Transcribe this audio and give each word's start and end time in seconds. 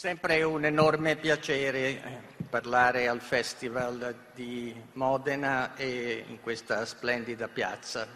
Sempre 0.00 0.42
un 0.44 0.64
enorme 0.64 1.16
piacere 1.16 1.78
eh, 1.78 2.02
parlare 2.48 3.06
al 3.06 3.20
Festival 3.20 4.28
di 4.32 4.74
Modena 4.94 5.76
e 5.76 6.24
in 6.26 6.40
questa 6.40 6.86
splendida 6.86 7.48
piazza. 7.48 8.08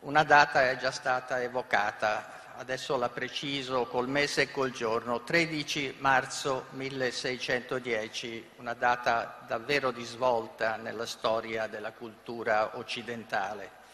Una 0.00 0.24
data 0.24 0.68
è 0.68 0.76
già 0.76 0.90
stata 0.90 1.40
evocata, 1.40 2.52
adesso 2.58 2.98
la 2.98 3.08
preciso 3.08 3.86
col 3.86 4.10
mese 4.10 4.42
e 4.42 4.50
col 4.50 4.72
giorno, 4.72 5.22
13 5.22 5.94
marzo 6.00 6.66
1610, 6.72 8.50
una 8.56 8.74
data 8.74 9.38
davvero 9.46 9.90
di 9.90 10.04
svolta 10.04 10.76
nella 10.76 11.06
storia 11.06 11.66
della 11.66 11.92
cultura 11.92 12.76
occidentale. 12.76 13.84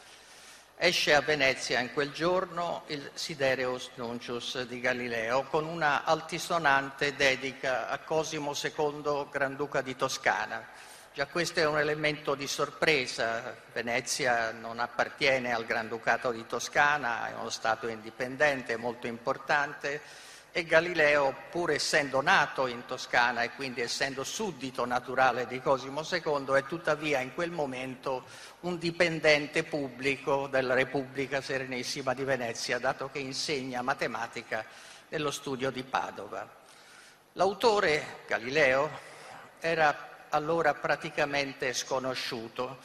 Esce 0.84 1.14
a 1.14 1.20
Venezia 1.20 1.78
in 1.78 1.92
quel 1.92 2.10
giorno 2.10 2.82
il 2.88 3.08
Sidereus 3.14 3.90
Nuncius 3.94 4.62
di 4.62 4.80
Galileo 4.80 5.44
con 5.44 5.64
una 5.64 6.02
altisonante 6.02 7.14
dedica 7.14 7.88
a 7.88 8.00
Cosimo 8.00 8.52
II, 8.52 9.28
Granduca 9.30 9.80
di 9.80 9.94
Toscana. 9.94 10.66
Già 11.14 11.26
questo 11.26 11.60
è 11.60 11.66
un 11.66 11.78
elemento 11.78 12.34
di 12.34 12.48
sorpresa. 12.48 13.54
Venezia 13.72 14.50
non 14.50 14.80
appartiene 14.80 15.52
al 15.52 15.66
Granducato 15.66 16.32
di 16.32 16.44
Toscana, 16.46 17.28
è 17.28 17.34
uno 17.34 17.50
Stato 17.50 17.86
indipendente 17.86 18.74
molto 18.74 19.06
importante 19.06 20.00
e 20.54 20.64
Galileo, 20.64 21.34
pur 21.50 21.70
essendo 21.70 22.20
nato 22.20 22.66
in 22.66 22.84
Toscana 22.84 23.42
e 23.42 23.52
quindi 23.52 23.80
essendo 23.80 24.22
suddito 24.22 24.84
naturale 24.84 25.46
di 25.46 25.62
Cosimo 25.62 26.02
II, 26.02 26.54
è 26.54 26.66
tuttavia 26.66 27.20
in 27.20 27.32
quel 27.32 27.50
momento 27.50 28.24
un 28.60 28.78
dipendente 28.78 29.64
pubblico 29.64 30.48
della 30.48 30.74
Repubblica 30.74 31.40
Serenissima 31.40 32.12
di 32.12 32.24
Venezia, 32.24 32.78
dato 32.78 33.08
che 33.10 33.18
insegna 33.18 33.80
matematica 33.80 34.62
nello 35.08 35.30
studio 35.30 35.70
di 35.70 35.84
Padova. 35.84 36.46
L'autore, 37.32 38.18
Galileo, 38.26 38.90
era 39.58 40.26
allora 40.28 40.74
praticamente 40.74 41.72
sconosciuto 41.72 42.76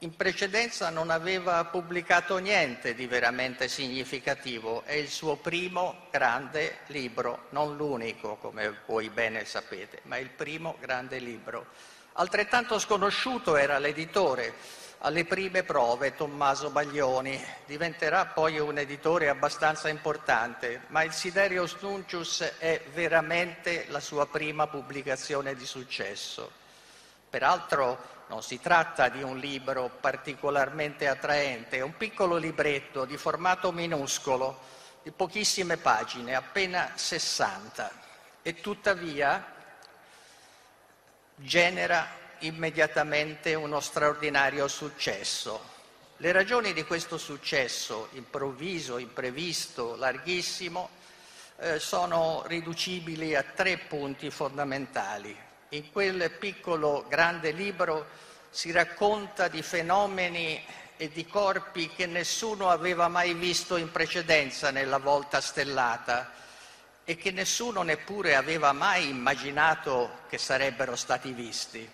in 0.00 0.16
precedenza 0.16 0.90
non 0.90 1.10
aveva 1.10 1.64
pubblicato 1.64 2.38
niente 2.38 2.94
di 2.94 3.06
veramente 3.06 3.68
significativo, 3.68 4.82
è 4.84 4.92
il 4.92 5.08
suo 5.08 5.36
primo 5.36 6.06
grande 6.10 6.78
libro, 6.88 7.46
non 7.50 7.76
l'unico 7.76 8.36
come 8.36 8.80
voi 8.86 9.08
bene 9.08 9.44
sapete, 9.44 10.00
ma 10.02 10.18
il 10.18 10.30
primo 10.30 10.76
grande 10.80 11.18
libro. 11.18 11.66
Altrettanto 12.14 12.78
sconosciuto 12.78 13.56
era 13.56 13.78
l'editore, 13.78 14.54
alle 14.98 15.24
prime 15.24 15.62
prove 15.62 16.14
Tommaso 16.14 16.70
Baglioni, 16.70 17.42
diventerà 17.66 18.26
poi 18.26 18.58
un 18.58 18.78
editore 18.78 19.28
abbastanza 19.28 19.88
importante, 19.88 20.82
ma 20.88 21.02
il 21.02 21.12
Siderius 21.12 21.76
Nuncius 21.80 22.40
è 22.58 22.82
veramente 22.92 23.86
la 23.88 24.00
sua 24.00 24.26
prima 24.26 24.66
pubblicazione 24.66 25.54
di 25.54 25.66
successo. 25.66 26.62
Peraltro 27.34 27.98
non 28.28 28.44
si 28.44 28.60
tratta 28.60 29.08
di 29.08 29.20
un 29.20 29.38
libro 29.38 29.90
particolarmente 30.00 31.08
attraente, 31.08 31.78
è 31.78 31.80
un 31.80 31.96
piccolo 31.96 32.36
libretto 32.36 33.04
di 33.04 33.16
formato 33.16 33.72
minuscolo, 33.72 34.60
di 35.02 35.10
pochissime 35.10 35.76
pagine, 35.76 36.36
appena 36.36 36.92
60, 36.94 37.90
e 38.40 38.60
tuttavia 38.60 39.44
genera 41.34 42.06
immediatamente 42.38 43.54
uno 43.54 43.80
straordinario 43.80 44.68
successo. 44.68 45.60
Le 46.18 46.30
ragioni 46.30 46.72
di 46.72 46.84
questo 46.84 47.18
successo, 47.18 48.10
improvviso, 48.12 48.96
imprevisto, 48.98 49.96
larghissimo, 49.96 50.88
eh, 51.56 51.80
sono 51.80 52.44
riducibili 52.46 53.34
a 53.34 53.42
tre 53.42 53.78
punti 53.78 54.30
fondamentali. 54.30 55.36
In 55.74 55.90
quel 55.90 56.30
piccolo 56.38 57.04
grande 57.08 57.50
libro 57.50 58.06
si 58.48 58.70
racconta 58.70 59.48
di 59.48 59.60
fenomeni 59.60 60.64
e 60.96 61.08
di 61.08 61.26
corpi 61.26 61.90
che 61.90 62.06
nessuno 62.06 62.70
aveva 62.70 63.08
mai 63.08 63.34
visto 63.34 63.76
in 63.76 63.90
precedenza 63.90 64.70
nella 64.70 64.98
volta 64.98 65.40
stellata 65.40 66.30
e 67.02 67.16
che 67.16 67.32
nessuno 67.32 67.82
neppure 67.82 68.36
aveva 68.36 68.70
mai 68.70 69.08
immaginato 69.08 70.18
che 70.28 70.38
sarebbero 70.38 70.94
stati 70.94 71.32
visti. 71.32 71.90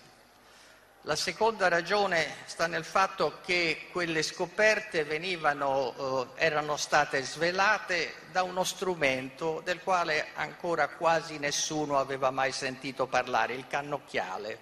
La 1.05 1.15
seconda 1.15 1.67
ragione 1.67 2.35
sta 2.45 2.67
nel 2.67 2.83
fatto 2.83 3.39
che 3.43 3.87
quelle 3.91 4.21
scoperte 4.21 5.03
venivano, 5.03 6.27
eh, 6.35 6.45
erano 6.45 6.77
state 6.77 7.23
svelate 7.23 8.13
da 8.31 8.43
uno 8.43 8.63
strumento 8.63 9.61
del 9.63 9.81
quale 9.81 10.27
ancora 10.35 10.89
quasi 10.89 11.39
nessuno 11.39 11.97
aveva 11.97 12.29
mai 12.29 12.51
sentito 12.51 13.07
parlare, 13.07 13.55
il 13.55 13.65
cannocchiale, 13.67 14.59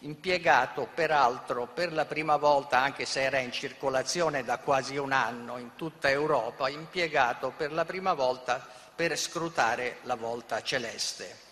impiegato 0.00 0.86
peraltro 0.94 1.66
per 1.66 1.94
la 1.94 2.04
prima 2.04 2.36
volta, 2.36 2.80
anche 2.80 3.06
se 3.06 3.22
era 3.22 3.38
in 3.38 3.50
circolazione 3.50 4.44
da 4.44 4.58
quasi 4.58 4.98
un 4.98 5.12
anno 5.12 5.56
in 5.56 5.76
tutta 5.76 6.10
Europa, 6.10 6.68
impiegato 6.68 7.54
per 7.56 7.72
la 7.72 7.86
prima 7.86 8.12
volta 8.12 8.68
per 8.94 9.16
scrutare 9.16 10.00
la 10.02 10.14
volta 10.14 10.62
celeste. 10.62 11.46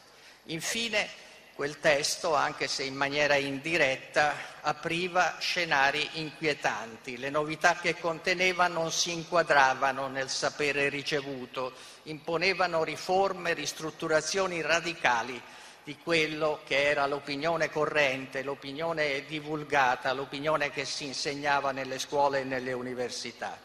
Infine, 0.48 1.08
Quel 1.56 1.80
testo, 1.80 2.34
anche 2.34 2.68
se 2.68 2.82
in 2.82 2.94
maniera 2.94 3.36
indiretta, 3.36 4.34
apriva 4.60 5.36
scenari 5.38 6.06
inquietanti. 6.20 7.16
Le 7.16 7.30
novità 7.30 7.76
che 7.76 7.96
conteneva 7.98 8.68
non 8.68 8.92
si 8.92 9.10
inquadravano 9.14 10.06
nel 10.08 10.28
sapere 10.28 10.90
ricevuto, 10.90 11.72
imponevano 12.02 12.84
riforme, 12.84 13.54
ristrutturazioni 13.54 14.60
radicali 14.60 15.40
di 15.82 15.96
quello 15.96 16.60
che 16.66 16.90
era 16.90 17.06
l'opinione 17.06 17.70
corrente, 17.70 18.42
l'opinione 18.42 19.24
divulgata, 19.24 20.12
l'opinione 20.12 20.70
che 20.70 20.84
si 20.84 21.06
insegnava 21.06 21.70
nelle 21.70 21.98
scuole 21.98 22.40
e 22.40 22.44
nelle 22.44 22.74
università. 22.74 23.58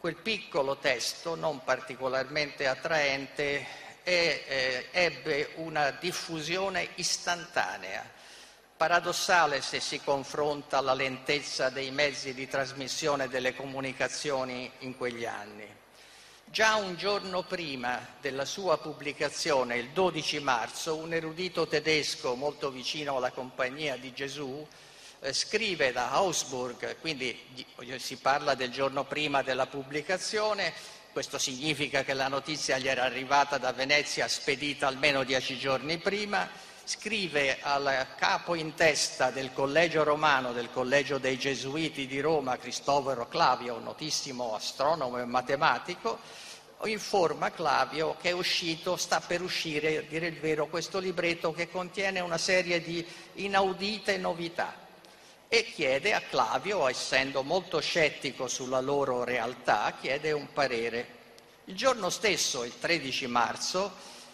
Quel 0.00 0.16
piccolo 0.16 0.78
testo, 0.78 1.34
non 1.34 1.62
particolarmente 1.64 2.66
attraente, 2.66 3.87
ebbe 4.08 5.50
una 5.56 5.90
diffusione 5.90 6.88
istantanea, 6.94 8.08
paradossale 8.76 9.60
se 9.60 9.80
si 9.80 10.00
confronta 10.00 10.80
la 10.80 10.94
lentezza 10.94 11.68
dei 11.68 11.90
mezzi 11.90 12.32
di 12.32 12.48
trasmissione 12.48 13.28
delle 13.28 13.54
comunicazioni 13.54 14.70
in 14.78 14.96
quegli 14.96 15.26
anni. 15.26 15.66
Già 16.50 16.76
un 16.76 16.96
giorno 16.96 17.42
prima 17.42 18.14
della 18.22 18.46
sua 18.46 18.78
pubblicazione, 18.78 19.76
il 19.76 19.90
12 19.90 20.40
marzo, 20.40 20.96
un 20.96 21.12
erudito 21.12 21.66
tedesco 21.66 22.34
molto 22.34 22.70
vicino 22.70 23.16
alla 23.16 23.32
Compagnia 23.32 23.96
di 23.96 24.14
Gesù 24.14 24.66
eh, 25.20 25.32
scrive 25.34 25.92
da 25.92 26.12
Augsburg, 26.12 27.00
quindi 27.00 27.38
si 27.98 28.16
parla 28.16 28.54
del 28.54 28.70
giorno 28.70 29.04
prima 29.04 29.42
della 29.42 29.66
pubblicazione, 29.66 30.72
questo 31.18 31.38
significa 31.38 32.04
che 32.04 32.14
la 32.14 32.28
notizia 32.28 32.78
gli 32.78 32.86
era 32.86 33.02
arrivata 33.02 33.58
da 33.58 33.72
Venezia 33.72 34.28
spedita 34.28 34.86
almeno 34.86 35.24
dieci 35.24 35.58
giorni 35.58 35.98
prima, 35.98 36.48
scrive 36.84 37.58
al 37.60 38.14
capo 38.16 38.54
in 38.54 38.74
testa 38.74 39.32
del 39.32 39.52
collegio 39.52 40.04
romano, 40.04 40.52
del 40.52 40.70
collegio 40.70 41.18
dei 41.18 41.36
Gesuiti 41.36 42.06
di 42.06 42.20
Roma, 42.20 42.56
Cristoforo 42.56 43.26
Clavio, 43.26 43.74
un 43.74 43.82
notissimo 43.82 44.54
astronomo 44.54 45.18
e 45.18 45.24
matematico, 45.24 46.20
informa 46.84 47.50
Clavio 47.50 48.14
che 48.20 48.28
è 48.28 48.32
uscito, 48.32 48.96
sta 48.96 49.18
per 49.18 49.42
uscire, 49.42 49.96
a 49.96 50.02
dire 50.02 50.28
il 50.28 50.38
vero, 50.38 50.68
questo 50.68 51.00
libretto 51.00 51.52
che 51.52 51.68
contiene 51.68 52.20
una 52.20 52.38
serie 52.38 52.80
di 52.80 53.04
inaudite 53.34 54.18
novità 54.18 54.86
e 55.48 55.64
chiede 55.64 56.12
a 56.12 56.20
Clavio, 56.20 56.86
essendo 56.88 57.42
molto 57.42 57.80
scettico 57.80 58.48
sulla 58.48 58.80
loro 58.80 59.24
realtà, 59.24 59.94
chiede 59.98 60.32
un 60.32 60.52
parere. 60.52 61.16
Il 61.64 61.74
giorno 61.74 62.10
stesso, 62.10 62.64
il 62.64 62.78
13 62.78 63.26
marzo, 63.28 63.92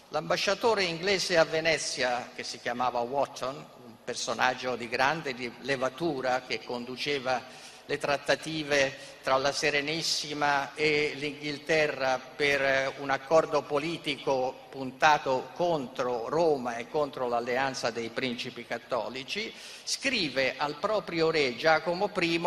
l'ambasciatore 0.08 0.82
inglese 0.82 1.38
a 1.38 1.44
Venezia, 1.44 2.30
che 2.34 2.42
si 2.42 2.58
chiamava 2.60 2.98
Watson, 3.00 3.54
un 3.54 3.94
personaggio 4.04 4.74
di 4.74 4.88
grande 4.88 5.34
levatura 5.60 6.42
che 6.42 6.64
conduceva 6.64 7.42
le 7.86 7.98
trattative 7.98 8.96
tra 9.22 9.36
la 9.36 9.52
Serenissima 9.52 10.74
e 10.74 11.12
l'Inghilterra 11.16 12.18
per 12.18 12.94
un 12.98 13.10
accordo 13.10 13.62
politico 13.62 14.66
puntato 14.68 15.48
contro 15.54 16.28
Roma 16.28 16.76
e 16.76 16.88
contro 16.88 17.28
l'alleanza 17.28 17.90
dei 17.90 18.10
principi 18.10 18.66
cattolici, 18.66 19.52
scrive 19.82 20.54
al 20.56 20.76
proprio 20.76 21.30
re 21.30 21.56
Giacomo 21.56 22.10
I 22.14 22.40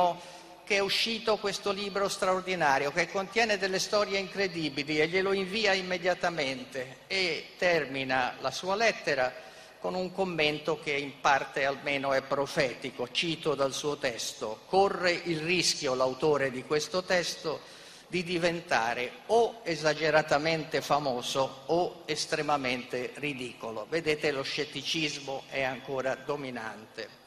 che 0.63 0.75
è 0.75 0.79
uscito 0.79 1.37
questo 1.37 1.71
libro 1.71 2.09
straordinario 2.09 2.91
che 2.91 3.09
contiene 3.09 3.57
delle 3.57 3.79
storie 3.79 4.19
incredibili 4.19 4.99
e 4.99 5.07
glielo 5.07 5.31
invia 5.31 5.71
immediatamente 5.71 6.97
e 7.07 7.51
termina 7.57 8.35
la 8.41 8.51
sua 8.51 8.75
lettera 8.75 9.33
con 9.79 9.95
un 9.95 10.11
commento 10.11 10.79
che 10.79 10.91
in 10.91 11.19
parte 11.19 11.65
almeno 11.65 12.13
è 12.13 12.21
profetico. 12.21 13.09
Cito 13.11 13.55
dal 13.55 13.73
suo 13.73 13.97
testo. 13.97 14.61
Corre 14.67 15.11
il 15.11 15.39
rischio 15.39 15.93
l'autore 15.93 16.51
di 16.51 16.63
questo 16.63 17.03
testo 17.03 17.75
di 18.07 18.23
diventare 18.23 19.11
o 19.27 19.59
esageratamente 19.63 20.81
famoso 20.81 21.63
o 21.67 22.03
estremamente 22.05 23.11
ridicolo. 23.15 23.85
Vedete, 23.89 24.31
lo 24.31 24.43
scetticismo 24.43 25.43
è 25.49 25.61
ancora 25.61 26.15
dominante. 26.15 27.25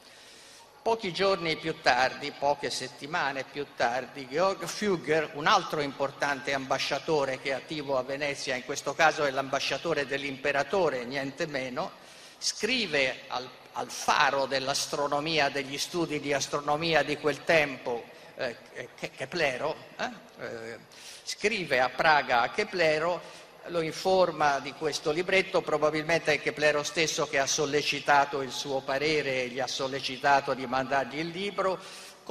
Pochi 0.81 1.13
giorni 1.13 1.57
più 1.57 1.79
tardi, 1.79 2.31
poche 2.31 2.71
settimane 2.71 3.43
più 3.43 3.67
tardi, 3.75 4.27
Georg 4.27 4.65
Fugger, 4.65 5.29
un 5.35 5.45
altro 5.45 5.79
importante 5.79 6.55
ambasciatore 6.55 7.39
che 7.39 7.49
è 7.49 7.53
attivo 7.53 7.99
a 7.99 8.01
Venezia, 8.01 8.55
in 8.55 8.65
questo 8.65 8.95
caso 8.95 9.23
è 9.23 9.29
l'ambasciatore 9.29 10.07
dell'imperatore, 10.07 11.05
niente 11.05 11.45
meno, 11.45 11.91
scrive 12.41 13.21
al, 13.27 13.47
al 13.73 13.89
faro 13.91 14.47
dell'astronomia, 14.47 15.49
degli 15.49 15.77
studi 15.77 16.19
di 16.19 16.33
astronomia 16.33 17.03
di 17.03 17.17
quel 17.17 17.43
tempo, 17.43 18.03
eh, 18.35 18.57
Keplero, 19.15 19.75
eh, 19.97 20.09
eh, 20.39 20.77
scrive 21.23 21.79
a 21.79 21.89
Praga 21.89 22.41
a 22.41 22.49
Keplero 22.49 23.39
lo 23.67 23.81
informa 23.81 24.57
di 24.57 24.73
questo 24.73 25.11
libretto, 25.11 25.61
probabilmente 25.61 26.33
è 26.33 26.41
Keplero 26.41 26.81
stesso 26.81 27.27
che 27.27 27.37
ha 27.37 27.45
sollecitato 27.45 28.41
il 28.41 28.49
suo 28.49 28.81
parere 28.81 29.43
e 29.43 29.47
gli 29.49 29.59
ha 29.59 29.67
sollecitato 29.67 30.55
di 30.55 30.65
mandargli 30.65 31.19
il 31.19 31.27
libro, 31.27 31.79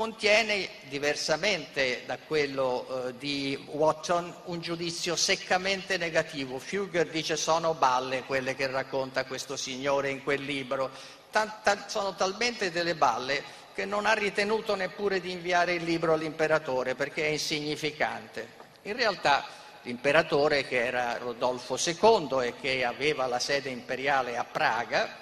contiene, 0.00 0.67
diversamente 0.88 2.05
da 2.06 2.17
quello 2.17 3.08
eh, 3.08 3.19
di 3.19 3.67
Watson, 3.73 4.35
un 4.44 4.58
giudizio 4.58 5.14
seccamente 5.14 5.99
negativo. 5.99 6.58
Fugger 6.58 7.11
dice 7.11 7.37
sono 7.37 7.75
balle 7.75 8.23
quelle 8.23 8.55
che 8.55 8.67
racconta 8.67 9.26
questo 9.26 9.56
signore 9.58 10.08
in 10.08 10.23
quel 10.23 10.41
libro, 10.41 10.91
ta- 11.31 11.61
ta- 11.62 11.85
sono 11.87 12.14
talmente 12.14 12.70
delle 12.70 12.94
balle 12.94 13.43
che 13.75 13.85
non 13.85 14.06
ha 14.06 14.14
ritenuto 14.14 14.75
neppure 14.75 15.20
di 15.20 15.32
inviare 15.32 15.75
il 15.75 15.85
libro 15.85 16.14
all'imperatore 16.14 16.94
perché 16.94 17.26
è 17.26 17.32
insignificante. 17.32 18.49
In 18.85 18.96
realtà 18.96 19.44
l'imperatore 19.82 20.67
che 20.67 20.82
era 20.82 21.19
Rodolfo 21.19 21.76
II 21.76 22.38
e 22.46 22.55
che 22.58 22.87
aveva 22.87 23.26
la 23.26 23.38
sede 23.38 23.69
imperiale 23.69 24.38
a 24.38 24.44
Praga, 24.44 25.14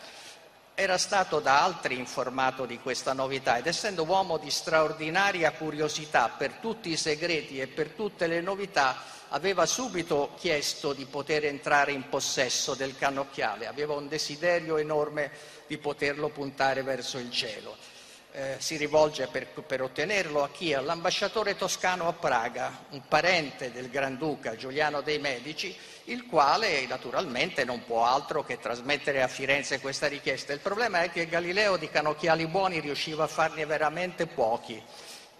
era 0.80 0.96
stato 0.96 1.40
da 1.40 1.64
altri 1.64 1.98
informato 1.98 2.64
di 2.64 2.78
questa 2.78 3.12
novità 3.12 3.58
ed 3.58 3.66
essendo 3.66 4.04
uomo 4.04 4.38
di 4.38 4.48
straordinaria 4.48 5.50
curiosità 5.50 6.28
per 6.28 6.52
tutti 6.60 6.90
i 6.90 6.96
segreti 6.96 7.58
e 7.58 7.66
per 7.66 7.88
tutte 7.88 8.28
le 8.28 8.40
novità, 8.40 8.96
aveva 9.30 9.66
subito 9.66 10.34
chiesto 10.38 10.92
di 10.92 11.04
poter 11.04 11.46
entrare 11.46 11.90
in 11.90 12.08
possesso 12.08 12.76
del 12.76 12.96
cannocchiale, 12.96 13.66
aveva 13.66 13.94
un 13.94 14.06
desiderio 14.06 14.76
enorme 14.76 15.32
di 15.66 15.78
poterlo 15.78 16.28
puntare 16.28 16.84
verso 16.84 17.18
il 17.18 17.32
cielo 17.32 17.97
eh, 18.32 18.56
si 18.58 18.76
rivolge 18.76 19.26
per, 19.28 19.46
per, 19.46 19.82
ottenerlo 19.82 20.42
a 20.42 20.50
chi? 20.50 20.74
All'ambasciatore 20.74 21.56
toscano 21.56 22.08
a 22.08 22.12
Praga, 22.12 22.84
un 22.90 23.02
parente 23.08 23.72
del 23.72 23.88
Granduca 23.88 24.54
Giuliano 24.54 25.00
dei 25.00 25.18
Medici, 25.18 25.74
il 26.04 26.26
quale 26.26 26.86
naturalmente 26.86 27.64
non 27.64 27.84
può 27.84 28.04
altro 28.04 28.44
che 28.44 28.58
trasmettere 28.58 29.22
a 29.22 29.28
Firenze 29.28 29.80
questa 29.80 30.06
richiesta. 30.08 30.52
Il 30.52 30.60
problema 30.60 31.02
è 31.02 31.10
che 31.10 31.26
Galileo 31.26 31.76
di 31.76 31.88
canocchiali 31.88 32.46
buoni 32.46 32.80
riusciva 32.80 33.24
a 33.24 33.28
farne 33.28 33.64
veramente 33.66 34.26
pochi 34.26 34.82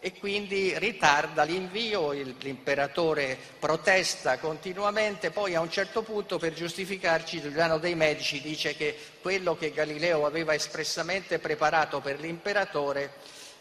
e 0.01 0.17
quindi 0.17 0.79
ritarda 0.79 1.43
l'invio, 1.43 2.13
l'imperatore 2.13 3.37
protesta 3.59 4.39
continuamente, 4.39 5.31
poi 5.31 5.57
a 5.57 5.61
un 5.61 5.71
certo 5.71 6.03
punto 6.03 6.39
per 6.39 6.53
giustificarci 6.53 7.41
Giuliano 7.41 7.79
dei 7.79 7.97
Medici 7.97 8.41
dice 8.41 8.77
che 8.77 8.97
quello 9.21 9.57
che 9.57 9.73
Galileo 9.73 10.25
aveva 10.25 10.55
espressamente 10.55 11.41
preparato 11.41 12.01
per 12.01 12.21
l'imperatore 12.21 13.15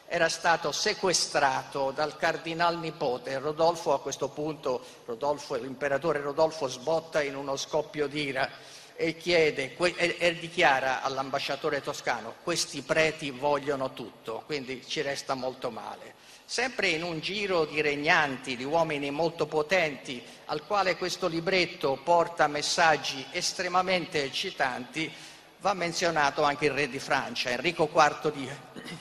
era 0.09 0.29
stato 0.29 0.71
sequestrato 0.71 1.91
dal 1.91 2.15
cardinal 2.15 2.77
nipote. 2.79 3.39
Rodolfo 3.39 3.93
a 3.93 3.99
questo 3.99 4.29
punto, 4.29 4.81
Rodolfo, 5.05 5.55
l'imperatore 5.55 6.21
Rodolfo 6.21 6.67
sbotta 6.67 7.21
in 7.21 7.35
uno 7.35 7.57
scoppio 7.57 8.07
d'ira 8.07 8.49
e, 8.95 9.17
chiede, 9.17 9.75
e, 9.75 10.15
e 10.17 10.39
dichiara 10.39 11.01
all'ambasciatore 11.01 11.81
toscano 11.81 12.35
questi 12.41 12.83
preti 12.83 13.31
vogliono 13.31 13.91
tutto, 13.91 14.43
quindi 14.45 14.83
ci 14.87 15.01
resta 15.01 15.33
molto 15.33 15.71
male 15.71 16.26
sempre 16.49 16.87
in 16.87 17.03
un 17.03 17.19
giro 17.19 17.65
di 17.65 17.81
regnanti, 17.81 18.55
di 18.55 18.63
uomini 18.63 19.11
molto 19.11 19.47
potenti, 19.47 20.23
al 20.45 20.65
quale 20.65 20.95
questo 20.95 21.27
libretto 21.27 21.99
porta 22.01 22.47
messaggi 22.47 23.23
estremamente 23.31 24.23
eccitanti, 24.23 25.11
va 25.59 25.73
menzionato 25.73 26.43
anche 26.43 26.67
il 26.67 26.71
re 26.71 26.87
di 26.87 26.99
Francia, 26.99 27.49
Enrico 27.49 27.89
IV 27.93 28.31
di, 28.31 28.49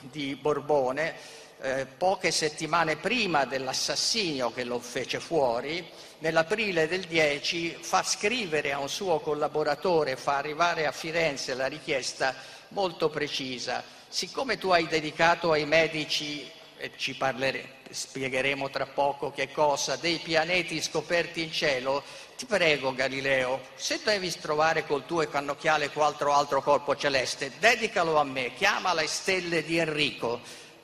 di 0.00 0.34
Borbone, 0.34 1.14
eh, 1.60 1.86
poche 1.86 2.32
settimane 2.32 2.96
prima 2.96 3.44
dell'assassinio 3.44 4.52
che 4.52 4.64
lo 4.64 4.80
fece 4.80 5.20
fuori, 5.20 5.88
nell'aprile 6.18 6.88
del 6.88 7.04
10 7.04 7.78
fa 7.80 8.02
scrivere 8.02 8.72
a 8.72 8.80
un 8.80 8.88
suo 8.88 9.20
collaboratore, 9.20 10.16
fa 10.16 10.36
arrivare 10.36 10.84
a 10.84 10.92
Firenze 10.92 11.54
la 11.54 11.66
richiesta 11.68 12.34
molto 12.70 13.08
precisa. 13.08 13.84
Siccome 14.08 14.58
tu 14.58 14.70
hai 14.70 14.88
dedicato 14.88 15.52
ai 15.52 15.64
medici 15.64 16.50
e 16.78 16.92
ci 16.96 17.14
parlere, 17.14 17.76
spiegheremo 17.90 18.70
tra 18.70 18.86
poco 18.86 19.30
che 19.32 19.50
cosa, 19.50 19.96
dei 19.96 20.18
pianeti 20.18 20.80
scoperti 20.82 21.42
in 21.42 21.52
cielo, 21.52 22.02
ti 22.36 22.44
prego 22.46 22.94
Galileo, 22.94 23.60
se 23.74 24.00
devi 24.04 24.30
trovare 24.38 24.86
col 24.86 25.06
tuo 25.06 25.26
cannocchiale 25.28 25.90
qualche 25.90 26.24
altro 26.24 26.62
corpo 26.62 26.94
celeste, 26.96 27.52
dedicalo 27.58 28.18
a 28.18 28.24
me, 28.24 28.52
chiama 28.54 28.92
le 28.92 29.06
stelle 29.06 29.64
di 29.64 29.78
Enrico. 29.78 30.40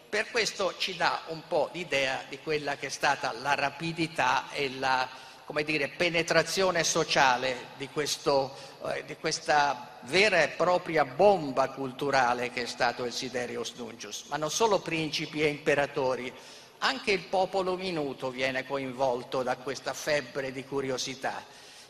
Per 0.09 0.31
questo 0.31 0.75
ci 0.77 0.97
dà 0.97 1.23
un 1.29 1.43
po' 1.49 1.71
l'idea 1.73 2.25
di 2.29 2.39
quella 2.39 2.77
che 2.77 2.87
è 2.87 2.91
stata 2.91 3.33
la 3.33 3.55
rapidità 3.55 4.51
e 4.53 4.71
la 4.79 5.09
come 5.45 5.65
dire, 5.65 5.89
penetrazione 5.89 6.85
sociale 6.85 7.69
di, 7.77 7.89
questo, 7.89 8.55
eh, 8.87 9.05
di, 9.05 9.17
questa 9.17 9.99
vera 10.03 10.43
e 10.43 10.49
propria 10.49 11.05
bomba 11.05 11.69
culturale 11.71 12.51
che 12.51 12.63
è 12.63 12.67
stato 12.67 13.05
il 13.05 13.13
Siderius 13.13 13.75
Nuncius. 13.75 14.25
Ma 14.29 14.37
non 14.37 14.51
solo 14.51 14.81
principi 14.81 15.43
e 15.43 15.49
imperatori, 15.49 16.33
anche 16.79 17.13
il 17.13 17.25
popolo 17.25 17.77
minuto 17.77 18.31
viene 18.31 18.67
coinvolto 18.67 19.43
da 19.43 19.57
questa 19.57 19.93
febbre 19.93 20.53
di 20.53 20.65
curiosità. 20.65 21.45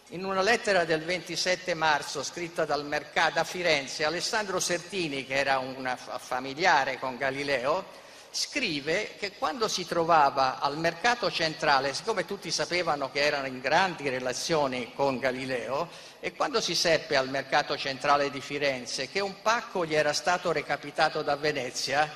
In 0.09 0.25
una 0.25 0.43
lettera 0.43 0.85
del 0.85 1.03
27 1.03 1.73
marzo 1.73 2.23
scritta 2.23 2.67
dal 2.67 2.85
mercato 2.85 3.39
a 3.39 3.45
Firenze, 3.45 4.05
Alessandro 4.05 4.61
Sertini, 4.61 5.25
che 5.25 5.37
era 5.37 5.59
un 5.59 5.97
familiare 6.19 6.99
con 6.99 7.17
Galileo, 7.17 8.01
scrive 8.33 9.17
che 9.19 9.33
quando 9.33 9.69
si 9.69 9.87
trovava 9.87 10.59
al 10.59 10.79
mercato 10.79 11.31
centrale, 11.31 11.93
siccome 11.93 12.25
tutti 12.25 12.51
sapevano 12.51 13.11
che 13.11 13.21
erano 13.21 13.47
in 13.47 13.61
grandi 13.61 14.09
relazioni 14.09 14.93
con 14.95 15.19
Galileo, 15.19 15.89
e 16.19 16.33
quando 16.35 16.61
si 16.63 16.75
seppe 16.75 17.17
al 17.17 17.29
mercato 17.29 17.77
centrale 17.77 18.31
di 18.31 18.41
Firenze 18.41 19.09
che 19.09 19.21
un 19.21 19.43
pacco 19.43 19.85
gli 19.85 19.95
era 19.95 20.15
stato 20.15 20.51
recapitato 20.51 21.21
da 21.23 21.37
Venezia, 21.37 22.11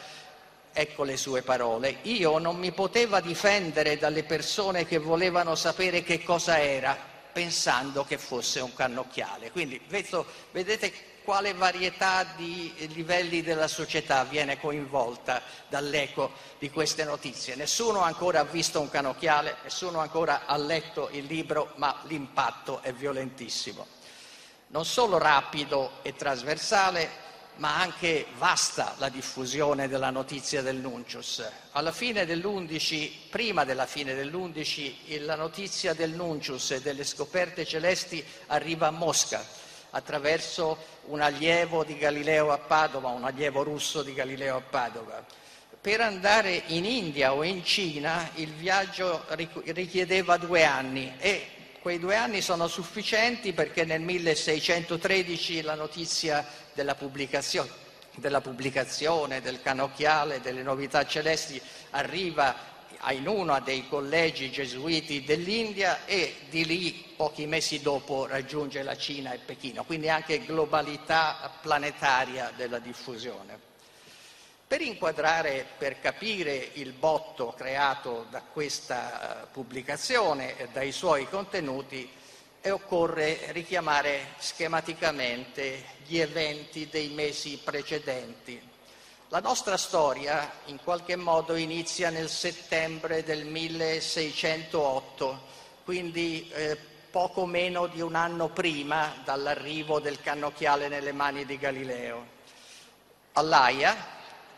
ecco 0.73 1.05
le 1.05 1.19
sue 1.19 1.43
parole, 1.43 1.99
io 2.03 2.39
non 2.39 2.57
mi 2.57 2.73
poteva 2.73 3.21
difendere 3.21 3.99
dalle 3.99 4.25
persone 4.25 4.87
che 4.87 4.99
volevano 4.99 5.55
sapere 5.55 6.03
che 6.03 6.23
cosa 6.23 6.59
era, 6.59 6.97
pensando 7.31 8.05
che 8.05 8.17
fosse 8.17 8.61
un 8.61 8.75
cannocchiale. 8.75 9.51
Quindi 9.51 9.79
vedete 10.53 11.15
quale 11.27 11.55
varietà 11.55 12.25
di 12.37 12.73
livelli 12.95 13.43
della 13.43 13.67
società 13.67 14.23
viene 14.23 14.61
coinvolta 14.61 15.43
dall'eco 15.69 16.31
di 16.61 16.71
queste 16.71 17.03
notizie. 17.03 17.57
Nessuno 17.57 18.01
ancora 18.01 18.39
ha 18.39 18.45
visto 18.45 18.81
un 18.81 18.89
canocchiale, 18.89 19.57
nessuno 19.65 19.99
ancora 19.99 20.47
ha 20.47 20.57
letto 20.57 21.09
il 21.11 21.25
libro, 21.25 21.73
ma 21.79 22.01
l'impatto 22.05 22.81
è 22.81 22.93
violentissimo. 22.93 23.89
Non 24.69 24.85
solo 24.85 25.19
rapido 25.19 25.99
e 26.03 26.15
trasversale, 26.15 27.11
ma 27.57 27.81
anche 27.81 28.27
vasta 28.39 28.95
la 28.99 29.09
diffusione 29.09 29.89
della 29.89 30.11
notizia 30.11 30.63
del 30.63 30.77
Nuncius. 30.77 31.45
Alla 31.73 31.91
fine 31.91 32.25
dell'11, 32.25 33.11
prima 33.31 33.65
della 33.65 33.87
fine 33.87 34.15
dell'11, 34.15 35.25
la 35.25 35.35
notizia 35.35 35.93
del 35.93 36.13
Nuncius 36.13 36.71
e 36.71 36.81
delle 36.81 37.03
scoperte 37.03 37.65
celesti 37.65 38.25
arriva 38.47 38.87
a 38.87 38.93
Mosca 38.93 39.65
attraverso 39.91 40.77
un 41.07 41.21
allievo 41.21 41.85
di 41.85 41.97
Galileo 41.97 42.51
a 42.51 42.59
Padova, 42.59 43.09
un 43.09 43.25
allievo 43.25 43.63
russo 43.63 44.03
di 44.03 44.15
Galileo 44.15 44.57
a 44.57 44.61
Padova. 44.61 45.25
Per 45.81 46.01
andare 46.01 46.63
in 46.67 46.85
India 46.85 47.33
o 47.33 47.45
in 47.45 47.65
Cina 47.65 48.31
il 48.35 48.53
viaggio 48.53 49.25
richiedeva 49.67 50.37
due 50.37 50.65
anni 50.65 51.15
e 51.19 51.47
quei 51.81 52.01
due 52.01 52.17
anni 52.17 52.41
sono 52.41 52.67
sufficienti 52.67 53.53
perché 53.53 53.85
nel 53.85 54.01
1613 54.01 55.63
la 55.63 55.77
notizia 55.77 56.45
della 56.75 56.97
pubblicazione, 56.97 57.71
della 58.17 58.41
pubblicazione 58.41 59.41
del 59.41 59.63
canocchiale, 59.63 60.41
delle 60.41 60.63
novità 60.63 61.07
celesti 61.07 61.63
arriva 61.91 62.75
in 63.11 63.27
uno 63.27 63.61
dei 63.61 63.89
collegi 63.89 64.51
gesuiti 64.51 65.25
dell'India 65.25 66.05
e 66.05 66.35
di 66.49 66.65
lì 66.65 67.05
pochi 67.17 67.47
mesi 67.47 67.81
dopo 67.81 68.27
raggiunge 68.27 68.83
la 68.83 68.97
Cina 68.97 69.33
e 69.33 69.39
Pechino, 69.39 69.85
quindi 69.85 70.09
anche 70.09 70.45
globalità 70.45 71.51
planetaria 71.61 72.53
della 72.57 72.79
diffusione. 72.79 73.59
Per 74.67 74.81
inquadrare, 74.81 75.65
per 75.79 76.01
capire 76.01 76.71
il 76.75 76.93
botto 76.93 77.55
creato 77.57 78.27
da 78.31 78.43
questa 78.43 79.45
eh, 79.45 79.47
pubblicazione 79.53 80.59
e 80.59 80.69
dai 80.73 80.91
suoi 80.91 81.29
contenuti, 81.29 82.11
occorre 82.71 83.53
richiamare 83.53 84.35
schematicamente 84.39 85.85
gli 86.05 86.19
eventi 86.19 86.89
dei 86.89 87.11
mesi 87.11 87.61
precedenti. 87.63 88.75
La 89.31 89.41
nostra 89.41 89.77
storia 89.77 90.49
in 90.67 90.79
qualche 90.85 91.17
modo 91.17 91.57
inizia 91.57 92.11
nel 92.11 92.29
settembre 92.29 93.25
del 93.25 93.45
1608, 93.45 95.41
quindi 95.83 96.49
eh, 96.51 96.79
poco 97.11 97.45
meno 97.45 97.89
di 97.89 98.01
un 98.01 98.15
anno 98.15 98.51
prima 98.51 99.15
dall'arrivo 99.25 99.99
del 99.99 100.21
cannocchiale 100.21 100.87
nelle 100.87 101.11
mani 101.11 101.45
di 101.45 101.59
Galileo. 101.59 102.25
All'Aia, 103.33 103.97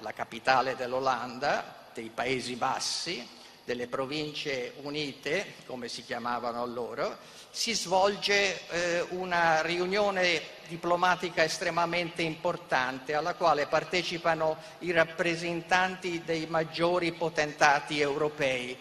la 0.01 0.13
capitale 0.13 0.77
dell'Olanda, 0.77 1.87
dei 1.95 2.11
Paesi 2.11 2.55
Bassi, 2.57 3.27
delle 3.69 3.87
province 3.87 4.73
unite, 4.81 5.53
come 5.67 5.89
si 5.89 6.03
chiamavano 6.03 6.65
loro, 6.65 7.19
si 7.51 7.75
svolge 7.75 8.67
eh, 8.71 9.05
una 9.11 9.61
riunione 9.61 10.41
diplomatica 10.69 11.45
estremamente 11.45 12.23
importante 12.23 13.13
alla 13.13 13.35
quale 13.35 13.67
partecipano 13.67 14.57
i 14.79 14.91
rappresentanti 14.91 16.23
dei 16.25 16.47
maggiori 16.47 17.13
potentati 17.13 18.01
europei. 18.01 18.75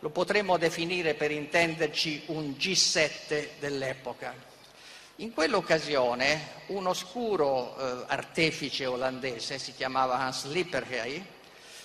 Lo 0.00 0.10
potremmo 0.10 0.56
definire 0.56 1.14
per 1.14 1.30
intenderci 1.30 2.24
un 2.26 2.56
G7 2.58 3.60
dell'epoca. 3.60 4.34
In 5.16 5.32
quell'occasione 5.32 6.62
un 6.68 6.88
oscuro 6.88 7.76
eh, 7.76 8.04
artefice 8.08 8.86
olandese, 8.86 9.60
si 9.60 9.72
chiamava 9.72 10.18
Hans 10.18 10.46
Lipperhey, 10.46 11.24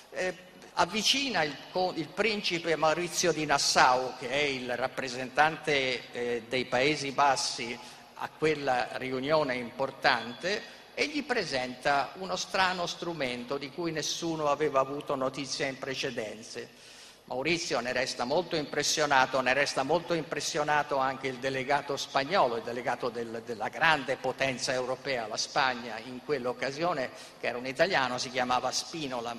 eh, 0.09 0.35
avvicina 0.79 1.43
il, 1.43 1.55
il, 1.95 2.07
principe 2.07 2.75
Maurizio 2.75 3.31
di 3.31 3.45
Nassau, 3.45 4.13
che 4.17 4.29
è 4.29 4.41
il 4.41 4.75
rappresentante 4.75 6.11
eh, 6.11 6.43
dei 6.47 6.65
Paesi 6.65 7.11
Bassi 7.11 7.77
a 8.15 8.29
quella 8.35 8.89
riunione 8.93 9.55
importante, 9.55 10.75
e 10.93 11.07
gli 11.07 11.23
presenta 11.23 12.13
uno 12.15 12.35
strano 12.35 12.87
strumento 12.87 13.57
di 13.57 13.69
cui 13.69 13.91
nessuno 13.91 14.47
aveva 14.47 14.79
avuto 14.79 15.15
notizia 15.15 15.67
in 15.67 15.77
precedenze 15.77 16.87
Maurizio 17.27 17.81
ne 17.81 17.91
resta 17.91 18.23
molto 18.23 18.55
impressionato, 18.55 19.41
ne 19.41 19.51
resta 19.51 19.83
molto 19.83 20.13
impressionato 20.13 20.95
anche 20.95 21.27
il 21.27 21.39
delegato 21.39 21.97
spagnolo, 21.97 22.55
il 22.55 22.63
delegato 22.63 23.09
del, 23.09 23.43
della 23.45 23.67
grande 23.67 24.15
potenza 24.15 24.71
europea, 24.71 25.27
la 25.27 25.35
Spagna, 25.35 25.99
in 26.05 26.23
quell'occasione, 26.23 27.09
che 27.37 27.47
era 27.47 27.57
un 27.57 27.67
italiano, 27.67 28.17
si 28.17 28.31
chiamava 28.31 28.71
Spinola, 28.71 29.35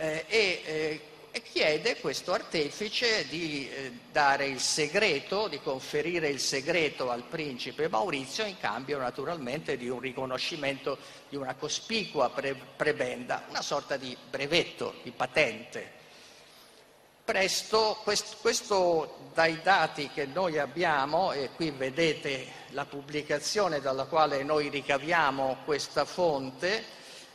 e, 0.00 0.62
eh, 0.64 1.00
e, 1.30 1.42
chiede 1.42 2.00
questo 2.00 2.32
artefice 2.32 3.28
di 3.28 3.68
eh, 3.68 3.92
dare 4.10 4.46
il 4.46 4.58
segreto, 4.58 5.46
di 5.46 5.60
conferire 5.60 6.28
il 6.28 6.40
segreto 6.40 7.10
al 7.10 7.24
principe 7.24 7.86
Maurizio 7.88 8.46
in 8.46 8.56
cambio 8.58 8.98
naturalmente 8.98 9.76
di 9.76 9.90
un 9.90 10.00
riconoscimento 10.00 10.96
di 11.28 11.36
una 11.36 11.54
cospicua 11.54 12.30
pre- 12.30 12.56
prebenda, 12.76 13.44
una 13.50 13.60
sorta 13.60 13.98
di 13.98 14.16
brevetto, 14.30 14.94
di 15.02 15.10
patente. 15.10 15.98
Presto, 17.22 18.00
questo, 18.02 18.38
questo, 18.40 19.30
dai 19.34 19.60
dati 19.62 20.08
che 20.08 20.24
noi 20.24 20.58
abbiamo, 20.58 21.32
e 21.32 21.50
qui 21.54 21.70
vedete 21.70 22.46
la 22.70 22.86
pubblicazione 22.86 23.80
dalla 23.80 24.06
quale 24.06 24.42
noi 24.44 24.70
ricaviamo 24.70 25.58
questa 25.64 26.06
fonte, 26.06 26.84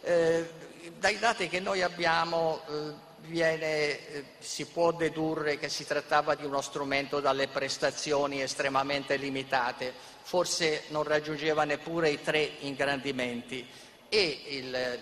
eh, 0.01 0.73
dai 0.99 1.19
dati 1.19 1.47
che 1.47 1.59
noi 1.59 1.81
abbiamo 1.81 2.61
eh, 2.67 2.93
viene, 3.27 4.07
eh, 4.07 4.23
si 4.39 4.65
può 4.65 4.91
dedurre 4.91 5.57
che 5.57 5.69
si 5.69 5.85
trattava 5.85 6.35
di 6.35 6.45
uno 6.45 6.61
strumento 6.61 7.19
dalle 7.19 7.47
prestazioni 7.47 8.41
estremamente 8.41 9.15
limitate, 9.17 9.93
forse 10.21 10.83
non 10.89 11.03
raggiungeva 11.03 11.63
neppure 11.63 12.09
i 12.09 12.21
tre 12.21 12.51
ingrandimenti. 12.59 13.67
E 14.07 14.41
il, 14.47 14.99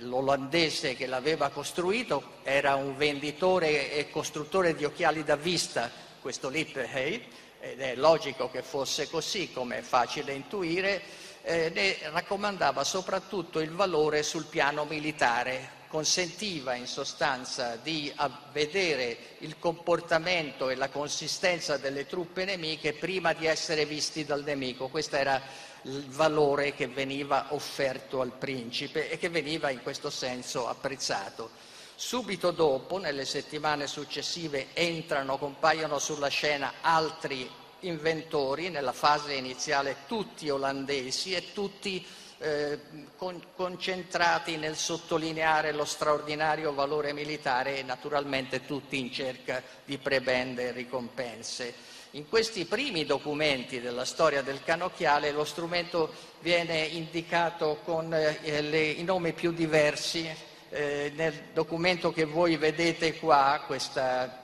l'olandese 0.00 0.94
che 0.94 1.06
l'aveva 1.06 1.48
costruito 1.50 2.34
era 2.42 2.74
un 2.74 2.96
venditore 2.96 3.92
e 3.92 4.10
costruttore 4.10 4.74
di 4.74 4.84
occhiali 4.84 5.24
da 5.24 5.36
vista, 5.36 5.90
questo 6.20 6.48
Lipperhey, 6.48 7.24
ed 7.60 7.80
è 7.80 7.94
logico 7.94 8.50
che 8.50 8.62
fosse 8.62 9.08
così, 9.08 9.52
come 9.52 9.78
è 9.78 9.82
facile 9.82 10.32
intuire, 10.32 11.00
eh, 11.42 11.70
ne 11.74 11.98
raccomandava 12.10 12.84
soprattutto 12.84 13.60
il 13.60 13.70
valore 13.70 14.22
sul 14.22 14.46
piano 14.46 14.84
militare, 14.84 15.80
consentiva 15.88 16.74
in 16.74 16.86
sostanza 16.86 17.76
di 17.76 18.10
vedere 18.52 19.36
il 19.38 19.58
comportamento 19.58 20.70
e 20.70 20.74
la 20.74 20.88
consistenza 20.88 21.76
delle 21.76 22.06
truppe 22.06 22.46
nemiche 22.46 22.94
prima 22.94 23.34
di 23.34 23.46
essere 23.46 23.84
visti 23.84 24.24
dal 24.24 24.42
nemico. 24.42 24.88
Questo 24.88 25.16
era 25.16 25.40
il 25.82 26.06
valore 26.08 26.74
che 26.74 26.86
veniva 26.86 27.46
offerto 27.50 28.20
al 28.20 28.32
principe 28.32 29.10
e 29.10 29.18
che 29.18 29.28
veniva 29.28 29.68
in 29.68 29.82
questo 29.82 30.08
senso 30.08 30.68
apprezzato. 30.68 31.50
Subito 31.94 32.52
dopo, 32.52 32.98
nelle 32.98 33.24
settimane 33.24 33.86
successive, 33.86 34.68
entrano, 34.72 35.36
compaiono 35.36 35.98
sulla 35.98 36.28
scena 36.28 36.72
altri 36.80 37.48
inventori, 37.82 38.68
nella 38.68 38.92
fase 38.92 39.34
iniziale 39.34 39.96
tutti 40.06 40.48
olandesi 40.50 41.34
e 41.34 41.52
tutti 41.52 42.04
eh, 42.38 42.78
con, 43.16 43.40
concentrati 43.54 44.56
nel 44.56 44.76
sottolineare 44.76 45.72
lo 45.72 45.84
straordinario 45.84 46.74
valore 46.74 47.12
militare 47.12 47.78
e 47.78 47.82
naturalmente 47.82 48.66
tutti 48.66 48.98
in 48.98 49.12
cerca 49.12 49.62
di 49.84 49.96
prebende 49.98 50.68
e 50.68 50.72
ricompense. 50.72 51.72
In 52.14 52.28
questi 52.28 52.66
primi 52.66 53.06
documenti 53.06 53.80
della 53.80 54.04
storia 54.04 54.42
del 54.42 54.62
canocchiale 54.62 55.30
lo 55.30 55.44
strumento 55.44 56.12
viene 56.40 56.80
indicato 56.80 57.78
con 57.84 58.12
eh, 58.12 58.60
le, 58.60 58.82
i 58.86 59.04
nomi 59.04 59.32
più 59.32 59.52
diversi. 59.52 60.28
Eh, 60.68 61.12
nel 61.14 61.50
documento 61.52 62.12
che 62.12 62.24
voi 62.24 62.56
vedete 62.56 63.18
qua, 63.18 63.62
questa 63.66 64.42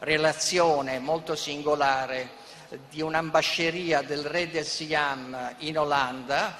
relazione 0.00 0.98
molto 0.98 1.34
singolare 1.34 2.44
di 2.90 3.00
un'ambasceria 3.00 4.02
del 4.02 4.24
re 4.24 4.50
del 4.50 4.64
Siam 4.64 5.54
in 5.58 5.78
Olanda, 5.78 6.56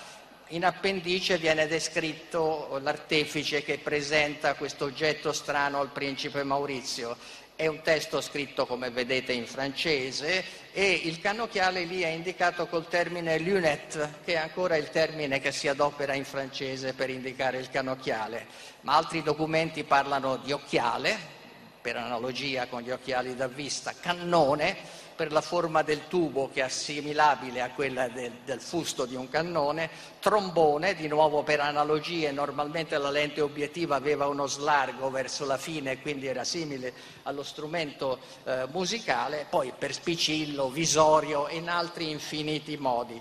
in 0.49 0.65
appendice 0.65 1.39
viene 1.39 1.67
descritto 1.67 2.79
l'artefice 2.81 3.63
che 3.63 3.79
presenta 3.79 4.55
questo 4.55 4.85
oggetto 4.85 5.33
strano 5.33 5.81
al 5.81 5.91
principe 5.91 6.45
Maurizio 6.45 7.17
è 7.57 7.67
un 7.67 7.81
testo 7.81 8.21
scritto, 8.21 8.67
come 8.67 8.91
vedete, 8.91 9.33
in 9.33 9.47
francese 9.47 10.45
e 10.73 10.91
il 10.93 11.21
cannocchiale 11.21 11.85
lì 11.85 12.03
è 12.03 12.09
indicato 12.09 12.67
col 12.67 12.87
termine 12.87 13.39
lunette, 13.39 14.17
che 14.25 14.35
è 14.35 14.37
ancora 14.37 14.77
il 14.77 14.91
termine 14.91 15.41
che 15.41 15.53
si 15.53 15.67
adopera 15.67 16.13
in 16.13 16.27
francese 16.27 16.93
per 16.93 17.09
indicare 17.09 17.59
il 17.59 17.71
cannocchiale. 17.71 18.47
Ma 18.83 18.97
altri 18.97 19.23
documenti 19.23 19.85
parlano 19.85 20.37
di 20.37 20.53
occhiale, 20.53 21.35
per 21.81 21.97
analogia 21.97 22.67
con 22.67 22.83
gli 22.83 22.91
occhiali 22.91 23.35
da 23.35 23.49
vista, 23.49 23.95
cannone, 23.99 24.77
per 25.17 25.33
la 25.33 25.41
forma 25.41 25.83
del 25.83 26.07
tubo 26.09 26.51
che 26.53 26.61
è 26.61 26.65
assimilabile 26.65 27.63
a 27.63 27.71
quella 27.71 28.07
del, 28.09 28.33
del, 28.45 28.61
fusto 28.61 29.07
di 29.07 29.17
un 29.17 29.29
cannone, 29.29 29.89
trombone, 30.21 30.95
di 30.95 31.09
nuovo 31.09 31.43
per 31.43 31.61
analogie, 31.61 32.31
normalmente 32.31 32.99
la 32.99 33.11
lente 33.11 33.41
obiettiva 33.41 33.97
aveva 33.97 34.29
uno 34.29 34.47
slargo 34.47 35.11
verso 35.11 35.47
la 35.47 35.57
fine 35.57 36.01
quindi 36.01 36.27
era 36.27 36.45
simile 36.45 36.93
allo 37.23 37.43
strumento 37.43 38.19
eh, 38.45 38.67
musicale, 38.71 39.47
poi 39.49 39.73
per 39.77 39.95
spicillo, 39.95 40.69
visorio 40.69 41.49
e 41.49 41.57
in 41.57 41.71
altri 41.71 42.11
infiniti 42.11 42.77
modi. 42.77 43.21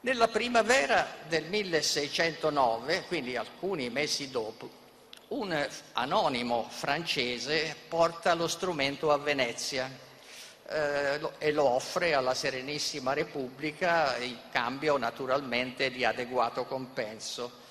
Nella 0.00 0.28
primavera 0.28 1.06
del 1.26 1.44
1609, 1.44 3.04
quindi 3.08 3.36
alcuni 3.36 3.88
mesi 3.88 4.30
dopo, 4.30 4.82
un 5.28 5.66
anonimo 5.94 6.66
francese 6.68 7.74
porta 7.88 8.34
lo 8.34 8.46
strumento 8.46 9.10
a 9.10 9.16
Venezia 9.16 9.90
e 10.66 11.52
lo 11.52 11.64
offre 11.64 12.14
alla 12.14 12.34
Serenissima 12.34 13.12
Repubblica 13.12 14.16
in 14.16 14.38
cambio 14.50 14.96
naturalmente 14.96 15.90
di 15.90 16.04
adeguato 16.04 16.64
compenso. 16.64 17.62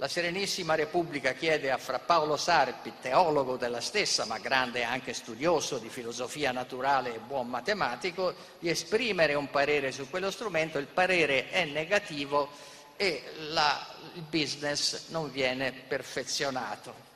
La 0.00 0.08
Serenissima 0.08 0.76
Repubblica 0.76 1.32
chiede 1.32 1.72
a 1.72 1.76
Fra 1.76 1.98
Paolo 1.98 2.36
Sarpi, 2.36 2.92
teologo 3.00 3.56
della 3.56 3.80
stessa, 3.80 4.24
ma 4.26 4.38
grande 4.38 4.84
anche 4.84 5.12
studioso 5.12 5.78
di 5.78 5.88
filosofia 5.88 6.52
naturale 6.52 7.16
e 7.16 7.18
buon 7.18 7.48
matematico, 7.48 8.32
di 8.60 8.70
esprimere 8.70 9.34
un 9.34 9.50
parere 9.50 9.90
su 9.90 10.08
quello 10.08 10.30
strumento. 10.30 10.78
Il 10.78 10.86
parere 10.86 11.50
è 11.50 11.64
negativo 11.64 12.48
e 12.96 13.24
la, 13.48 13.86
il 14.14 14.22
business 14.22 15.08
non 15.08 15.32
viene 15.32 15.72
perfezionato. 15.72 17.07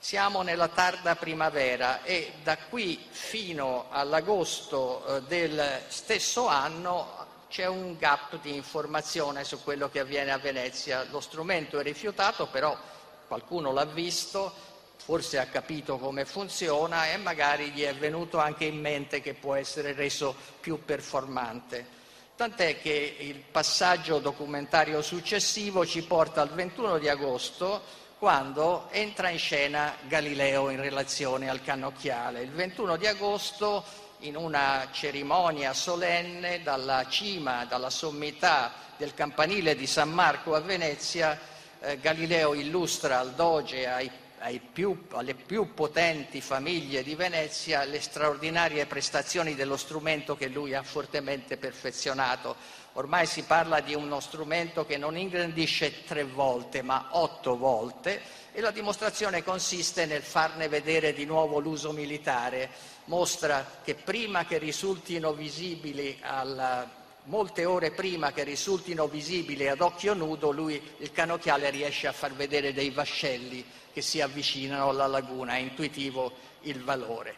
Siamo 0.00 0.42
nella 0.42 0.68
tarda 0.68 1.16
primavera 1.16 2.04
e 2.04 2.34
da 2.44 2.56
qui 2.56 3.04
fino 3.10 3.86
all'agosto 3.90 5.04
eh, 5.04 5.22
del 5.22 5.82
stesso 5.88 6.46
anno 6.46 7.26
c'è 7.50 7.66
un 7.66 7.98
gap 7.98 8.40
di 8.40 8.54
informazione 8.54 9.42
su 9.42 9.60
quello 9.62 9.90
che 9.90 9.98
avviene 9.98 10.30
a 10.30 10.38
Venezia. 10.38 11.04
Lo 11.10 11.18
strumento 11.18 11.80
è 11.80 11.82
rifiutato, 11.82 12.46
però 12.46 12.78
qualcuno 13.26 13.72
l'ha 13.72 13.86
visto, 13.86 14.52
forse 14.96 15.40
ha 15.40 15.46
capito 15.46 15.98
come 15.98 16.24
funziona 16.24 17.10
e 17.10 17.16
magari 17.16 17.70
gli 17.70 17.82
è 17.82 17.94
venuto 17.94 18.38
anche 18.38 18.66
in 18.66 18.80
mente 18.80 19.20
che 19.20 19.34
può 19.34 19.56
essere 19.56 19.94
reso 19.94 20.32
più 20.60 20.84
performante. 20.84 21.96
Tant'è 22.36 22.80
che 22.80 23.16
il 23.18 23.40
passaggio 23.50 24.20
documentario 24.20 25.02
successivo 25.02 25.84
ci 25.84 26.04
porta 26.04 26.40
al 26.40 26.50
21 26.50 26.98
di 26.98 27.08
agosto 27.08 28.06
quando 28.18 28.88
entra 28.90 29.30
in 29.30 29.38
scena 29.38 29.94
Galileo 30.08 30.70
in 30.70 30.80
relazione 30.80 31.48
al 31.48 31.62
cannocchiale. 31.62 32.42
Il 32.42 32.50
21 32.50 32.96
di 32.96 33.06
agosto 33.06 33.84
in 34.20 34.36
una 34.36 34.88
cerimonia 34.90 35.72
solenne 35.72 36.60
dalla 36.62 37.06
cima, 37.08 37.64
dalla 37.64 37.90
sommità 37.90 38.72
del 38.96 39.14
campanile 39.14 39.76
di 39.76 39.86
San 39.86 40.10
Marco 40.10 40.56
a 40.56 40.60
Venezia, 40.60 41.38
eh, 41.80 42.00
Galileo 42.00 42.54
illustra 42.54 43.20
al 43.20 43.34
doge, 43.34 43.86
ai 43.86 44.60
più, 44.72 45.06
alle 45.12 45.34
più 45.34 45.72
potenti 45.72 46.40
famiglie 46.40 47.04
di 47.04 47.14
Venezia 47.14 47.84
le 47.84 48.00
straordinarie 48.00 48.86
prestazioni 48.86 49.54
dello 49.54 49.76
strumento 49.76 50.36
che 50.36 50.48
lui 50.48 50.74
ha 50.74 50.82
fortemente 50.82 51.56
perfezionato. 51.56 52.56
Ormai 52.98 53.26
si 53.26 53.44
parla 53.44 53.78
di 53.78 53.94
uno 53.94 54.18
strumento 54.18 54.84
che 54.84 54.96
non 54.96 55.16
ingrandisce 55.16 56.02
tre 56.04 56.24
volte 56.24 56.82
ma 56.82 57.10
otto 57.10 57.56
volte 57.56 58.20
e 58.50 58.60
la 58.60 58.72
dimostrazione 58.72 59.44
consiste 59.44 60.04
nel 60.04 60.22
farne 60.22 60.66
vedere 60.66 61.12
di 61.12 61.24
nuovo 61.24 61.60
l'uso 61.60 61.92
militare. 61.92 62.68
Mostra 63.04 63.78
che 63.84 63.94
prima 63.94 64.46
che 64.46 64.58
risultino 64.58 65.32
visibili 65.32 66.18
alla 66.22 66.90
molte 67.26 67.64
ore 67.66 67.92
prima 67.92 68.32
che 68.32 68.42
risultino 68.42 69.06
visibili 69.06 69.68
ad 69.68 69.80
occhio 69.80 70.14
nudo, 70.14 70.50
lui, 70.50 70.82
il 70.98 71.12
canocchiale, 71.12 71.70
riesce 71.70 72.08
a 72.08 72.12
far 72.12 72.32
vedere 72.32 72.72
dei 72.72 72.90
vascelli 72.90 73.64
che 73.92 74.02
si 74.02 74.20
avvicinano 74.20 74.88
alla 74.88 75.06
laguna, 75.06 75.52
è 75.52 75.58
intuitivo 75.58 76.32
il 76.62 76.82
valore. 76.82 77.36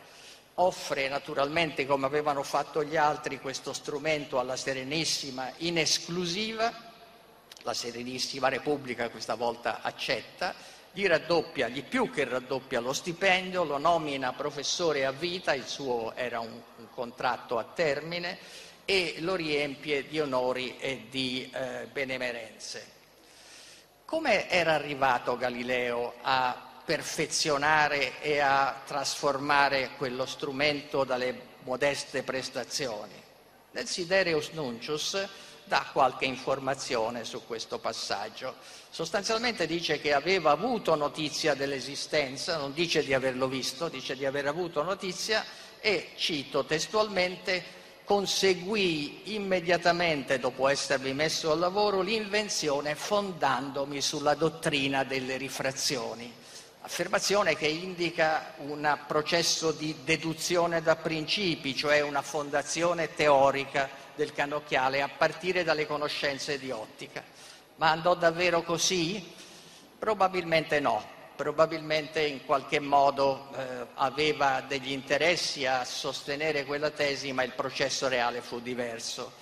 Offre 0.55 1.09
naturalmente, 1.09 1.87
come 1.87 2.07
avevano 2.07 2.43
fatto 2.43 2.85
gli 2.85 2.97
altri, 2.97 3.41
questo 3.41 3.73
strumento 3.73 4.39
alla 4.39 4.57
Serenissima 4.57 5.51
in 5.59 5.79
esclusiva, 5.79 6.73
la 7.63 7.75
Serenissima 7.75 8.49
Repubblica 8.49 9.09
questa 9.09 9.35
volta 9.35 9.81
accetta, 9.83 10.55
gli 10.93 11.07
raddoppia, 11.07 11.69
gli 11.69 11.85
più 11.85 12.11
che 12.11 12.25
raddoppia 12.25 12.81
lo 12.81 12.93
stipendio, 12.93 13.65
lo 13.65 13.79
nomina 13.79 14.33
professore 14.33 15.07
a 15.07 15.13
vita, 15.13 15.55
il 15.55 15.67
suo 15.67 16.13
era 16.15 16.41
un, 16.41 16.61
un 16.77 16.91
contratto 16.91 17.59
a 17.59 17.65
termine, 17.65 18.39
e 18.85 19.17
lo 19.21 19.37
riempie 19.37 20.09
di 20.09 20.19
onori 20.19 20.77
e 20.79 21.07
di 21.09 21.49
eh, 21.55 21.87
benemerenze. 21.93 22.99
Come 24.05 24.51
era 24.51 24.75
arrivato 24.75 25.37
Galileo 25.37 26.15
a 26.23 26.70
perfezionare 26.85 28.21
e 28.21 28.39
a 28.39 28.81
trasformare 28.87 29.91
quello 29.97 30.27
strumento 30.27 31.05
dalle 31.05 31.49
modeste 31.65 32.23
prestazioni? 32.23 33.15
Nel 33.73 33.87
Sidereus 33.87 34.51
Nuncius 34.51 35.29
dà 35.65 35.87
qualche 35.93 36.25
informazione 36.25 37.25
su 37.25 37.47
questo 37.47 37.79
passaggio. 37.79 38.57
Sostanzialmente 38.91 39.67
dice 39.67 40.01
che 40.01 40.13
aveva 40.13 40.51
avuto 40.51 40.97
notizia 40.97 41.55
dell'esistenza, 41.55 42.57
non 42.57 42.73
dice 42.73 43.05
di 43.05 43.15
averlo 43.15 43.47
visto, 43.47 43.89
dice 43.89 44.17
di 44.17 44.27
aver 44.27 44.49
avuto 44.49 44.83
notizia 44.83 45.45
e, 45.79 46.09
cito 46.17 46.65
testualmente, 46.65 47.79
conseguì 48.05 49.35
immediatamente, 49.35 50.41
dopo 50.41 50.67
essermi 50.67 51.15
messo 51.15 51.53
al 51.53 51.61
lavoro, 51.61 52.01
l'invenzione 52.01 52.97
fondandomi 52.97 54.01
sulla 54.01 54.35
dottrina 54.35 55.05
delle 55.05 55.37
rifrazioni. 55.37 56.40
Affermazione 56.91 57.55
che 57.55 57.69
indica 57.69 58.55
un 58.57 58.99
processo 59.07 59.71
di 59.71 59.99
deduzione 60.03 60.83
da 60.83 60.97
principi, 60.97 61.77
cioè 61.77 62.01
una 62.01 62.21
fondazione 62.21 63.15
teorica 63.15 63.89
del 64.17 64.33
canocchiale 64.33 65.01
a 65.01 65.09
partire 65.09 65.63
dalle 65.63 65.87
conoscenze 65.87 66.59
di 66.59 66.73
ottica. 66.73 67.23
Ma 67.77 67.91
andò 67.91 68.17
davvero 68.17 68.63
così? 68.63 69.25
Probabilmente 70.01 70.81
no 70.81 71.19
probabilmente 71.37 72.21
in 72.27 72.45
qualche 72.45 72.81
modo 72.81 73.49
eh, 73.57 73.87
aveva 73.95 74.61
degli 74.61 74.91
interessi 74.91 75.65
a 75.65 75.85
sostenere 75.85 76.67
quella 76.67 76.91
tesi, 76.91 77.33
ma 77.33 77.45
il 77.45 77.53
processo 77.53 78.09
reale 78.09 78.43
fu 78.43 78.61
diverso. 78.61 79.33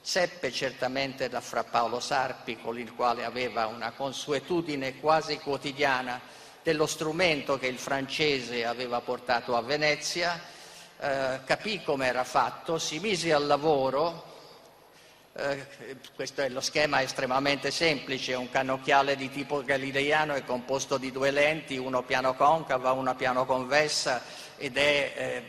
Seppe 0.00 0.52
certamente 0.52 1.28
da 1.28 1.40
Fra 1.40 1.64
Paolo 1.64 2.00
Sarpi, 2.00 2.58
con 2.58 2.78
il 2.78 2.92
quale 2.94 3.24
aveva 3.24 3.68
una 3.68 3.92
consuetudine 3.92 4.98
quasi 4.98 5.38
quotidiana 5.38 6.20
dello 6.66 6.86
strumento 6.86 7.60
che 7.60 7.68
il 7.68 7.78
francese 7.78 8.64
aveva 8.64 9.00
portato 9.00 9.54
a 9.54 9.62
Venezia, 9.62 10.42
eh, 10.98 11.38
capì 11.44 11.80
come 11.84 12.08
era 12.08 12.24
fatto, 12.24 12.76
si 12.76 12.98
mise 12.98 13.32
al 13.32 13.46
lavoro, 13.46 14.24
eh, 15.36 15.64
questo 16.16 16.40
è 16.40 16.48
lo 16.48 16.60
schema 16.60 17.02
estremamente 17.02 17.70
semplice, 17.70 18.34
un 18.34 18.50
cannocchiale 18.50 19.14
di 19.14 19.30
tipo 19.30 19.62
galileiano 19.62 20.34
è 20.34 20.42
composto 20.42 20.98
di 20.98 21.12
due 21.12 21.30
lenti, 21.30 21.76
uno 21.76 22.02
piano 22.02 22.34
concava, 22.34 22.90
una 22.90 23.14
piano 23.14 23.46
convessa 23.46 24.22
ed 24.56 24.76
è 24.76 25.12
eh, 25.14 25.42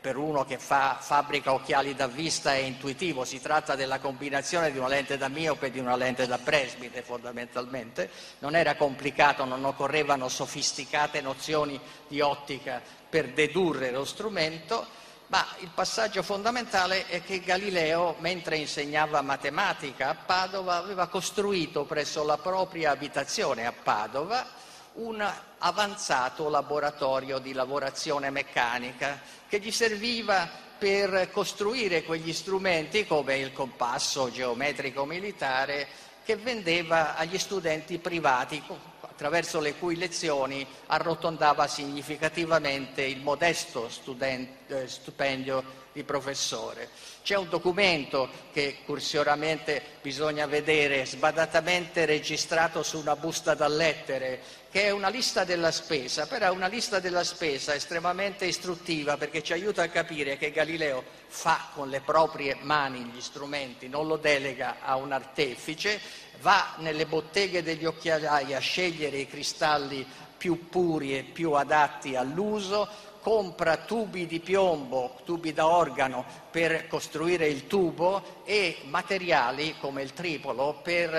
per 0.00 0.16
uno 0.16 0.44
che 0.44 0.58
fa, 0.58 0.96
fabbrica 0.98 1.52
occhiali 1.52 1.94
da 1.94 2.06
vista 2.06 2.54
è 2.54 2.58
intuitivo, 2.58 3.24
si 3.24 3.40
tratta 3.40 3.74
della 3.74 3.98
combinazione 3.98 4.72
di 4.72 4.78
una 4.78 4.88
lente 4.88 5.18
da 5.18 5.28
miope 5.28 5.66
e 5.66 5.70
di 5.70 5.78
una 5.78 5.96
lente 5.96 6.26
da 6.26 6.38
presbite 6.38 7.02
fondamentalmente, 7.02 8.10
non 8.38 8.56
era 8.56 8.76
complicato, 8.76 9.44
non 9.44 9.64
occorrevano 9.64 10.28
sofisticate 10.28 11.20
nozioni 11.20 11.78
di 12.08 12.20
ottica 12.20 12.80
per 13.08 13.32
dedurre 13.32 13.90
lo 13.90 14.04
strumento, 14.04 14.86
ma 15.26 15.46
il 15.58 15.70
passaggio 15.72 16.22
fondamentale 16.22 17.06
è 17.06 17.22
che 17.22 17.40
Galileo, 17.40 18.16
mentre 18.18 18.56
insegnava 18.56 19.20
matematica 19.20 20.08
a 20.08 20.14
Padova, 20.14 20.76
aveva 20.76 21.06
costruito 21.08 21.84
presso 21.84 22.24
la 22.24 22.38
propria 22.38 22.90
abitazione 22.90 23.66
a 23.66 23.72
Padova 23.72 24.68
un 25.00 25.26
avanzato 25.58 26.48
laboratorio 26.48 27.38
di 27.38 27.52
lavorazione 27.52 28.30
meccanica 28.30 29.20
che 29.48 29.58
gli 29.58 29.70
serviva 29.70 30.48
per 30.78 31.30
costruire 31.30 32.02
quegli 32.04 32.32
strumenti 32.32 33.06
come 33.06 33.38
il 33.38 33.52
compasso 33.52 34.30
geometrico 34.30 35.04
militare 35.04 35.86
che 36.24 36.36
vendeva 36.36 37.16
agli 37.16 37.38
studenti 37.38 37.98
privati 37.98 38.62
attraverso 39.00 39.60
le 39.60 39.74
cui 39.74 39.96
lezioni 39.96 40.66
arrotondava 40.86 41.66
significativamente 41.66 43.02
il 43.02 43.20
modesto 43.20 43.88
studente, 43.88 44.82
eh, 44.82 44.88
stipendio 44.88 45.80
di 45.92 46.04
professore. 46.04 46.88
C'è 47.22 47.36
un 47.36 47.48
documento 47.48 48.28
che 48.52 48.78
cursioramente 48.84 49.82
bisogna 50.00 50.46
vedere, 50.46 51.04
sbadatamente 51.04 52.06
registrato 52.06 52.82
su 52.82 52.98
una 52.98 53.16
busta 53.16 53.54
da 53.54 53.68
lettere, 53.68 54.40
che 54.70 54.84
è 54.84 54.90
una 54.90 55.08
lista 55.08 55.44
della 55.44 55.72
spesa, 55.72 56.26
però 56.26 56.46
è 56.46 56.50
una 56.50 56.68
lista 56.68 57.00
della 57.00 57.24
spesa 57.24 57.74
estremamente 57.74 58.44
istruttiva 58.44 59.16
perché 59.16 59.42
ci 59.42 59.52
aiuta 59.52 59.82
a 59.82 59.88
capire 59.88 60.36
che 60.36 60.52
Galileo 60.52 61.02
fa 61.26 61.68
con 61.74 61.88
le 61.88 62.00
proprie 62.00 62.56
mani 62.60 63.00
gli 63.00 63.20
strumenti, 63.20 63.88
non 63.88 64.06
lo 64.06 64.16
delega 64.16 64.76
a 64.80 64.94
un 64.96 65.12
artefice 65.12 66.00
va 66.40 66.74
nelle 66.78 67.06
botteghe 67.06 67.62
degli 67.62 67.84
occhialai 67.84 68.54
a 68.54 68.58
scegliere 68.58 69.18
i 69.18 69.28
cristalli 69.28 70.06
più 70.36 70.68
puri 70.68 71.18
e 71.18 71.22
più 71.22 71.52
adatti 71.52 72.16
all'uso, 72.16 72.88
compra 73.20 73.76
tubi 73.76 74.26
di 74.26 74.40
piombo, 74.40 75.16
tubi 75.24 75.52
da 75.52 75.66
organo 75.66 76.24
per 76.50 76.86
costruire 76.88 77.46
il 77.46 77.66
tubo 77.66 78.42
e 78.44 78.78
materiali 78.84 79.76
come 79.78 80.02
il 80.02 80.12
tripolo 80.12 80.80
per, 80.82 81.10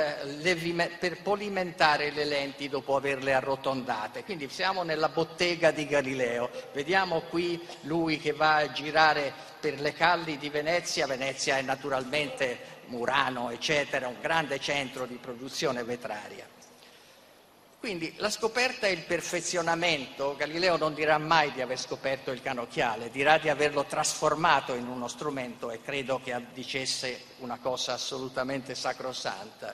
per, 1.00 1.22
polimentare 1.22 2.12
le 2.12 2.26
lenti 2.26 2.68
dopo 2.68 2.96
averle 2.96 3.34
arrotondate. 3.34 4.24
Quindi 4.24 4.50
siamo 4.50 4.84
nella 4.84 5.10
bottega 5.10 5.72
di 5.72 5.86
Galileo, 5.86 6.50
vediamo 6.74 7.22
qui 7.30 7.66
lui 7.82 8.20
che 8.20 8.34
va 8.34 8.56
a 8.56 8.72
girare 8.72 9.32
per 9.60 9.80
le 9.80 9.94
calli 9.94 10.38
di 10.38 10.50
Venezia, 10.50 11.06
Venezia 11.06 11.58
è 11.58 11.62
naturalmente 11.62 12.80
Murano, 12.88 13.52
eccetera, 13.52 14.08
un 14.08 14.18
grande 14.20 14.60
centro 14.60 15.06
di 15.06 15.16
produzione 15.16 15.84
vetraria. 15.84 16.51
Quindi 17.82 18.14
la 18.18 18.30
scoperta 18.30 18.86
e 18.86 18.92
il 18.92 19.06
perfezionamento, 19.06 20.36
Galileo 20.36 20.78
non 20.78 20.94
dirà 20.94 21.18
mai 21.18 21.52
di 21.52 21.62
aver 21.62 21.80
scoperto 21.80 22.30
il 22.30 22.40
canocchiale, 22.40 23.10
dirà 23.10 23.40
di 23.40 23.50
averlo 23.50 23.86
trasformato 23.86 24.76
in 24.76 24.86
uno 24.86 25.08
strumento 25.08 25.72
e 25.72 25.82
credo 25.82 26.22
che 26.24 26.40
dicesse 26.54 27.24
una 27.40 27.58
cosa 27.60 27.94
assolutamente 27.94 28.76
sacrosanta. 28.76 29.74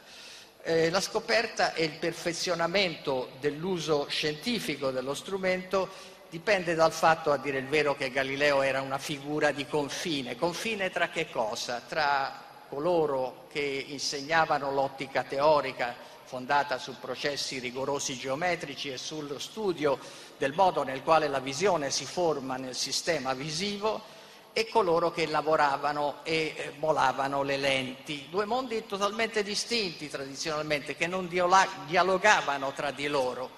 Eh, 0.61 0.89
la 0.89 1.01
scoperta 1.01 1.73
e 1.73 1.83
il 1.83 1.97
perfezionamento 1.99 3.31
dell'uso 3.41 4.07
scientifico 4.07 4.91
dello 4.91 5.13
strumento 5.13 5.89
dipende 6.29 6.75
dal 6.75 6.93
fatto, 6.93 7.33
a 7.33 7.37
dire 7.37 7.57
il 7.57 7.67
vero, 7.67 7.93
che 7.93 8.09
Galileo 8.09 8.61
era 8.61 8.79
una 8.79 8.99
figura 8.99 9.51
di 9.51 9.67
confine. 9.67 10.37
Confine 10.37 10.91
tra 10.91 11.09
che 11.09 11.29
cosa? 11.29 11.81
Tra 11.85 12.41
coloro 12.69 13.47
che 13.51 13.85
insegnavano 13.89 14.71
l'ottica 14.71 15.23
teorica 15.23 16.15
fondata 16.27 16.77
su 16.77 16.99
processi 16.99 17.57
rigorosi 17.57 18.17
geometrici 18.17 18.91
e 18.91 18.97
sullo 18.97 19.39
studio 19.39 19.97
del 20.37 20.53
modo 20.53 20.83
nel 20.83 21.01
quale 21.01 21.29
la 21.29 21.39
visione 21.39 21.89
si 21.89 22.05
forma 22.05 22.57
nel 22.57 22.75
sistema 22.75 23.33
visivo 23.33 24.15
e 24.51 24.67
coloro 24.67 25.11
che 25.11 25.25
lavoravano 25.25 26.15
e 26.23 26.73
molavano 26.79 27.43
le 27.43 27.57
lenti. 27.57 28.27
Due 28.29 28.43
mondi 28.45 28.85
totalmente 28.85 29.41
distinti 29.41 30.09
tradizionalmente, 30.09 30.95
che 30.95 31.07
non 31.07 31.29
dialogavano 31.29 32.73
tra 32.73 32.91
di 32.91 33.07
loro 33.07 33.49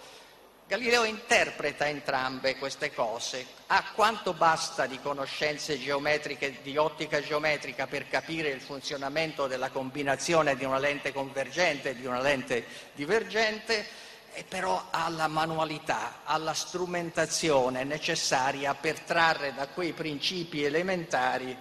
Galileo 0.70 1.04
interpreta 1.04 1.88
entrambe 1.88 2.56
queste 2.58 2.94
cose, 2.94 3.44
ha 3.66 3.86
quanto 3.96 4.34
basta 4.34 4.86
di 4.86 5.00
conoscenze 5.00 5.80
geometriche, 5.80 6.62
di 6.62 6.78
ottica 6.78 7.24
geometrica 7.24 7.88
per 7.88 8.08
capire 8.08 8.50
il 8.50 8.62
funzionamento 8.62 9.48
della 9.48 9.72
combinazione 9.72 10.56
di 10.56 10.66
una 10.66 10.78
lente 10.78 11.12
convergente 11.12 11.90
e 11.90 11.96
di 11.96 12.06
una 12.06 12.22
lente 12.22 12.68
divergente, 12.94 13.84
e 14.32 14.46
però 14.48 14.90
ha 14.92 15.10
la 15.10 15.28
manualità, 15.28 16.20
ha 16.24 16.38
la 16.38 16.54
strumentazione 16.54 17.84
necessaria 17.84 18.76
per 18.76 19.00
trarre 19.00 19.56
da 19.56 19.70
quei 19.70 19.94
principi 19.94 20.64
elementari 20.64 21.58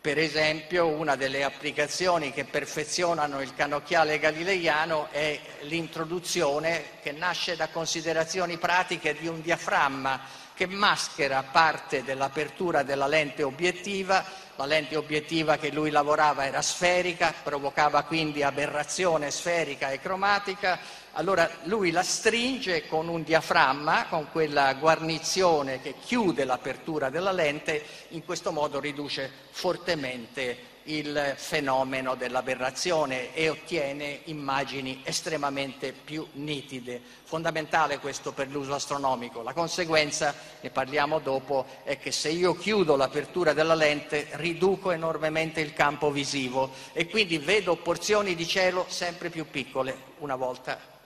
per 0.00 0.16
esempio 0.16 0.86
una 0.86 1.16
delle 1.16 1.42
applicazioni 1.42 2.32
che 2.32 2.44
perfezionano 2.44 3.40
il 3.42 3.54
cannocchiale 3.54 4.20
galileiano 4.20 5.08
è 5.10 5.38
l'introduzione 5.62 6.84
che 7.02 7.10
nasce 7.10 7.56
da 7.56 7.68
considerazioni 7.68 8.58
pratiche 8.58 9.16
di 9.18 9.26
un 9.26 9.40
diaframma 9.40 10.20
che 10.54 10.66
maschera 10.66 11.42
parte 11.42 12.02
dell'apertura 12.04 12.82
della 12.82 13.06
lente 13.06 13.42
obiettiva. 13.42 14.24
La 14.56 14.66
lente 14.66 14.96
obiettiva 14.96 15.56
che 15.56 15.70
lui 15.70 15.90
lavorava 15.90 16.44
era 16.44 16.62
sferica, 16.62 17.32
provocava 17.44 18.02
quindi 18.02 18.42
aberrazione 18.42 19.30
sferica 19.30 19.90
e 19.90 20.00
cromatica 20.00 20.80
allora 21.18 21.50
lui 21.64 21.90
la 21.90 22.04
stringe 22.04 22.86
con 22.86 23.08
un 23.08 23.24
diaframma, 23.24 24.06
con 24.06 24.28
quella 24.30 24.72
guarnizione 24.74 25.80
che 25.80 25.94
chiude 26.00 26.44
l'apertura 26.44 27.10
della 27.10 27.32
lente, 27.32 27.84
in 28.10 28.24
questo 28.24 28.52
modo 28.52 28.78
riduce 28.78 29.28
fortemente 29.50 30.76
il 30.84 31.34
fenomeno 31.36 32.14
dell'aberrazione 32.14 33.34
e 33.34 33.48
ottiene 33.48 34.20
immagini 34.26 35.02
estremamente 35.02 35.92
più 35.92 36.24
nitide. 36.34 37.00
Fondamentale 37.24 37.98
questo 37.98 38.32
per 38.32 38.48
l'uso 38.48 38.74
astronomico. 38.74 39.42
La 39.42 39.52
conseguenza, 39.52 40.32
ne 40.60 40.70
parliamo 40.70 41.18
dopo, 41.18 41.66
è 41.82 41.98
che 41.98 42.12
se 42.12 42.28
io 42.28 42.54
chiudo 42.54 42.94
l'apertura 42.94 43.52
della 43.52 43.74
lente 43.74 44.28
riduco 44.34 44.92
enormemente 44.92 45.60
il 45.60 45.72
campo 45.72 46.12
visivo 46.12 46.70
e 46.92 47.08
quindi 47.08 47.38
vedo 47.38 47.74
porzioni 47.74 48.36
di 48.36 48.46
cielo 48.46 48.86
sempre 48.86 49.30
più 49.30 49.50
piccole 49.50 49.96
una 50.20 50.36
volta 50.36 50.96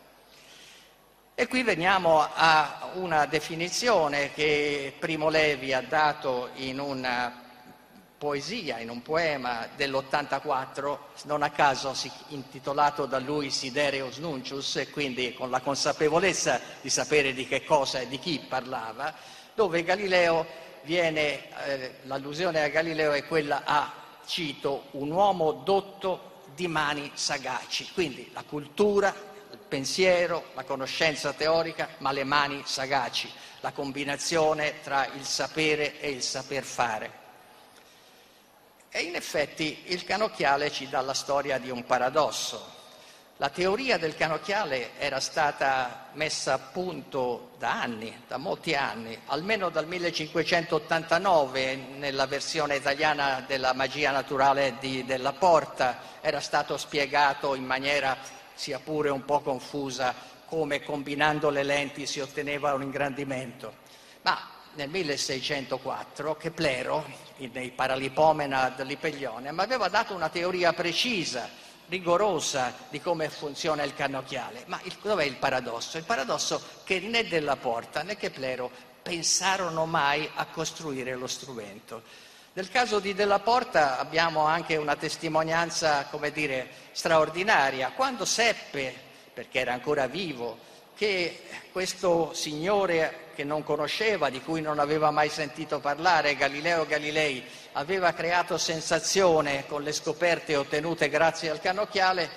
e 1.43 1.49
qui 1.49 1.65
veniamo 1.65 2.21
a 2.21 2.91
una 2.95 3.27
definizione 3.27 4.33
che 4.33 4.95
Primo 4.97 5.29
Levi 5.29 5.73
ha 5.73 5.83
dato 5.83 6.51
in 6.55 6.79
una 6.79 7.37
poesia, 8.17 8.79
in 8.79 8.89
un 8.89 9.03
poema 9.03 9.67
dell'84, 9.75 10.99
non 11.25 11.43
a 11.43 11.51
caso 11.51 11.97
intitolato 12.29 13.07
da 13.07 13.19
lui 13.19 13.51
Sidereus 13.51 14.19
Nuncius, 14.19 14.77
e 14.77 14.91
quindi 14.91 15.35
con 15.35 15.51
la 15.51 15.59
consapevolezza 15.61 16.61
di 16.81 16.89
sapere 16.89 17.35
di 17.35 17.49
che 17.49 17.65
cosa 17.65 17.99
e 17.99 18.07
di 18.07 18.21
chi 18.21 18.41
parlava, 18.49 19.13
dove 19.53 19.83
Galileo 19.83 20.47
viene, 20.83 21.49
eh, 21.67 21.95
l'allusione 22.05 22.63
a 22.63 22.69
Galileo 22.69 23.11
è 23.11 23.27
quella 23.27 23.63
a, 23.65 23.93
cito, 24.27 24.85
un 24.93 25.11
uomo 25.11 25.51
dotto 25.65 26.43
di 26.55 26.69
mani 26.69 27.11
sagaci, 27.15 27.89
quindi 27.95 28.31
la 28.33 28.45
cultura, 28.45 29.31
pensiero, 29.73 30.51
la 30.53 30.65
conoscenza 30.65 31.33
teorica, 31.33 31.89
ma 32.01 32.13
le 32.13 32.25
mani 32.25 32.63
sagaci, 32.67 33.33
la 33.61 33.73
combinazione 33.73 34.83
tra 34.83 35.07
il 35.07 35.25
sapere 35.25 35.99
e 35.99 36.11
il 36.11 36.23
saper 36.23 36.63
fare. 36.63 37.21
E 38.91 39.01
in 39.01 39.15
effetti 39.15 39.85
il 39.87 40.05
canocchiale 40.05 40.71
ci 40.71 40.91
dà 40.91 41.01
la 41.01 41.15
storia 41.15 41.57
di 41.57 41.71
un 41.71 41.87
paradosso. 41.87 42.81
La 43.39 43.49
teoria 43.49 43.97
del 43.97 44.15
canocchiale 44.15 44.91
era 44.99 45.21
stata 45.21 46.11
messa 46.13 46.53
a 46.53 46.59
punto 46.59 47.53
da 47.57 47.81
anni, 47.81 48.25
da 48.29 48.37
molti 48.37 48.75
anni, 48.75 49.19
almeno 49.29 49.71
dal 49.71 49.87
1589 49.87 51.77
nella 51.97 52.27
versione 52.27 52.77
italiana 52.77 53.43
della 53.47 53.73
magia 53.73 54.11
naturale 54.11 54.77
di, 54.81 55.07
della 55.07 55.33
Porta 55.33 56.21
era 56.21 56.41
stato 56.41 56.77
spiegato 56.77 57.55
in 57.55 57.65
maniera 57.65 58.41
sia 58.55 58.79
pure 58.79 59.11
un 59.11 59.25
po' 59.25 59.41
confusa 59.41 60.15
come 60.47 60.83
combinando 60.83 61.49
le 61.49 61.63
lenti 61.63 62.07
si 62.07 62.21
otteneva 62.21 62.75
un 62.75 62.83
ingrandimento. 62.83 63.73
Ma 64.23 64.51
nel 64.75 64.89
1604 64.89 66.37
Keplero, 66.37 67.05
nei 67.37 67.71
Paralipomena 67.71 68.71
dell'Ipeglione, 68.71 69.53
mi 69.53 69.61
aveva 69.61 69.89
dato 69.89 70.15
una 70.15 70.29
teoria 70.29 70.73
precisa, 70.73 71.49
rigorosa 71.89 72.75
di 72.89 73.01
come 73.01 73.29
funziona 73.29 73.83
il 73.83 73.95
cannocchiale. 73.95 74.65
Ma 74.67 74.81
il, 74.85 74.97
dov'è 75.03 75.25
il 75.25 75.37
paradosso? 75.37 75.99
Il 75.99 76.05
paradosso 76.05 76.63
che 76.85 77.01
né 77.01 77.27
Della 77.27 77.57
Porta 77.57 78.03
né 78.03 78.17
Keplero 78.17 78.71
pensarono 79.03 79.85
mai 79.85 80.29
a 80.35 80.47
costruire 80.47 81.15
lo 81.17 81.27
strumento. 81.27 82.03
Nel 82.55 82.69
caso 82.69 82.99
di 82.99 83.15
Della 83.15 83.39
Porta 83.39 83.99
abbiamo 83.99 84.45
anche 84.45 84.77
una 84.77 84.95
testimonianza, 84.95 86.07
dire, 86.35 86.69
straordinaria. 86.93 87.93
Quando 87.97 88.27
seppe, 88.27 88.95
perché 89.33 89.61
era 89.61 89.73
ancora 89.73 90.07
vivo, 90.07 90.59
che 90.95 91.45
questo 91.73 92.35
signore 92.35 93.31
che 93.35 93.43
non 93.43 93.65
conosceva, 93.65 94.29
di 94.29 94.43
cui 94.43 94.61
non 94.61 94.81
aveva 94.81 95.11
mai 95.11 95.31
sentito 95.31 95.81
parlare, 95.81 96.37
Galileo 96.37 96.85
Galilei, 96.85 97.43
aveva 97.73 98.13
creato 98.13 98.59
sensazione 98.59 99.65
con 99.67 99.83
le 99.83 99.93
scoperte 99.93 100.55
ottenute 100.55 101.09
grazie 101.09 101.49
al 101.49 101.59
cannocchiale, 101.59 102.29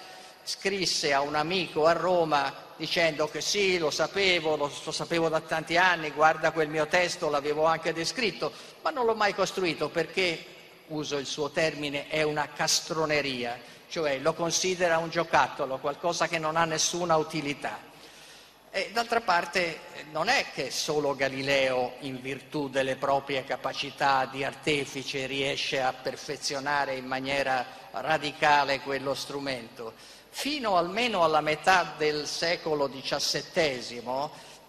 scrisse 0.46 1.12
a 1.14 1.20
un 1.20 1.36
amico 1.36 1.88
a 1.88 1.92
Roma 1.92 2.65
dicendo 2.78 3.28
che 3.28 3.42
sì, 3.42 3.78
lo 3.78 3.90
sapevo, 3.90 4.56
lo, 4.56 4.72
lo, 4.84 4.92
sapevo 4.92 5.30
da 5.30 5.40
tanti 5.42 5.78
anni, 5.78 6.12
guarda 6.12 6.52
quel 6.52 6.70
mio 6.70 6.88
testo, 6.88 7.30
l'avevo 7.30 7.66
anche 7.66 7.94
descritto, 7.94 8.52
ma 8.82 8.90
non 8.90 9.06
l'ho 9.06 9.16
mai 9.16 9.34
costruito 9.34 9.90
perché, 9.90 10.46
uso 10.88 11.18
il 11.18 11.26
suo 11.26 11.50
termine, 11.50 12.08
è 12.08 12.22
una 12.24 12.50
castroneria, 12.50 13.58
cioè 13.88 14.20
lo 14.20 14.34
considera 14.34 14.98
un 14.98 15.10
giocattolo, 15.10 15.78
qualcosa 15.78 16.28
che 16.28 16.38
non 16.38 16.56
ha 16.56 16.66
nessuna 16.66 17.16
utilità. 17.16 17.94
E 18.70 18.90
d'altra 18.92 19.22
parte 19.22 19.80
non 20.12 20.28
è 20.28 20.48
che 20.54 20.70
solo 20.70 21.16
Galileo, 21.16 21.94
in 22.00 22.20
virtù 22.20 22.68
delle 22.68 22.98
proprie 22.98 23.46
capacità 23.46 24.28
di 24.30 24.44
artefice, 24.44 25.28
riesce 25.28 25.82
a 25.82 25.94
perfezionare 25.94 26.96
in 26.96 27.06
maniera 27.06 27.66
radicale 27.92 28.82
quello 28.82 29.14
strumento 29.14 29.94
fino 30.38 30.76
almeno 30.76 31.24
alla 31.24 31.40
metà 31.40 31.94
del 31.98 32.28
secolo 32.28 32.90
XVII 32.90 34.04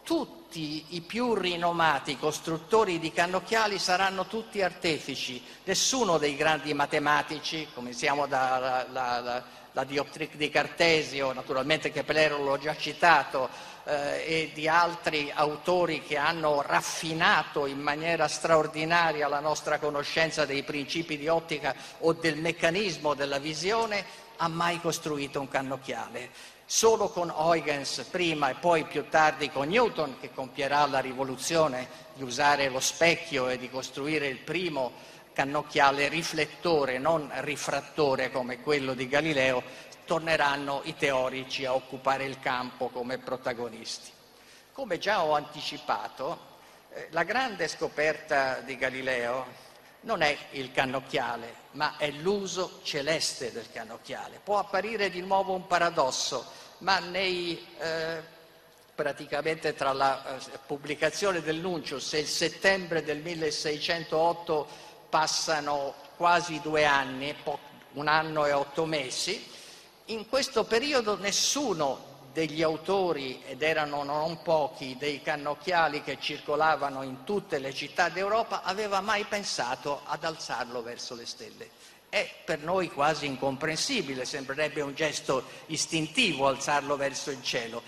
tutti 0.05 0.85
i 0.91 1.01
più 1.01 1.35
rinomati 1.35 2.17
costruttori 2.17 3.01
di 3.01 3.11
cannocchiali 3.11 3.81
saranno 3.81 4.27
tutti 4.27 4.63
artefici, 4.63 5.43
nessuno 5.65 6.19
dei 6.19 6.37
grandi 6.37 6.73
matematici, 6.73 7.67
cominciamo 7.75 8.29
dalla 8.29 8.87
la, 8.93 9.19
la, 9.19 9.45
la 9.73 9.85
dioptric 9.85 10.37
di 10.37 10.49
Cartesio, 10.51 11.33
naturalmente 11.33 11.91
Keplero 11.91 12.41
l'ho 12.41 12.59
già 12.59 12.77
citato, 12.77 13.49
eh, 13.87 14.23
e 14.25 14.51
di 14.55 14.69
altri 14.69 15.33
autori 15.35 16.01
che 16.03 16.17
hanno 16.17 16.63
raffinato 16.63 17.67
in 17.67 17.81
maniera 17.81 18.29
straordinaria 18.29 19.27
la 19.27 19.41
nostra 19.41 19.81
conoscenza 19.81 20.45
dei 20.45 20.63
principi 20.63 21.19
di 21.19 21.27
ottica 21.27 21.75
o 21.99 22.13
del 22.13 22.37
meccanismo 22.37 23.15
della 23.15 23.39
visione, 23.39 24.26
ha 24.37 24.49
mai 24.49 24.81
costruito 24.81 25.41
un 25.41 25.49
cannocchiale. 25.49 26.31
Solo 26.65 27.09
con 27.11 27.33
Huygens 27.35 28.07
prima 28.11 28.51
e 28.51 28.55
poi 28.55 28.85
più 28.85 29.09
tardi 29.09 29.51
con 29.51 29.69
Newton, 29.69 30.19
che 30.21 30.33
compierà 30.33 30.85
la 30.87 30.99
rivoluzione 30.99 31.89
di 32.15 32.23
usare 32.23 32.69
lo 32.69 32.81
specchio 32.81 33.49
e 33.49 33.59
di 33.59 33.71
costruire 33.71 34.27
il 34.27 34.39
primo 34.39 34.93
cannocchiale 35.33 36.09
riflettore, 36.09 36.99
non 36.99 37.31
rifrattore 37.41 38.31
come 38.31 38.61
quello 38.63 38.95
di 38.95 39.07
Galileo, 39.07 39.63
torneranno 40.07 40.81
i 40.85 40.97
teorici 40.97 41.65
a 41.65 41.75
occupare 41.75 42.25
il 42.25 42.41
campo 42.41 42.89
come 42.89 43.19
protagonisti. 43.19 44.11
Come 44.73 44.99
già 44.99 45.23
ho 45.23 45.35
anticipato, 45.35 46.39
eh, 46.93 47.09
la 47.11 47.23
grande 47.25 47.69
scoperta 47.69 48.61
di 48.61 48.77
Galileo 48.77 49.66
non 50.07 50.23
è 50.23 50.37
il 50.53 50.71
cannocchiale, 50.71 51.65
ma 51.73 51.97
è 51.97 52.11
l'uso 52.11 52.81
celeste 52.85 53.51
del 53.53 53.71
cannocchiale. 53.73 54.41
Può 54.43 54.59
apparire 54.59 55.11
di 55.11 55.21
nuovo 55.21 55.53
un 55.53 55.67
paradosso, 55.67 56.47
ma 56.79 57.01
nei, 57.01 57.67
eh, 57.79 58.23
praticamente 58.95 59.75
tra 59.75 59.93
la 59.93 60.39
eh, 60.39 60.59
pubblicazione 60.65 61.43
del 61.43 61.57
Nuncius 61.57 62.15
e 62.15 62.21
il 62.21 62.29
settembre 62.29 63.03
del 63.03 63.19
1608 63.19 64.69
passano 65.09 65.95
quasi 66.17 66.61
due 66.61 66.85
anni, 66.85 67.35
un 67.95 68.07
anno 68.07 68.47
e 68.47 68.53
otto 68.53 68.85
mesi. 68.87 69.45
In 70.07 70.29
questo 70.29 70.63
periodo 70.65 71.17
nessuno 71.17 72.15
degli 72.37 72.63
autori, 72.63 73.43
ed 73.47 73.63
erano 73.63 74.03
non 74.03 74.43
pochi, 74.43 74.95
dei 74.99 75.23
cannocchiali 75.23 76.03
che 76.03 76.19
circolavano 76.21 77.03
in 77.03 77.25
tutte 77.25 77.59
le 77.59 77.73
città 77.73 78.11
d'Europa, 78.11 78.61
aveva 78.63 79.01
mai 79.01 79.25
pensato 79.25 80.03
ad 80.05 80.23
alzarlo 80.23 80.83
verso 80.83 81.15
le 81.15 81.25
stelle. 81.25 81.71
È 82.11 82.31
per 82.45 82.59
noi 82.59 82.91
quasi 82.91 83.25
incomprensibile, 83.25 84.27
sembrerebbe 84.27 84.83
un 84.83 84.95
gesto 84.95 85.45
istintivo 85.69 86.47
alzarlo 86.47 86.97
verso 86.97 87.31
il 87.31 87.43
cielo. 87.43 87.83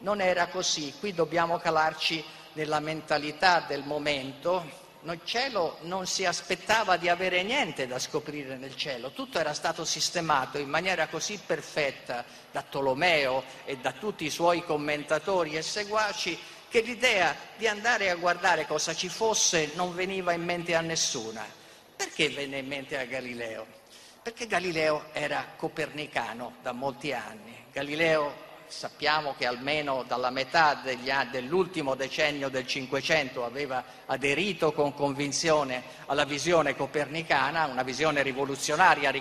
Non 0.00 0.20
era 0.20 0.48
così, 0.48 0.92
qui 1.00 1.14
dobbiamo 1.14 1.56
calarci 1.56 2.22
nella 2.52 2.80
mentalità 2.80 3.60
del 3.60 3.84
momento, 3.84 4.83
nel 5.04 5.20
cielo 5.24 5.78
non 5.82 6.06
si 6.06 6.24
aspettava 6.24 6.96
di 6.96 7.08
avere 7.08 7.42
niente 7.42 7.86
da 7.86 7.98
scoprire 7.98 8.56
nel 8.56 8.74
cielo, 8.74 9.10
tutto 9.10 9.38
era 9.38 9.52
stato 9.52 9.84
sistemato 9.84 10.58
in 10.58 10.68
maniera 10.68 11.08
così 11.08 11.38
perfetta 11.44 12.24
da 12.50 12.62
Tolomeo 12.62 13.44
e 13.64 13.76
da 13.76 13.92
tutti 13.92 14.24
i 14.24 14.30
suoi 14.30 14.64
commentatori 14.64 15.56
e 15.56 15.62
seguaci 15.62 16.38
che 16.68 16.80
l'idea 16.80 17.36
di 17.56 17.68
andare 17.68 18.10
a 18.10 18.16
guardare 18.16 18.66
cosa 18.66 18.94
ci 18.94 19.08
fosse 19.08 19.72
non 19.74 19.94
veniva 19.94 20.32
in 20.32 20.42
mente 20.42 20.74
a 20.74 20.80
nessuna. 20.80 21.46
Perché 21.94 22.30
venne 22.30 22.58
in 22.58 22.66
mente 22.66 22.98
a 22.98 23.04
Galileo? 23.04 23.66
Perché 24.22 24.46
Galileo 24.46 25.10
era 25.12 25.52
copernicano 25.54 26.56
da 26.62 26.72
molti 26.72 27.12
anni. 27.12 27.66
Galileo 27.72 28.43
sappiamo 28.74 29.34
che 29.38 29.46
almeno 29.46 30.04
dalla 30.06 30.30
metà 30.30 30.82
dell'ultimo 31.30 31.94
decennio 31.94 32.48
del 32.48 32.66
Cinquecento 32.66 33.44
aveva 33.44 33.84
aderito 34.06 34.72
con 34.72 34.92
convinzione 34.94 35.82
alla 36.06 36.24
visione 36.24 36.74
copernicana, 36.74 37.66
una 37.66 37.84
visione 37.84 38.22
rivoluzionaria 38.22 39.12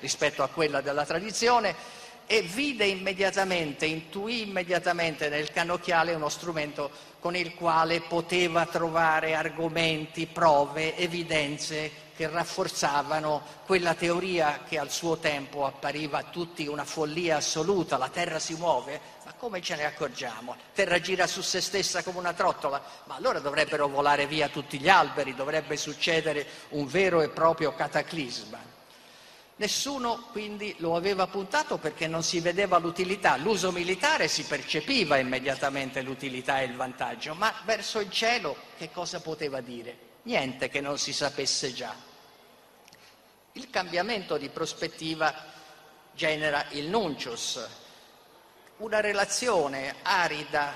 rispetto 0.00 0.42
a 0.42 0.48
quella 0.48 0.80
della 0.80 1.04
tradizione, 1.04 2.02
e 2.26 2.40
vide 2.40 2.86
immediatamente, 2.86 3.84
intuì 3.84 4.48
immediatamente 4.48 5.28
nel 5.28 5.50
cannocchiale 5.50 6.14
uno 6.14 6.30
strumento 6.30 6.90
con 7.20 7.36
il 7.36 7.54
quale 7.54 8.00
poteva 8.00 8.64
trovare 8.64 9.34
argomenti, 9.34 10.24
prove, 10.24 10.96
evidenze 10.96 12.03
che 12.16 12.28
rafforzavano 12.28 13.42
quella 13.66 13.94
teoria 13.94 14.60
che 14.66 14.78
al 14.78 14.90
suo 14.90 15.16
tempo 15.18 15.66
appariva 15.66 16.18
a 16.18 16.24
tutti 16.24 16.66
una 16.66 16.84
follia 16.84 17.36
assoluta, 17.38 17.96
la 17.96 18.08
Terra 18.08 18.38
si 18.38 18.54
muove, 18.54 19.00
ma 19.24 19.32
come 19.32 19.60
ce 19.60 19.76
ne 19.76 19.84
accorgiamo? 19.84 20.52
La 20.52 20.62
Terra 20.72 21.00
gira 21.00 21.26
su 21.26 21.40
se 21.40 21.60
stessa 21.60 22.02
come 22.02 22.18
una 22.18 22.32
trottola, 22.32 22.82
ma 23.04 23.16
allora 23.16 23.40
dovrebbero 23.40 23.88
volare 23.88 24.26
via 24.26 24.48
tutti 24.48 24.78
gli 24.78 24.88
alberi, 24.88 25.34
dovrebbe 25.34 25.76
succedere 25.76 26.46
un 26.70 26.86
vero 26.86 27.20
e 27.20 27.30
proprio 27.30 27.74
cataclisma. 27.74 28.72
Nessuno 29.56 30.28
quindi 30.32 30.74
lo 30.78 30.96
aveva 30.96 31.28
puntato 31.28 31.78
perché 31.78 32.08
non 32.08 32.24
si 32.24 32.40
vedeva 32.40 32.78
l'utilità. 32.78 33.36
L'uso 33.36 33.70
militare 33.70 34.26
si 34.26 34.42
percepiva 34.44 35.16
immediatamente 35.16 36.02
l'utilità 36.02 36.60
e 36.60 36.64
il 36.64 36.74
vantaggio, 36.74 37.34
ma 37.34 37.52
verso 37.64 38.00
il 38.00 38.10
cielo 38.10 38.56
che 38.76 38.90
cosa 38.90 39.20
poteva 39.20 39.60
dire? 39.60 40.12
Niente 40.24 40.68
che 40.68 40.80
non 40.80 40.98
si 40.98 41.12
sapesse 41.12 41.72
già. 41.74 41.94
Il 43.52 43.68
cambiamento 43.70 44.36
di 44.36 44.48
prospettiva 44.48 45.32
genera 46.12 46.66
il 46.70 46.88
nuncius, 46.88 47.66
una 48.78 49.00
relazione 49.00 49.96
arida, 50.02 50.72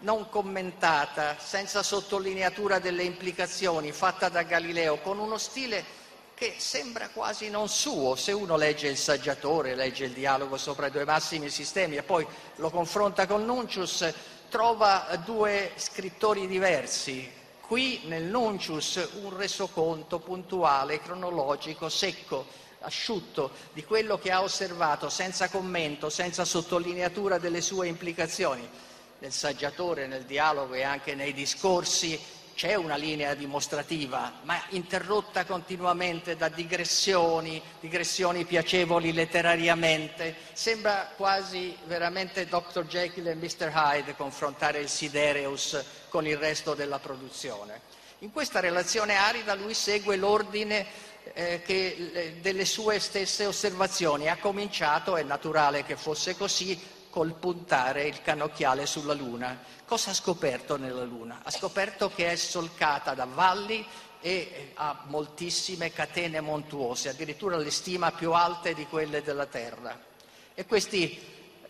non 0.00 0.28
commentata, 0.28 1.36
senza 1.38 1.82
sottolineatura 1.82 2.78
delle 2.80 3.02
implicazioni, 3.04 3.92
fatta 3.92 4.28
da 4.28 4.42
Galileo, 4.42 4.98
con 4.98 5.18
uno 5.18 5.38
stile 5.38 6.00
che 6.34 6.56
sembra 6.58 7.08
quasi 7.08 7.48
non 7.48 7.68
suo, 7.68 8.14
se 8.14 8.32
uno 8.32 8.56
legge 8.56 8.88
il 8.88 8.98
saggiatore, 8.98 9.74
legge 9.74 10.04
il 10.04 10.12
dialogo 10.12 10.58
sopra 10.58 10.88
i 10.88 10.90
due 10.90 11.04
massimi 11.04 11.48
sistemi 11.48 11.96
e 11.96 12.02
poi 12.02 12.26
lo 12.56 12.68
confronta 12.68 13.26
con 13.26 13.44
Nuncius, 13.44 14.12
trova 14.48 15.06
due 15.24 15.72
scrittori 15.76 16.46
diversi. 16.46 17.40
Qui 17.72 18.02
nel 18.04 18.24
Nuncius 18.24 19.08
un 19.22 19.34
resoconto 19.34 20.18
puntuale, 20.18 21.00
cronologico, 21.00 21.88
secco, 21.88 22.44
asciutto 22.80 23.50
di 23.72 23.82
quello 23.82 24.18
che 24.18 24.30
ha 24.30 24.42
osservato, 24.42 25.08
senza 25.08 25.48
commento, 25.48 26.10
senza 26.10 26.44
sottolineatura 26.44 27.38
delle 27.38 27.62
sue 27.62 27.88
implicazioni. 27.88 28.68
Nel 29.20 29.32
saggiatore, 29.32 30.06
nel 30.06 30.24
dialogo 30.24 30.74
e 30.74 30.82
anche 30.82 31.14
nei 31.14 31.32
discorsi 31.32 32.20
c'è 32.54 32.74
una 32.74 32.96
linea 32.96 33.34
dimostrativa, 33.34 34.40
ma 34.42 34.62
interrotta 34.70 35.44
continuamente 35.44 36.36
da 36.36 36.48
digressioni, 36.48 37.60
digressioni 37.80 38.44
piacevoli 38.44 39.12
letterariamente. 39.12 40.36
Sembra 40.52 41.12
quasi 41.16 41.76
veramente 41.86 42.46
Dr. 42.46 42.84
Jekyll 42.84 43.26
e 43.28 43.34
Mr. 43.34 43.72
Hyde 43.74 44.16
confrontare 44.16 44.80
il 44.80 44.88
Sidereus 44.88 45.82
con 46.08 46.26
il 46.26 46.36
resto 46.36 46.74
della 46.74 46.98
produzione. 46.98 47.80
In 48.18 48.30
questa 48.30 48.60
relazione 48.60 49.16
arida 49.16 49.54
lui 49.54 49.74
segue 49.74 50.16
l'ordine 50.16 50.86
eh, 51.34 51.62
che, 51.64 52.36
delle 52.40 52.64
sue 52.64 53.00
stesse 53.00 53.46
osservazioni. 53.46 54.28
Ha 54.28 54.36
cominciato, 54.36 55.16
è 55.16 55.22
naturale 55.22 55.84
che 55.84 55.96
fosse 55.96 56.36
così, 56.36 56.80
col 57.12 57.34
puntare 57.34 58.04
il 58.04 58.22
cannocchiale 58.22 58.86
sulla 58.86 59.12
Luna. 59.12 59.62
Cosa 59.84 60.12
ha 60.12 60.14
scoperto 60.14 60.78
nella 60.78 61.04
Luna? 61.04 61.40
Ha 61.42 61.50
scoperto 61.50 62.10
che 62.10 62.30
è 62.30 62.36
solcata 62.36 63.12
da 63.12 63.26
valli 63.26 63.84
e 64.22 64.70
ha 64.76 65.02
moltissime 65.08 65.92
catene 65.92 66.40
montuose, 66.40 67.10
addirittura 67.10 67.58
le 67.58 67.70
stima 67.70 68.12
più 68.12 68.32
alte 68.32 68.72
di 68.72 68.86
quelle 68.86 69.20
della 69.22 69.44
Terra. 69.44 69.94
E 70.54 70.64
questi 70.64 71.20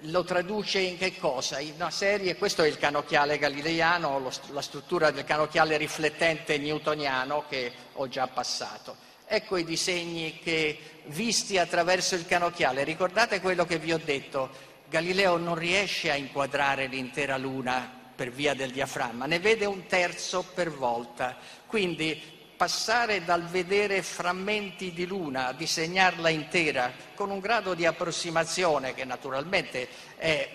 lo 0.07 0.23
traduce 0.23 0.79
in 0.79 0.97
che 0.97 1.19
cosa? 1.19 1.59
In 1.59 1.75
una 1.75 1.91
serie, 1.91 2.37
questo 2.37 2.63
è 2.63 2.69
il 2.69 2.79
canocchiale 2.79 3.37
galileiano, 3.37 4.21
lo, 4.21 4.31
la 4.53 4.63
struttura 4.63 5.11
del 5.11 5.25
canocchiale 5.25 5.77
riflettente 5.77 6.57
newtoniano 6.57 7.47
che 7.49 7.73
ho 7.95 8.07
già 8.07 8.29
passato. 8.29 9.11
Ecco 9.27 9.57
i 9.57 9.65
disegni 9.65 10.39
che 10.39 10.79
visti 11.07 11.59
attraverso 11.59 12.15
il 12.15 12.27
canocchiale, 12.27 12.85
ricordate 12.85 13.41
quello 13.41 13.65
che 13.65 13.79
vi 13.79 13.93
ho 13.93 14.01
detto, 14.03 14.71
Galileo 14.93 15.39
non 15.39 15.55
riesce 15.55 16.11
a 16.11 16.17
inquadrare 16.17 16.87
l'intera 16.87 17.39
Luna 17.39 17.91
per 18.15 18.31
via 18.31 18.53
del 18.53 18.73
diaframma, 18.73 19.25
ne 19.25 19.39
vede 19.39 19.65
un 19.65 19.87
terzo 19.87 20.45
per 20.55 20.71
volta. 20.71 21.35
Quindi 21.67 22.21
passare 22.55 23.25
dal 23.25 23.47
vedere 23.47 24.03
frammenti 24.03 24.93
di 24.93 25.07
luna 25.07 25.47
a 25.47 25.53
disegnarla 25.55 26.29
intera 26.29 26.93
con 27.15 27.31
un 27.31 27.41
grado 27.41 27.73
di 27.73 27.87
approssimazione 27.87 28.93
che 28.93 29.07
naturalmente 29.07 29.89
è, 30.17 30.51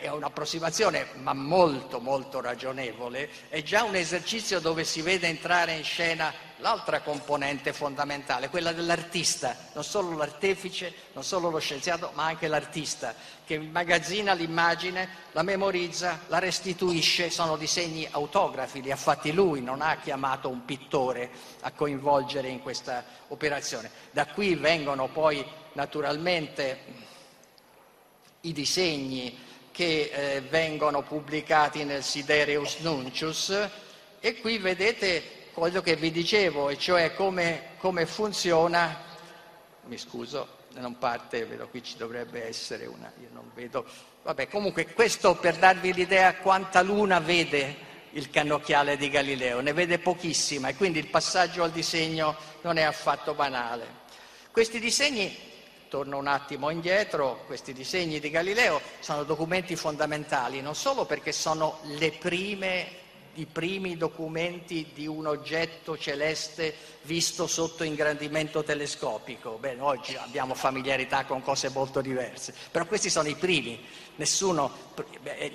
è, 0.00 0.08
un'approssimazione 0.08 1.06
ma 1.16 1.32
molto 1.32 2.00
molto 2.00 2.40
ragionevole, 2.40 3.28
è 3.48 3.62
già 3.62 3.84
un 3.84 3.94
esercizio 3.94 4.60
dove 4.60 4.84
si 4.84 5.02
vede 5.02 5.28
entrare 5.28 5.74
in 5.74 5.84
scena 5.84 6.32
l'altra 6.58 7.00
componente 7.00 7.72
fondamentale, 7.72 8.48
quella 8.48 8.72
dell'artista, 8.72 9.56
non 9.74 9.82
solo 9.82 10.16
l'artefice, 10.16 10.94
non 11.12 11.24
solo 11.24 11.50
lo 11.50 11.58
scienziato, 11.58 12.12
ma 12.14 12.26
anche 12.26 12.46
l'artista, 12.46 13.14
che 13.44 13.54
immagazzina 13.54 14.32
l'immagine, 14.32 15.08
la 15.32 15.42
memorizza, 15.42 16.20
la 16.28 16.38
restituisce, 16.38 17.30
sono 17.30 17.56
disegni 17.56 18.06
autografi, 18.08 18.80
li 18.80 18.92
ha 18.92 18.96
fatti 18.96 19.32
lui, 19.32 19.60
non 19.60 19.80
ha 19.80 19.96
chiamato 19.96 20.48
un 20.48 20.64
pittore 20.64 21.30
a 21.62 21.72
coinvolgere 21.72 22.48
in 22.48 22.62
questa 22.62 23.04
operazione. 23.28 23.90
Da 24.12 24.26
qui 24.26 24.54
vengono 24.54 25.08
poi 25.08 25.44
naturalmente 25.72 27.10
i 28.42 28.52
disegni 28.52 29.50
che 29.72 30.10
eh, 30.12 30.40
vengono 30.42 31.02
pubblicati 31.02 31.82
nel 31.82 32.04
Sidereus 32.04 32.78
Nuncius. 32.78 33.68
E 34.20 34.40
qui 34.40 34.58
vedete 34.58 35.48
quello 35.52 35.82
che 35.82 35.96
vi 35.96 36.12
dicevo, 36.12 36.68
e 36.68 36.78
cioè 36.78 37.14
come, 37.14 37.70
come 37.78 38.06
funziona, 38.06 39.04
mi 39.86 39.98
scuso, 39.98 40.60
non 40.74 40.96
parte, 40.98 41.44
vedo 41.44 41.68
qui 41.68 41.82
ci 41.82 41.96
dovrebbe 41.96 42.46
essere 42.46 42.86
una, 42.86 43.12
io 43.20 43.28
non 43.32 43.50
vedo, 43.54 43.84
vabbè 44.22 44.48
comunque 44.48 44.92
questo 44.92 45.34
per 45.34 45.56
darvi 45.56 45.92
l'idea 45.92 46.36
quanta 46.36 46.80
luna 46.80 47.18
vede 47.18 47.90
il 48.12 48.30
cannocchiale 48.30 48.96
di 48.96 49.08
Galileo, 49.10 49.60
ne 49.60 49.72
vede 49.72 49.98
pochissima 49.98 50.68
e 50.68 50.76
quindi 50.76 50.98
il 50.98 51.08
passaggio 51.08 51.62
al 51.62 51.70
disegno 51.70 52.36
non 52.62 52.76
è 52.76 52.82
affatto 52.82 53.34
banale. 53.34 54.00
Questi 54.50 54.78
disegni, 54.78 55.34
torno 55.92 56.16
un 56.16 56.26
attimo 56.26 56.70
indietro, 56.70 57.42
questi 57.44 57.74
disegni 57.74 58.18
di 58.18 58.30
Galileo 58.30 58.80
sono 59.00 59.24
documenti 59.24 59.76
fondamentali, 59.76 60.62
non 60.62 60.74
solo 60.74 61.04
perché 61.04 61.32
sono 61.32 61.80
prime 62.18 63.00
i 63.34 63.44
primi 63.44 63.98
documenti 63.98 64.90
di 64.94 65.06
un 65.06 65.26
oggetto 65.26 65.98
celeste 65.98 66.74
visto 67.02 67.46
sotto 67.46 67.84
ingrandimento 67.84 68.62
telescopico. 68.62 69.58
Bene, 69.58 69.82
oggi 69.82 70.16
abbiamo 70.16 70.54
familiarità 70.54 71.26
con 71.26 71.42
cose 71.42 71.68
molto 71.68 72.00
diverse, 72.00 72.54
però 72.70 72.86
questi 72.86 73.10
sono 73.10 73.28
i 73.28 73.36
primi, 73.36 73.78
Nessuno, 74.16 74.70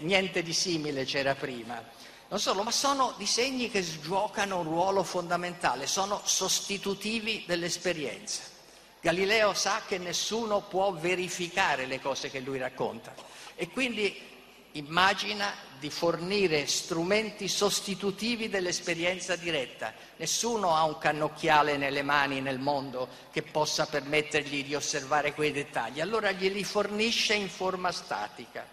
niente 0.02 0.44
di 0.44 0.54
simile 0.54 1.04
c'era 1.04 1.34
prima. 1.34 1.84
Non 2.28 2.40
solo, 2.40 2.62
ma 2.62 2.72
sono 2.72 3.14
disegni 3.18 3.72
che 3.72 3.84
giocano 4.02 4.60
un 4.60 4.66
ruolo 4.66 5.02
fondamentale, 5.02 5.88
sono 5.88 6.22
sostitutivi 6.24 7.44
dell'esperienza. 7.48 8.57
Galileo 9.02 9.54
sa 9.54 9.84
che 9.88 9.98
nessuno 9.98 10.62
può 10.62 10.92
verificare 10.94 11.86
le 11.86 12.02
cose 12.02 12.30
che 12.30 12.40
lui 12.40 12.58
racconta 12.58 13.14
e 13.56 13.70
quindi 13.70 14.36
immagina 14.74 15.54
di 15.80 15.90
fornire 15.90 16.66
strumenti 16.66 17.48
sostitutivi 17.48 18.50
dell'esperienza 18.50 19.36
diretta. 19.36 19.94
Nessuno 20.18 20.76
ha 20.76 20.84
un 20.84 20.98
cannocchiale 20.98 21.78
nelle 21.78 22.02
mani 22.02 22.42
nel 22.42 22.60
mondo 22.60 23.08
che 23.32 23.44
possa 23.44 23.86
permettergli 23.86 24.64
di 24.64 24.76
osservare 24.76 25.34
quei 25.34 25.52
dettagli, 25.52 26.02
allora 26.02 26.32
glieli 26.32 26.64
fornisce 26.64 27.34
in 27.34 27.50
forma 27.50 27.92
statica. 27.92 28.66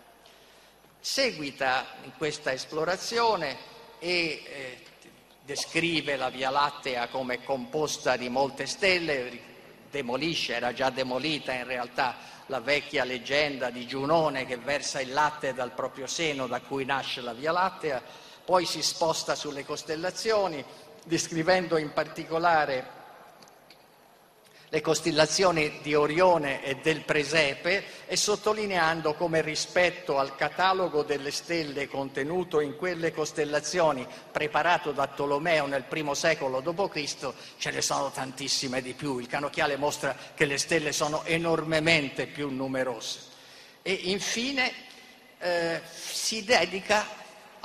Seguita 1.01 1.87
in 2.05 2.13
questa 2.17 2.53
esplorazione 2.53 3.57
e 3.99 4.43
eh, 4.47 4.79
descrive 5.45 6.17
la 6.17 6.31
Via 6.31 6.49
Lattea 6.49 7.09
come 7.09 7.45
composta 7.45 8.17
di 8.17 8.31
molte 8.31 8.67
stelle, 8.67 9.53
demolisce, 9.95 10.57
era 10.57 10.73
già 10.73 10.91
demolita 10.91 11.53
in 11.53 11.65
realtà 11.65 12.17
la 12.47 12.59
vecchia 12.59 13.05
leggenda 13.05 13.71
di 13.71 13.87
Giunone 13.87 14.45
che 14.45 14.57
versa 14.57 15.01
il 15.01 15.13
latte 15.13 15.55
dal 15.55 15.71
proprio 15.71 16.09
seno 16.09 16.49
da 16.49 16.61
cui 16.61 16.85
nasce 16.85 17.21
la 17.21 17.33
Via 17.33 17.53
Lattea, 17.53 18.03
poi 18.45 18.67
si 18.67 18.83
sposta 18.83 19.37
sulle 19.37 19.65
costellazioni, 19.65 20.63
descrivendo 21.05 21.77
in 21.77 21.93
particolare 21.93 23.03
le 24.75 24.81
costellazioni 24.81 25.79
di 25.83 25.95
Orione 25.95 26.65
e 26.65 26.79
del 26.83 27.03
Presepe 27.03 27.85
e 28.09 28.17
sottolineando 28.17 29.15
come 29.15 29.41
rispetto 29.41 30.19
al 30.19 30.35
catalogo 30.35 31.05
delle 31.05 31.31
stelle 31.31 31.87
contenuto 31.87 32.59
in 32.59 32.75
quelle 32.75 33.13
costellazioni 33.13 34.05
preparato 34.33 34.91
da 34.91 35.07
Tolomeo 35.07 35.67
nel 35.67 35.85
primo 35.85 36.15
secolo 36.15 36.59
d.C. 36.59 37.33
ce 37.57 37.71
ne 37.71 37.81
sono 37.83 38.11
tantissime 38.11 38.83
di 38.83 38.95
più. 38.95 39.21
Il 39.21 39.29
canocchiale 39.29 39.77
mostra 39.77 40.17
che 40.35 40.45
le 40.45 40.59
stelle 40.59 40.91
sono 40.91 41.23
enormemente 41.23 42.27
più 42.27 42.51
numerose. 42.51 43.21
E 43.81 43.93
infine 43.93 44.73
eh, 45.39 45.81
si 45.85 46.43
dedica 46.43 47.07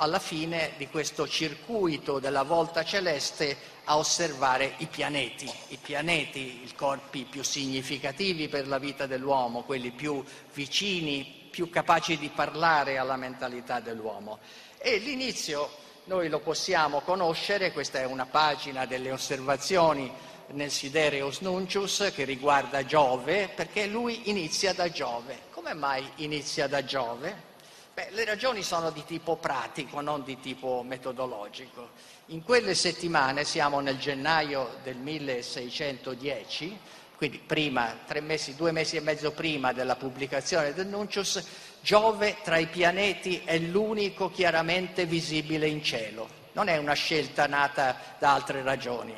alla 0.00 0.18
fine 0.18 0.72
di 0.78 0.88
questo 0.88 1.28
circuito 1.28 2.18
della 2.18 2.42
volta 2.42 2.84
celeste 2.84 3.54
a 3.84 3.98
osservare 3.98 4.74
i 4.78 4.86
pianeti, 4.86 5.50
i 5.68 5.76
pianeti, 5.76 6.62
i 6.64 6.74
corpi 6.74 7.26
più 7.28 7.42
significativi 7.42 8.48
per 8.48 8.66
la 8.66 8.78
vita 8.78 9.06
dell'uomo, 9.06 9.62
quelli 9.62 9.90
più 9.90 10.24
vicini, 10.54 11.48
più 11.50 11.68
capaci 11.68 12.16
di 12.16 12.30
parlare 12.30 12.96
alla 12.96 13.16
mentalità 13.16 13.80
dell'uomo. 13.80 14.38
E 14.78 14.96
l'inizio 14.96 15.68
noi 16.04 16.30
lo 16.30 16.40
possiamo 16.40 17.00
conoscere, 17.00 17.72
questa 17.72 18.00
è 18.00 18.06
una 18.06 18.26
pagina 18.26 18.86
delle 18.86 19.12
osservazioni 19.12 20.10
nel 20.52 20.70
Sidereus 20.70 21.40
Nuncius 21.40 22.10
che 22.14 22.24
riguarda 22.24 22.86
Giove, 22.86 23.50
perché 23.54 23.86
lui 23.86 24.30
inizia 24.30 24.72
da 24.72 24.90
Giove. 24.90 25.40
Come 25.50 25.74
mai 25.74 26.10
inizia 26.16 26.66
da 26.68 26.82
Giove? 26.82 27.49
Beh, 27.92 28.08
le 28.10 28.24
ragioni 28.24 28.62
sono 28.62 28.90
di 28.90 29.04
tipo 29.04 29.36
pratico, 29.36 30.00
non 30.00 30.22
di 30.22 30.38
tipo 30.40 30.82
metodologico. 30.86 31.90
In 32.26 32.42
quelle 32.42 32.74
settimane, 32.74 33.44
siamo 33.44 33.80
nel 33.80 33.98
gennaio 33.98 34.76
del 34.82 34.96
1610, 34.96 36.78
quindi 37.16 37.38
prima, 37.38 37.98
mesi, 38.20 38.54
due 38.54 38.72
mesi 38.72 38.96
e 38.96 39.00
mezzo 39.00 39.32
prima 39.32 39.72
della 39.72 39.96
pubblicazione 39.96 40.72
del 40.72 40.86
Nuncius, 40.86 41.44
Giove 41.82 42.36
tra 42.42 42.58
i 42.58 42.66
pianeti 42.66 43.40
è 43.42 43.56
l'unico 43.58 44.30
chiaramente 44.30 45.06
visibile 45.06 45.66
in 45.66 45.82
cielo. 45.82 46.28
Non 46.52 46.68
è 46.68 46.76
una 46.76 46.92
scelta 46.92 47.46
nata 47.46 47.96
da 48.18 48.34
altre 48.34 48.62
ragioni. 48.62 49.14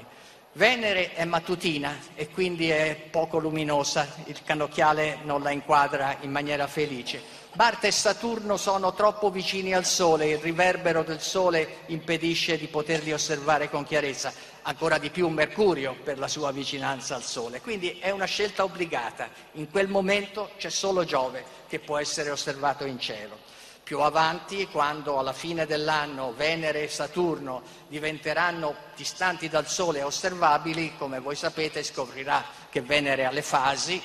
Venere 0.52 1.12
è 1.14 1.24
mattutina 1.24 1.98
e 2.14 2.28
quindi 2.28 2.70
è 2.70 2.94
poco 3.10 3.38
luminosa, 3.38 4.06
il 4.26 4.42
cannocchiale 4.44 5.18
non 5.24 5.42
la 5.42 5.50
inquadra 5.50 6.18
in 6.20 6.30
maniera 6.30 6.68
felice. 6.68 7.40
Marte 7.54 7.88
e 7.88 7.92
Saturno 7.92 8.56
sono 8.56 8.94
troppo 8.94 9.30
vicini 9.30 9.74
al 9.74 9.84
Sole, 9.84 10.30
il 10.30 10.38
riverbero 10.38 11.02
del 11.02 11.20
Sole 11.20 11.80
impedisce 11.86 12.56
di 12.56 12.66
poterli 12.66 13.12
osservare 13.12 13.68
con 13.68 13.84
chiarezza, 13.84 14.32
ancora 14.62 14.96
di 14.96 15.10
più 15.10 15.28
Mercurio 15.28 15.94
per 16.02 16.18
la 16.18 16.28
sua 16.28 16.50
vicinanza 16.50 17.14
al 17.14 17.22
Sole. 17.22 17.60
Quindi 17.60 17.98
è 17.98 18.08
una 18.08 18.24
scelta 18.24 18.64
obbligata, 18.64 19.28
in 19.52 19.70
quel 19.70 19.88
momento 19.88 20.52
c'è 20.56 20.70
solo 20.70 21.04
Giove 21.04 21.44
che 21.68 21.78
può 21.78 21.98
essere 21.98 22.30
osservato 22.30 22.86
in 22.86 22.98
cielo. 22.98 23.36
Più 23.82 24.00
avanti, 24.00 24.66
quando 24.68 25.18
alla 25.18 25.34
fine 25.34 25.66
dell'anno 25.66 26.32
Venere 26.32 26.84
e 26.84 26.88
Saturno 26.88 27.60
diventeranno 27.86 28.74
distanti 28.96 29.50
dal 29.50 29.68
Sole 29.68 29.98
e 29.98 30.04
osservabili, 30.04 30.94
come 30.96 31.18
voi 31.18 31.36
sapete 31.36 31.82
scoprirà 31.82 32.42
che 32.70 32.80
Venere 32.80 33.26
ha 33.26 33.30
le 33.30 33.42
fasi, 33.42 34.02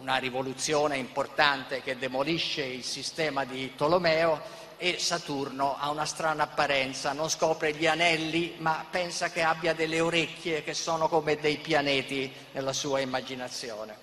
una 0.00 0.16
rivoluzione 0.16 0.96
importante 0.96 1.82
che 1.82 1.96
demolisce 1.96 2.62
il 2.62 2.84
sistema 2.84 3.44
di 3.44 3.74
Tolomeo 3.74 4.62
e 4.76 4.98
Saturno 4.98 5.76
ha 5.78 5.90
una 5.90 6.04
strana 6.04 6.44
apparenza, 6.44 7.12
non 7.12 7.28
scopre 7.28 7.72
gli 7.74 7.86
anelli 7.86 8.54
ma 8.58 8.84
pensa 8.90 9.30
che 9.30 9.42
abbia 9.42 9.72
delle 9.72 10.00
orecchie 10.00 10.62
che 10.62 10.74
sono 10.74 11.08
come 11.08 11.36
dei 11.36 11.58
pianeti 11.58 12.32
nella 12.52 12.72
sua 12.72 13.00
immaginazione. 13.00 13.96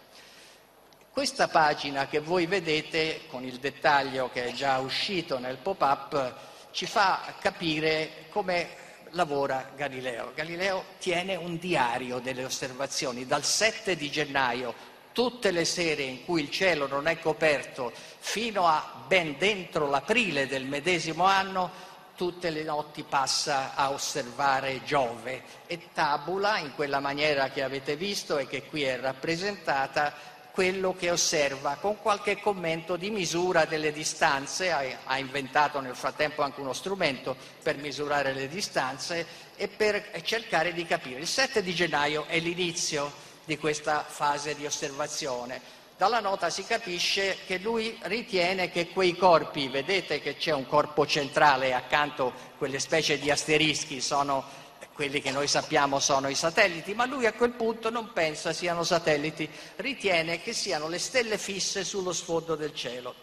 Questa 1.12 1.50
pagina 1.50 2.08
che 2.08 2.20
voi 2.20 2.46
vedete 2.46 3.22
con 3.28 3.44
il 3.44 3.60
dettaglio 3.60 4.30
che 4.32 4.46
è 4.46 4.54
già 4.54 4.80
uscito 4.80 5.40
nel 5.40 5.58
pop-up 5.58 6.36
ci 6.72 6.86
fa 6.86 7.36
capire 7.40 8.28
come 8.30 8.80
lavora 9.12 9.72
Galileo. 9.76 10.32
Galileo 10.34 10.86
tiene 11.00 11.36
un 11.36 11.58
diario 11.58 12.20
delle 12.20 12.46
osservazioni 12.46 13.26
dal 13.26 13.44
7 13.44 13.96
di 13.96 14.10
gennaio 14.10 14.74
tutte 15.14 15.52
le 15.52 15.66
sere 15.66 16.04
in 16.04 16.24
cui 16.26 16.42
il 16.42 16.50
cielo 16.50 16.88
non 16.88 17.08
è 17.08 17.20
coperto 17.20 17.92
fino 18.20 18.68
a 18.68 19.04
ben 19.08 19.38
dentro 19.38 19.90
l'aprile 19.90 20.48
del 20.48 20.66
medesimo 20.66 21.26
anno, 21.26 21.90
tutte 22.16 22.50
le 22.50 22.64
notti 22.64 23.04
passa 23.04 23.74
a 23.74 23.92
osservare 23.92 24.84
Giove 24.84 25.42
e 25.66 25.90
tabula 25.94 26.60
in 26.60 26.74
quella 26.76 27.00
maniera 27.00 27.50
che 27.50 27.64
avete 27.64 27.96
visto 27.96 28.38
e 28.38 28.48
che 28.48 28.64
qui 28.64 28.84
è 28.84 29.00
rappresentata 29.00 30.14
quello 30.52 30.94
che 30.94 31.10
osserva 31.10 31.78
con 31.80 31.98
qualche 32.00 32.40
commento 32.40 32.98
di 32.98 33.10
misura 33.10 33.66
delle 33.66 33.92
distanze, 33.92 34.72
ha, 34.72 35.18
inventato 35.18 35.80
nel 35.80 35.96
frattempo 35.96 36.42
anche 36.42 36.60
uno 36.60 36.74
strumento 36.74 37.36
per 37.64 37.78
misurare 37.78 38.34
le 38.34 38.48
distanze 38.48 39.26
e 39.56 39.68
per 39.70 40.12
cercare 40.24 40.74
di 40.74 40.86
capire. 40.86 41.22
Il 41.22 41.28
7 41.28 41.64
di 41.64 41.74
gennaio 41.74 42.26
è 42.28 42.38
l'inizio 42.40 43.30
di 43.52 43.58
questa 43.58 44.06
fase 44.08 44.56
di 44.56 44.66
osservazione. 44.66 45.60
Dalla 45.98 46.22
nota 46.22 46.50
si 46.50 46.64
capisce 46.64 47.40
che 47.46 47.58
lui 47.58 48.00
ritiene 48.04 48.72
che 48.72 48.88
quei 48.88 49.18
corpi, 49.18 49.68
vedete 49.68 50.22
che 50.22 50.38
c'è 50.38 50.54
un 50.54 50.66
corpo 50.66 51.06
centrale 51.06 51.74
accanto 51.74 52.32
quelle 52.58 52.80
specie 52.80 53.20
di 53.20 53.30
asterischi, 53.30 54.00
sono 54.00 54.46
quelli 54.94 55.20
che 55.20 55.32
noi 55.32 55.48
sappiamo 55.48 56.00
sono 56.00 56.30
i 56.30 56.36
satelliti, 56.36 56.94
ma 56.94 57.06
lui 57.06 57.26
a 57.26 57.34
quel 57.34 57.52
punto 57.52 57.90
non 57.90 58.14
pensa 58.14 58.54
siano 58.54 58.84
satelliti, 58.84 59.50
ritiene 59.76 60.42
che 60.42 60.54
siano 60.54 60.88
le 60.88 60.98
stelle 60.98 61.38
fisse 61.38 61.84
sullo 61.84 62.14
sfondo 62.14 62.56
del 62.56 62.74
cielo. 62.74 63.14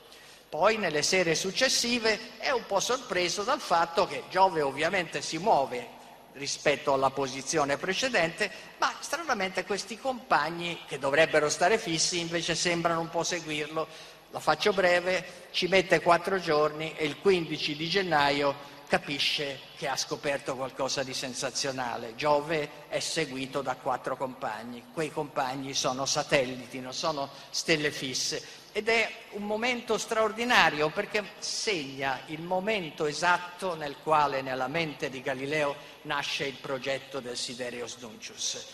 Poi 0.51 0.77
nelle 0.77 1.03
sere 1.03 1.35
successive 1.35 2.37
è 2.37 2.51
un 2.51 2.67
po' 2.67 2.81
sorpreso 2.81 3.45
dal 3.45 3.61
fatto 3.61 4.07
che 4.07 4.25
Giove 4.29 4.61
ovviamente 4.61 5.23
si 5.23 5.39
muove 5.39 5.97
rispetto 6.39 6.95
alla 6.95 7.11
posizione 7.11 7.77
precedente, 7.77 8.51
ma 8.79 8.95
stranamente 9.01 9.65
questi 9.65 9.99
compagni 9.99 10.81
che 10.87 10.99
dovrebbero 10.99 11.51
stare 11.51 11.77
fissi 11.77 12.21
invece 12.21 12.55
sembrano 12.55 13.01
un 13.01 13.11
po' 13.11 13.23
seguirlo. 13.23 13.87
La 14.31 14.41
faccio 14.41 14.73
breve, 14.73 15.47
ci 15.51 15.67
mette 15.67 16.01
quattro 16.01 16.41
giorni 16.41 16.95
e 16.97 17.05
il 17.05 17.19
15 17.19 17.77
di 17.77 17.89
gennaio 17.89 18.77
capisce 18.89 19.61
che 19.77 19.87
ha 19.87 19.97
scoperto 19.97 20.57
qualcosa 20.57 21.03
di 21.03 21.13
sensazionale. 21.13 22.15
Giove 22.17 22.87
è 22.89 23.01
seguito 23.01 23.61
da 23.61 23.77
quattro 23.77 24.17
compagni, 24.17 24.85
quei 24.93 25.11
compagni 25.13 25.75
sono 25.75 26.07
satelliti, 26.07 26.81
non 26.81 26.95
sono 26.95 27.29
stelle 27.51 27.91
fisse 27.91 28.58
ed 28.79 28.89
è 28.89 29.13
un 29.31 29.43
momento 29.43 29.99
straordinario 29.99 30.91
perché 30.91 31.31
segna 31.41 32.21
il 32.27 32.41
momento 32.41 33.07
esatto 33.07 33.75
nel 33.75 33.97
quale 34.05 34.41
nella 34.41 34.69
mente 34.69 35.11
di 35.11 35.21
Galileo 35.21 35.75
nasce 36.03 36.47
il 36.47 36.55
progetto 36.61 37.19
del 37.19 37.37
Sidereus 37.37 37.97
Nuncius. 37.97 38.65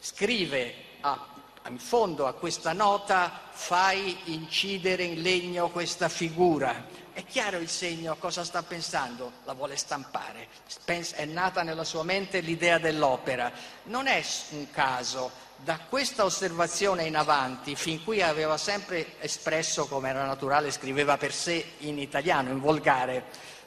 Scrive 0.00 0.74
a, 1.02 1.24
in 1.68 1.78
fondo 1.78 2.26
a 2.26 2.32
questa 2.32 2.72
nota 2.72 3.42
fai 3.52 4.18
incidere 4.24 5.04
in 5.04 5.22
legno 5.22 5.70
questa 5.70 6.08
figura. 6.08 6.86
È 7.12 7.24
chiaro 7.24 7.58
il 7.58 7.68
segno 7.68 8.16
cosa 8.16 8.42
sta 8.42 8.64
pensando? 8.64 9.34
La 9.44 9.52
vuole 9.52 9.76
stampare. 9.76 10.48
È 10.84 11.24
nata 11.26 11.62
nella 11.62 11.84
sua 11.84 12.02
mente 12.02 12.40
l'idea 12.40 12.78
dell'opera. 12.78 13.52
Non 13.84 14.08
è 14.08 14.20
un 14.50 14.68
caso 14.72 15.30
da 15.56 15.78
questa 15.88 16.24
osservazione 16.24 17.04
in 17.04 17.16
avanti, 17.16 17.74
fin 17.74 18.02
qui 18.04 18.20
aveva 18.20 18.56
sempre 18.56 19.20
espresso 19.20 19.86
come 19.86 20.10
era 20.10 20.26
naturale, 20.26 20.70
scriveva 20.70 21.16
per 21.16 21.32
sé 21.32 21.64
in 21.78 21.98
italiano, 21.98 22.50
in 22.50 22.60
volgare, 22.60 23.24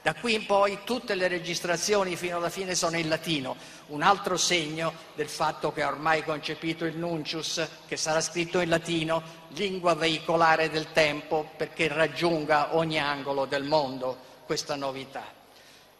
Da 0.07 0.13
qui 0.13 0.35
in 0.35 0.45
poi 0.45 0.79
tutte 0.85 1.15
le 1.15 1.27
registrazioni 1.27 2.15
fino 2.15 2.38
alla 2.38 2.49
fine 2.49 2.75
sono 2.75 2.95
in 2.97 3.09
latino, 3.09 3.57
un 3.88 4.01
altro 4.01 4.38
segno 4.38 4.93
del 5.15 5.27
fatto 5.27 5.73
che 5.73 5.81
ha 5.81 5.89
ormai 5.89 6.23
concepito 6.23 6.85
il 6.85 6.95
Nuncius, 6.95 7.67
che 7.85 7.97
sarà 7.97 8.21
scritto 8.21 8.61
in 8.61 8.69
latino, 8.69 9.21
lingua 9.49 9.95
veicolare 9.95 10.69
del 10.69 10.93
tempo, 10.93 11.49
perché 11.57 11.89
raggiunga 11.89 12.77
ogni 12.77 12.97
angolo 12.97 13.43
del 13.43 13.65
mondo 13.65 14.17
questa 14.45 14.75
novità. 14.75 15.25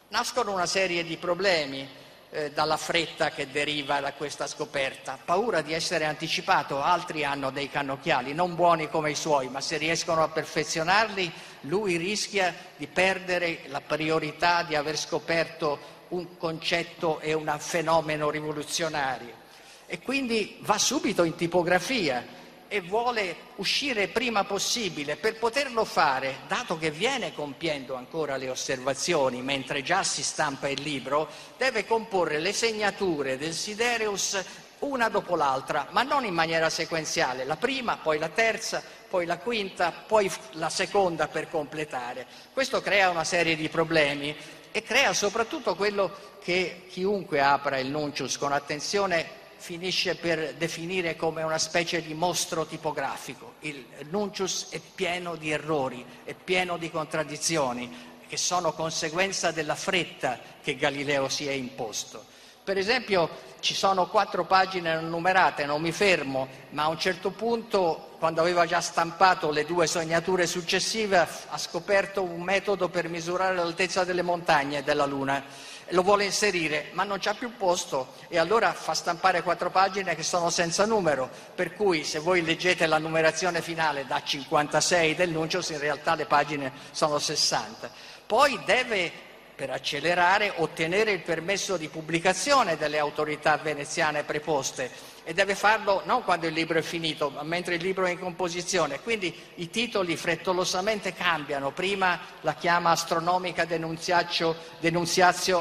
Nascono 0.08 0.54
una 0.54 0.68
serie 0.68 1.04
di 1.04 1.18
problemi 1.18 1.86
eh, 2.30 2.52
dalla 2.52 2.78
fretta 2.78 3.32
che 3.32 3.50
deriva 3.50 4.00
da 4.00 4.14
questa 4.14 4.48
scoperta, 4.48 5.18
paura 5.24 5.62
di 5.62 5.74
essere 5.74 6.06
anticipato, 6.06 6.82
altri 6.82 7.24
hanno 7.24 7.52
dei 7.52 7.70
cannocchiali, 7.70 8.34
non 8.34 8.56
buoni 8.56 8.90
come 8.90 9.12
i 9.12 9.16
suoi, 9.16 9.50
ma 9.50 9.62
se 9.62 9.78
riescono 9.78 10.24
a 10.24 10.30
perfezionarli 10.30 11.32
lui 11.62 11.98
rischia 11.98 12.54
di 12.76 12.88
perdere 12.88 13.62
la 13.68 13.82
priorità 13.82 14.64
di 14.64 14.76
aver 14.76 14.98
scoperto 14.98 15.96
un 16.10 16.38
concetto 16.38 17.20
e 17.20 17.34
un 17.34 17.54
fenomeno 17.60 18.30
rivoluzionario. 18.30 19.46
E 19.86 20.00
quindi 20.02 20.58
va 20.62 20.78
subito 20.78 21.24
in 21.24 21.36
tipografia, 21.36 22.26
e 22.68 22.82
vuole 22.82 23.36
uscire 23.56 24.08
prima 24.08 24.44
possibile. 24.44 25.16
Per 25.16 25.38
poterlo 25.38 25.86
fare, 25.86 26.40
dato 26.48 26.78
che 26.78 26.92
viene 26.92 27.34
compiendo 27.34 27.96
ancora 27.96 28.38
le 28.38 28.50
osservazioni 28.50 29.42
mentre 29.42 29.82
già 29.82 30.04
si 30.04 30.24
stampa 30.24 30.68
il 30.68 30.82
libro, 30.82 31.30
deve 31.58 31.86
comporre 31.86 32.40
le 32.40 32.54
segnature 32.54 33.38
del 33.38 33.54
Sidereus 33.54 34.44
una 34.80 35.10
dopo 35.10 35.36
l'altra, 35.36 35.88
ma 35.92 36.04
non 36.04 36.24
in 36.24 36.34
maniera 36.34 36.70
sequenziale, 36.70 37.46
la 37.46 37.56
prima, 37.56 37.98
poi 37.98 38.20
la 38.20 38.30
terza, 38.30 38.84
poi 39.10 39.26
la 39.26 39.40
quinta, 39.40 39.92
poi 39.92 40.32
la 40.52 40.70
seconda 40.70 41.28
per 41.28 41.50
completare. 41.50 42.26
Questo 42.54 42.82
crea 42.82 43.10
una 43.10 43.24
serie 43.24 43.56
di 43.56 43.70
problemi 43.70 44.36
e 44.72 44.84
crea 44.84 45.14
soprattutto 45.14 45.76
quello 45.76 46.36
che 46.44 46.84
chiunque 46.90 47.42
apra 47.42 47.80
il 47.80 47.88
Nuncius 47.88 48.38
con 48.38 48.52
attenzione 48.52 49.37
finisce 49.58 50.16
per 50.16 50.54
definire 50.54 51.16
come 51.16 51.44
una 51.44 51.58
specie 51.58 52.02
di 52.02 52.14
mostro 52.14 52.66
tipografico. 52.66 53.56
Il 53.62 53.86
Nuncius 54.10 54.68
è 54.70 54.80
pieno 54.80 55.36
di 55.36 55.52
errori, 55.52 56.06
è 56.24 56.34
pieno 56.34 56.78
di 56.78 56.90
contraddizioni 56.90 58.16
che 58.28 58.38
sono 58.38 58.74
conseguenza 58.74 59.52
della 59.52 59.76
fretta 59.76 60.40
che 60.62 60.76
Galileo 60.76 61.30
si 61.30 61.48
è 61.48 61.52
imposto. 61.52 62.36
Per 62.64 62.78
esempio 62.78 63.30
ci 63.62 63.74
sono 63.74 64.08
quattro 64.08 64.44
pagine 64.44 64.94
non 64.96 65.10
numerate, 65.10 65.66
non 65.66 65.82
mi 65.82 65.94
fermo, 65.94 66.48
ma 66.72 66.84
a 66.84 66.88
un 66.90 67.00
certo 67.00 67.32
punto, 67.32 68.16
quando 68.20 68.42
aveva 68.42 68.66
già 68.66 68.82
stampato 68.82 69.52
le 69.52 69.66
due 69.66 69.88
sognature 69.88 70.46
successive, 70.46 71.18
ha 71.48 71.58
scoperto 71.58 72.22
un 72.22 72.42
metodo 72.42 72.90
per 72.90 73.08
misurare 73.08 73.56
l'altezza 73.56 74.04
delle 74.04 74.22
montagne 74.22 74.80
e 74.80 74.84
della 74.84 75.06
Luna 75.06 75.42
lo 75.90 76.02
vuole 76.02 76.26
inserire, 76.26 76.90
ma 76.92 77.04
non 77.04 77.20
c'ha 77.20 77.34
più 77.34 77.56
posto 77.56 78.14
e 78.28 78.38
allora 78.38 78.74
fa 78.74 78.94
stampare 78.94 79.42
quattro 79.42 79.70
pagine 79.70 80.16
che 80.16 80.24
sono 80.24 80.50
senza 80.50 80.86
numero, 80.86 81.30
per 81.56 81.74
cui 81.74 82.04
se 82.04 82.20
voi 82.20 82.44
leggete 82.44 82.86
la 82.88 82.98
numerazione 82.98 83.62
finale 83.62 84.06
da 84.06 84.22
56 84.22 85.16
del 85.16 85.30
Nuncios, 85.30 85.70
in 85.70 85.80
realtà 85.80 86.16
le 86.16 86.26
pagine 86.26 86.72
sono 86.92 87.20
60. 87.20 87.90
Poi 88.26 88.60
deve 88.66 89.26
per 89.58 89.72
accelerare, 89.72 90.54
ottenere 90.58 91.12
il 91.12 91.22
permesso 91.22 91.78
di 91.78 91.88
pubblicazione 91.88 92.78
delle 92.78 93.00
autorità 93.00 93.58
veneziane 93.58 94.24
preposte 94.24 95.16
e 95.28 95.34
deve 95.34 95.56
farlo 95.56 96.04
non 96.06 96.24
quando 96.24 96.48
il 96.48 96.54
libro 96.54 96.80
è 96.80 96.82
finito, 96.82 97.30
ma 97.30 97.44
mentre 97.44 97.76
il 97.76 97.82
libro 97.82 98.06
è 98.06 98.12
in 98.12 98.18
composizione. 98.18 99.02
Quindi 99.02 99.38
i 99.56 99.70
titoli 99.70 100.16
frettolosamente 100.16 101.12
cambiano. 101.12 101.72
Prima 101.72 102.18
la 102.42 102.54
chiama 102.54 102.92
Astronomica 102.92 103.66
Denunziatio 103.66 104.56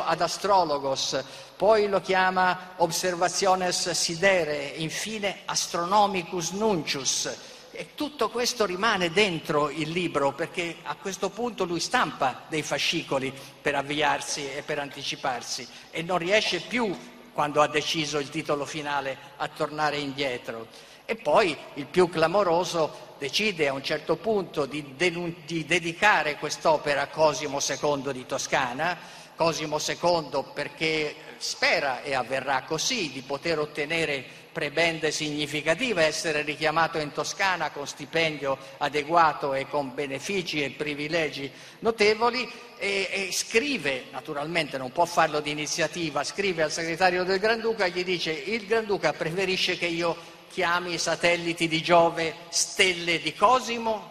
ad 0.04 0.20
Astrologos, 0.20 1.20
poi 1.56 1.88
lo 1.88 2.00
chiama 2.00 2.74
Observationes 2.76 3.90
Sidere, 3.90 4.74
infine 4.76 5.38
Astronomicus 5.46 6.52
Nuncius 6.52 7.36
e 7.72 7.88
tutto 7.96 8.30
questo 8.30 8.66
rimane 8.66 9.10
dentro 9.10 9.68
il 9.68 9.90
libro 9.90 10.32
perché 10.32 10.76
a 10.84 10.94
questo 10.94 11.28
punto 11.28 11.64
lui 11.64 11.80
stampa 11.80 12.44
dei 12.48 12.62
fascicoli 12.62 13.34
per 13.60 13.74
avviarsi 13.74 14.48
e 14.48 14.62
per 14.62 14.78
anticiparsi 14.78 15.66
e 15.90 16.02
non 16.02 16.18
riesce 16.18 16.60
più, 16.60 16.96
quando 17.36 17.60
ha 17.60 17.68
deciso 17.68 18.18
il 18.18 18.30
titolo 18.30 18.64
finale, 18.64 19.14
a 19.36 19.46
tornare 19.48 19.98
indietro. 19.98 20.68
E 21.04 21.16
poi 21.16 21.54
il 21.74 21.84
più 21.84 22.08
clamoroso 22.08 23.14
decide 23.18 23.68
a 23.68 23.74
un 23.74 23.82
certo 23.82 24.16
punto 24.16 24.64
di, 24.64 24.94
denun- 24.96 25.44
di 25.44 25.66
dedicare 25.66 26.36
quest'opera 26.36 27.02
a 27.02 27.08
Cosimo 27.08 27.58
II 27.60 28.10
di 28.10 28.24
Toscana, 28.24 28.96
Cosimo 29.36 29.76
II 29.78 30.44
perché 30.54 31.14
spera 31.36 32.00
e 32.02 32.14
avverrà 32.14 32.62
così 32.62 33.12
di 33.12 33.20
poter 33.20 33.58
ottenere 33.58 34.24
prebende 34.56 35.10
significative, 35.10 36.06
essere 36.06 36.40
richiamato 36.40 36.96
in 36.96 37.12
Toscana 37.12 37.68
con 37.72 37.86
stipendio 37.86 38.56
adeguato 38.78 39.52
e 39.52 39.68
con 39.68 39.92
benefici 39.92 40.64
e 40.64 40.70
privilegi 40.70 41.52
notevoli 41.80 42.50
e, 42.78 43.06
e 43.12 43.28
scrive, 43.32 44.04
naturalmente 44.12 44.78
non 44.78 44.92
può 44.92 45.04
farlo 45.04 45.40
di 45.40 45.50
iniziativa, 45.50 46.24
scrive 46.24 46.62
al 46.62 46.72
segretario 46.72 47.22
del 47.24 47.38
Granduca 47.38 47.84
e 47.84 47.90
gli 47.90 48.02
dice 48.02 48.32
il 48.32 48.64
Granduca 48.64 49.12
preferisce 49.12 49.76
che 49.76 49.88
io 49.88 50.16
chiami 50.48 50.94
i 50.94 50.98
satelliti 50.98 51.68
di 51.68 51.82
Giove 51.82 52.34
stelle 52.48 53.20
di 53.20 53.34
Cosimo 53.34 54.10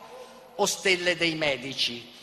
o 0.53 0.65
stelle 0.67 1.17
dei 1.17 1.33
medici? 1.33 2.13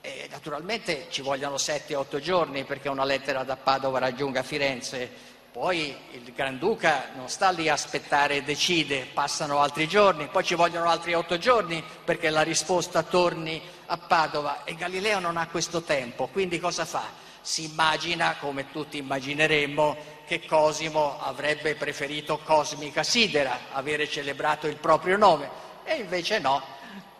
E 0.00 0.26
naturalmente 0.30 1.08
ci 1.10 1.20
vogliono 1.20 1.56
7-8 1.56 2.18
giorni 2.18 2.64
perché 2.64 2.88
una 2.88 3.04
lettera 3.04 3.44
da 3.44 3.56
Padova 3.56 3.98
raggiunga 3.98 4.42
Firenze 4.42 5.27
poi 5.58 5.92
il 6.12 6.32
Granduca 6.36 7.08
non 7.16 7.28
sta 7.28 7.50
lì 7.50 7.68
a 7.68 7.72
aspettare 7.72 8.36
e 8.36 8.42
decide, 8.44 9.08
passano 9.12 9.58
altri 9.58 9.88
giorni, 9.88 10.28
poi 10.28 10.44
ci 10.44 10.54
vogliono 10.54 10.88
altri 10.88 11.14
otto 11.14 11.36
giorni 11.36 11.82
perché 12.04 12.30
la 12.30 12.42
risposta 12.42 13.02
torni 13.02 13.60
a 13.86 13.98
Padova 13.98 14.62
e 14.62 14.76
Galileo 14.76 15.18
non 15.18 15.36
ha 15.36 15.48
questo 15.48 15.82
tempo, 15.82 16.28
quindi 16.28 16.60
cosa 16.60 16.84
fa? 16.84 17.02
Si 17.40 17.64
immagina, 17.64 18.36
come 18.38 18.70
tutti 18.70 18.98
immagineremmo, 18.98 19.96
che 20.28 20.46
Cosimo 20.46 21.20
avrebbe 21.20 21.74
preferito 21.74 22.38
Cosmica 22.38 23.02
Sidera, 23.02 23.58
avere 23.72 24.08
celebrato 24.08 24.68
il 24.68 24.76
proprio 24.76 25.16
nome, 25.16 25.50
e 25.82 25.96
invece 25.96 26.38
no. 26.38 26.62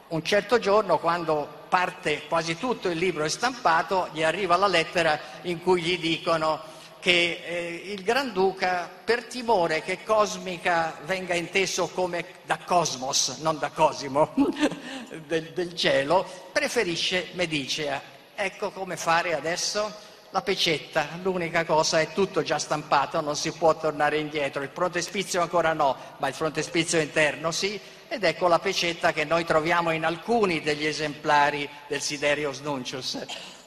Un 0.09 0.23
certo 0.23 0.61
giorno, 0.61 0.99
quando 0.99 1.65
parte 1.69 2.29
quasi 2.29 2.57
tutto 2.57 2.89
il 2.89 2.99
libro 2.99 3.25
è 3.25 3.29
stampato, 3.29 4.11
gli 4.13 4.23
arriva 4.23 4.57
la 4.57 4.69
lettera 4.69 5.19
in 5.43 5.61
cui 5.61 5.83
gli 5.83 5.99
dicono 5.99 6.77
che 7.01 7.43
eh, 7.45 7.83
il 7.93 8.03
Granduca, 8.03 8.91
per 9.05 9.25
timore 9.25 9.83
che 9.83 10.03
cosmica 10.05 10.97
venga 11.05 11.35
inteso 11.35 11.89
come 11.89 12.25
da 12.45 12.59
cosmos, 12.59 13.39
non 13.41 13.59
da 13.59 13.71
cosimo, 13.71 14.35
del, 15.27 15.53
del 15.53 15.75
cielo, 15.75 16.27
preferisce 16.53 17.29
Medicea. 17.33 18.01
Ecco 18.35 18.71
come 18.71 18.97
fare 18.97 19.35
adesso? 19.35 20.07
La 20.31 20.43
pecetta, 20.43 21.09
l'unica 21.23 21.65
cosa 21.65 22.01
è 22.01 22.13
tutto 22.13 22.43
già 22.43 22.59
stampato, 22.59 23.21
non 23.23 23.35
si 23.35 23.51
può 23.53 23.75
tornare 23.77 24.19
indietro, 24.19 24.63
il 24.63 24.71
frontespizio 24.71 25.41
ancora 25.41 25.73
no, 25.73 25.97
ma 26.19 26.29
il 26.29 26.35
frontespizio 26.35 27.01
interno 27.01 27.51
sì, 27.51 27.81
ed 28.09 28.25
ecco 28.25 28.47
la 28.47 28.59
pecetta 28.59 29.13
che 29.13 29.25
noi 29.25 29.45
troviamo 29.45 29.91
in 29.91 30.05
alcuni 30.05 30.61
degli 30.61 30.85
esemplari 30.85 31.69
del 31.87 32.03
Siderius 32.03 32.61
Nuncius. 32.61 33.19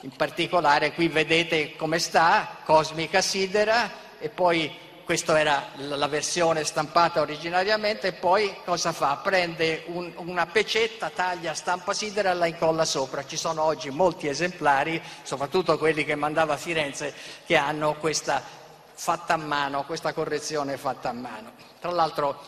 In 0.02 0.16
particolare 0.16 0.94
qui 0.94 1.08
vedete 1.10 1.76
come 1.76 2.00
sta, 2.00 2.58
Cosmica 2.66 3.22
Sidera, 3.22 3.90
e 4.20 4.30
poi 4.30 4.76
questa 5.04 5.40
era 5.40 5.68
la 5.76 6.08
versione 6.08 6.64
stampata 6.64 7.22
originariamente, 7.22 8.08
e 8.08 8.14
poi 8.14 8.56
cosa 8.66 8.94
fa? 8.94 9.18
Prende 9.18 9.84
un, 9.88 10.12
una 10.16 10.46
pecetta, 10.48 11.12
taglia, 11.14 11.54
stampa 11.54 11.94
sidera 11.94 12.32
e 12.32 12.34
la 12.34 12.46
incolla 12.46 12.86
sopra. 12.86 13.26
Ci 13.26 13.38
sono 13.38 13.64
oggi 13.64 13.90
molti 13.90 14.28
esemplari, 14.28 15.02
soprattutto 15.22 15.78
quelli 15.78 16.06
che 16.06 16.16
mandava 16.16 16.54
a 16.54 16.58
Firenze, 16.58 17.14
che 17.46 17.56
hanno 17.56 17.96
questa 17.96 18.42
fatta 18.94 19.34
a 19.34 19.38
mano, 19.38 19.84
questa 19.84 20.14
correzione 20.14 20.78
fatta 20.78 21.10
a 21.10 21.14
mano. 21.14 21.52
Tra 21.80 21.92
l'altro 21.92 22.40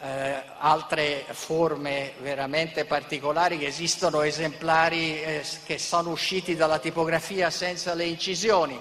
eh, 0.00 0.42
altre 0.58 1.24
forme 1.30 2.12
veramente 2.20 2.84
particolari, 2.84 3.64
esistono 3.64 4.22
esemplari 4.22 5.22
eh, 5.22 5.42
che 5.64 5.78
sono 5.78 6.10
usciti 6.10 6.56
dalla 6.56 6.78
tipografia 6.78 7.50
senza 7.50 7.94
le 7.94 8.04
incisioni. 8.04 8.78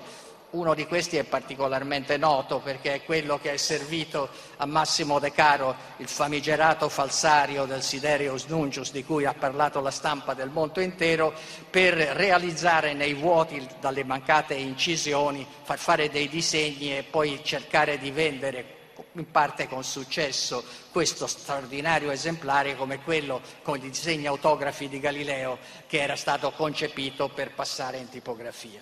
Uno 0.52 0.76
di 0.76 0.86
questi 0.86 1.18
è 1.18 1.24
particolarmente 1.24 2.16
noto 2.16 2.60
perché 2.60 2.94
è 2.94 3.04
quello 3.04 3.40
che 3.40 3.54
è 3.54 3.58
servito 3.58 4.30
a 4.58 4.68
Massimo 4.68 5.18
De 5.18 5.32
Caro, 5.32 5.76
il 5.98 6.08
famigerato 6.08 6.90
falsario 6.90 7.66
del 7.66 7.82
Siderius 7.82 8.46
Nuncius 8.46 8.92
di 8.92 9.04
cui 9.04 9.26
ha 9.26 9.34
parlato 9.34 9.82
la 9.82 9.90
stampa 9.90 10.36
del 10.36 10.50
mondo 10.50 10.80
intero, 10.80 11.34
per 11.72 11.96
realizzare 11.96 12.94
nei 12.94 13.16
vuoti 13.16 13.68
dalle 13.80 14.04
mancate 14.04 14.54
incisioni, 14.54 15.48
far 15.64 15.80
fare 15.80 16.12
dei 16.12 16.30
disegni 16.30 16.96
e 16.96 17.02
poi 17.02 17.40
cercare 17.44 17.98
di 17.98 18.12
vendere 18.12 18.82
in 19.14 19.30
parte 19.30 19.68
con 19.68 19.84
successo 19.84 20.64
questo 20.92 21.28
straordinario 21.28 22.12
esemplare 22.12 22.76
come 22.76 23.02
quello 23.04 23.42
con 23.62 23.78
i 23.78 23.90
disegni 23.90 24.26
autografi 24.26 24.88
di 24.88 25.00
Galileo 25.00 25.60
che 25.88 26.02
era 26.02 26.16
stato 26.16 26.52
concepito 26.52 27.30
per 27.30 27.54
passare 27.54 27.98
in 27.98 28.10
tipografia. 28.10 28.82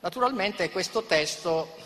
Naturalmente 0.00 0.70
questo 0.70 1.04
testo 1.04 1.76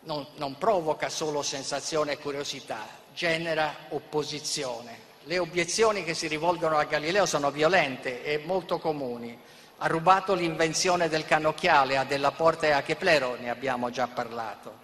non, 0.00 0.26
non 0.36 0.56
provoca 0.56 1.08
solo 1.08 1.42
sensazione 1.42 2.12
e 2.12 2.18
curiosità, 2.18 2.86
genera 3.14 3.74
opposizione. 3.90 5.10
Le 5.24 5.38
obiezioni 5.38 6.02
che 6.02 6.14
si 6.14 6.26
rivolgono 6.26 6.78
a 6.78 6.84
Galileo 6.84 7.26
sono 7.26 7.50
violente 7.50 8.24
e 8.24 8.38
molto 8.38 8.78
comuni. 8.78 9.38
Ha 9.78 9.86
rubato 9.86 10.34
l'invenzione 10.34 11.08
del 11.08 11.24
cannocchiale 11.24 11.96
a 11.96 12.04
Della 12.04 12.32
Porta 12.32 12.66
e 12.66 12.70
a 12.70 12.82
Keplero, 12.82 13.36
ne 13.38 13.50
abbiamo 13.50 13.90
già 13.90 14.06
parlato. 14.06 14.78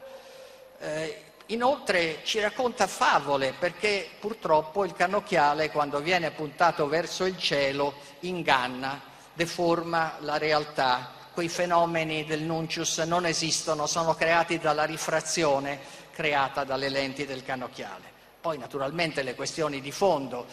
Eh, 0.80 1.22
inoltre 1.48 2.20
ci 2.24 2.40
racconta 2.40 2.86
favole 2.86 3.54
perché 3.58 4.08
purtroppo 4.18 4.84
il 4.84 4.94
cannocchiale 4.94 5.70
quando 5.70 6.00
viene 6.00 6.30
puntato 6.30 6.88
verso 6.88 7.24
il 7.24 7.38
cielo 7.38 7.94
inganna, 8.20 9.00
deforma 9.32 10.16
la 10.20 10.36
realtà. 10.38 11.12
Quei 11.32 11.48
fenomeni 11.48 12.24
del 12.24 12.42
nuncius 12.42 12.98
non 12.98 13.24
esistono, 13.24 13.86
sono 13.86 14.14
creati 14.14 14.58
dalla 14.58 14.84
rifrazione 14.84 15.78
creata 16.10 16.64
dalle 16.64 16.88
lenti 16.88 17.24
del 17.24 17.44
cannocchiale. 17.44 18.16
Poi 18.40 18.58
naturalmente 18.58 19.22
le 19.22 19.36
questioni 19.36 19.80
di 19.80 19.92
fondo, 19.92 20.46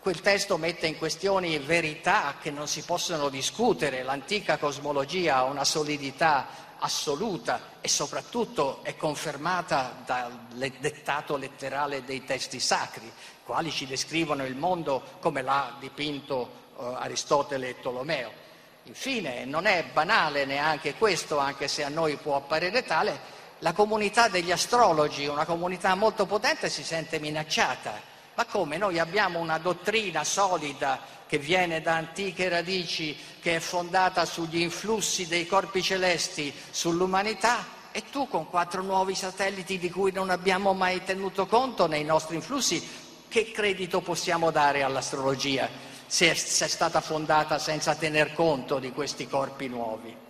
quel 0.00 0.20
testo 0.20 0.58
mette 0.58 0.86
in 0.86 0.98
questione 0.98 1.58
verità 1.60 2.36
che 2.40 2.50
non 2.50 2.68
si 2.68 2.82
possono 2.82 3.30
discutere, 3.30 4.02
l'antica 4.02 4.58
cosmologia 4.58 5.36
ha 5.36 5.44
una 5.44 5.64
solidità 5.64 6.46
assoluta 6.78 7.76
e 7.80 7.88
soprattutto 7.88 8.80
è 8.82 8.96
confermata 8.96 10.02
dal 10.04 10.32
dettato 10.78 11.36
letterale 11.36 12.04
dei 12.04 12.24
testi 12.24 12.60
sacri, 12.60 13.10
quali 13.44 13.70
ci 13.70 13.86
descrivono 13.86 14.44
il 14.44 14.56
mondo 14.56 15.02
come 15.20 15.42
l'ha 15.42 15.76
dipinto 15.78 16.50
eh, 16.78 16.84
Aristotele 16.98 17.68
e 17.70 17.80
Tolomeo. 17.80 18.46
Infine, 18.84 19.44
non 19.44 19.66
è 19.66 19.84
banale 19.92 20.44
neanche 20.44 20.94
questo, 20.94 21.38
anche 21.38 21.68
se 21.68 21.84
a 21.84 21.88
noi 21.88 22.16
può 22.16 22.36
apparire 22.36 22.84
tale, 22.84 23.36
la 23.58 23.72
comunità 23.72 24.28
degli 24.28 24.52
astrologi, 24.52 25.26
una 25.26 25.44
comunità 25.44 25.94
molto 25.94 26.26
potente, 26.26 26.70
si 26.70 26.84
sente 26.84 27.18
minacciata. 27.18 28.07
Ma 28.38 28.44
come? 28.44 28.76
Noi 28.76 29.00
abbiamo 29.00 29.40
una 29.40 29.58
dottrina 29.58 30.22
solida 30.22 31.00
che 31.26 31.38
viene 31.38 31.82
da 31.82 31.96
antiche 31.96 32.48
radici, 32.48 33.16
che 33.40 33.56
è 33.56 33.58
fondata 33.58 34.24
sugli 34.24 34.60
influssi 34.60 35.26
dei 35.26 35.44
corpi 35.44 35.82
celesti 35.82 36.54
sull'umanità 36.70 37.66
e 37.90 38.04
tu 38.12 38.28
con 38.28 38.48
quattro 38.48 38.82
nuovi 38.82 39.16
satelliti 39.16 39.76
di 39.76 39.90
cui 39.90 40.12
non 40.12 40.30
abbiamo 40.30 40.72
mai 40.72 41.02
tenuto 41.02 41.46
conto 41.46 41.88
nei 41.88 42.04
nostri 42.04 42.36
influssi, 42.36 42.80
che 43.26 43.50
credito 43.50 44.02
possiamo 44.02 44.52
dare 44.52 44.84
all'astrologia? 44.84 45.68
se 46.06 46.30
è, 46.30 46.34
stata 46.34 47.02
fondata 47.02 47.58
senza 47.58 47.94
tener 47.96 48.32
conto 48.32 48.78
di 48.78 48.92
questi 48.92 49.26
corpi 49.26 49.66
nuovi. 49.66 50.27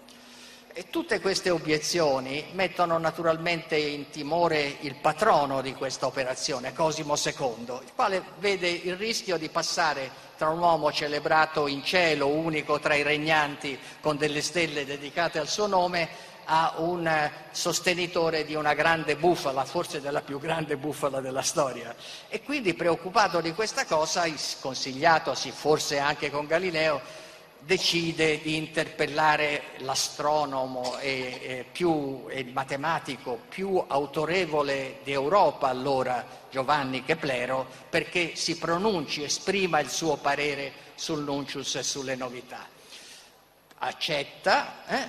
E 0.79 0.91
tutte 0.91 1.19
queste 1.19 1.51
obiezioni 1.51 2.51
mettono 2.53 2.99
naturalmente 2.99 3.77
in 3.77 4.11
timore 4.11 4.77
il 4.83 4.95
patrono 4.95 5.61
di 5.61 5.75
questa 5.75 6.07
operazione, 6.07 6.73
Cosimo 6.73 7.17
II, 7.17 7.81
il 7.83 7.93
quale 7.97 8.23
vede 8.39 8.69
il 8.69 8.95
rischio 8.95 9.39
di 9.39 9.49
passare 9.49 10.09
tra 10.37 10.51
un 10.51 10.61
uomo 10.61 10.93
celebrato 10.93 11.67
in 11.67 11.83
cielo, 11.83 12.29
unico 12.29 12.79
tra 12.79 12.95
i 12.95 13.03
regnanti, 13.03 13.77
con 14.01 14.17
delle 14.17 14.41
stelle 14.41 14.85
dedicate 14.85 15.41
al 15.41 15.49
suo 15.49 15.67
nome, 15.67 16.09
a 16.45 16.75
un 16.77 17.29
sostenitore 17.51 18.45
di 18.45 18.55
una 18.55 18.75
grande 18.75 19.17
bufala, 19.17 19.65
forse 19.65 20.01
della 20.01 20.21
più 20.21 20.39
grande 20.39 20.77
bufala 20.77 21.21
della 21.21 21.43
storia. 21.43 21.93
E 22.29 22.41
quindi 22.45 22.75
preoccupato 22.75 23.41
di 23.41 23.53
questa 23.53 23.85
cosa, 23.85 24.27
consigliatosi 24.61 25.51
forse 25.51 25.99
anche 25.99 26.31
con 26.31 26.47
Galileo, 26.47 27.27
decide 27.69 28.41
di 28.41 28.57
interpellare 28.57 29.75
l'astronomo 29.81 30.97
e, 31.01 31.39
e, 31.43 31.67
più, 31.71 32.25
e 32.31 32.41
il 32.41 32.51
matematico 32.55 33.43
più 33.47 33.85
autorevole 33.87 35.01
d'Europa 35.05 35.69
allora, 35.69 36.25
Giovanni 36.51 37.05
Keplero, 37.05 37.67
perché 37.91 38.37
si 38.37 38.57
pronunci, 38.57 39.23
esprima 39.23 39.81
il 39.81 39.91
suo 39.91 40.17
parere 40.17 40.73
sul 40.95 41.23
nuncius 41.23 41.75
e 41.75 41.83
sulle 41.83 42.15
novità. 42.15 42.67
Accetta, 43.81 44.87
eh? 44.87 45.09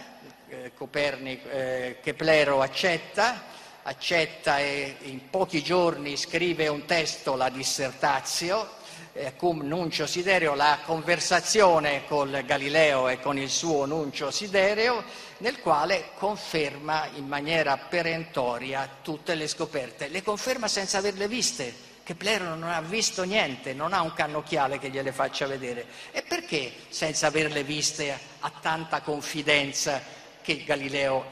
eh, 0.50 0.72
Copernico, 0.74 1.48
eh, 1.48 2.00
Keplero 2.04 2.60
accetta, 2.60 3.42
accetta 3.84 4.60
e 4.60 4.98
in 5.04 5.30
pochi 5.30 5.64
giorni 5.64 6.18
scrive 6.18 6.68
un 6.68 6.84
testo, 6.84 7.38
la 7.38 7.48
dissertazio, 7.48 8.79
eh, 9.20 9.36
cum 9.36 9.62
nuncio 9.64 10.08
sidereo, 10.08 10.56
la 10.56 10.80
conversazione 10.86 12.06
con 12.08 12.42
Galileo 12.46 13.10
e 13.10 13.20
con 13.20 13.38
il 13.38 13.50
suo 13.50 13.86
nuncio 13.86 14.32
sidereo, 14.32 15.04
nel 15.40 15.60
quale 15.60 16.12
conferma 16.18 17.10
in 17.16 17.28
maniera 17.28 17.76
perentoria 17.78 18.90
tutte 19.02 19.36
le 19.36 19.48
scoperte. 19.50 20.08
Le 20.08 20.24
conferma 20.24 20.70
senza 20.70 21.00
averle 21.00 21.28
viste. 21.28 21.88
Keplero 22.02 22.56
non 22.56 22.70
ha 22.70 22.82
visto 22.82 23.24
niente, 23.24 23.74
non 23.74 23.94
ha 23.94 24.02
un 24.02 24.14
cannocchiale 24.14 24.80
che 24.80 24.90
gliele 24.90 25.12
faccia 25.12 25.46
vedere. 25.46 25.86
E 26.12 26.24
perché 26.24 26.72
senza 26.88 27.28
averle 27.28 27.64
viste 27.64 28.18
ha 28.40 28.52
tanta 28.62 29.02
confidenza 29.02 30.02
che 30.42 30.64
Galileo 30.64 31.26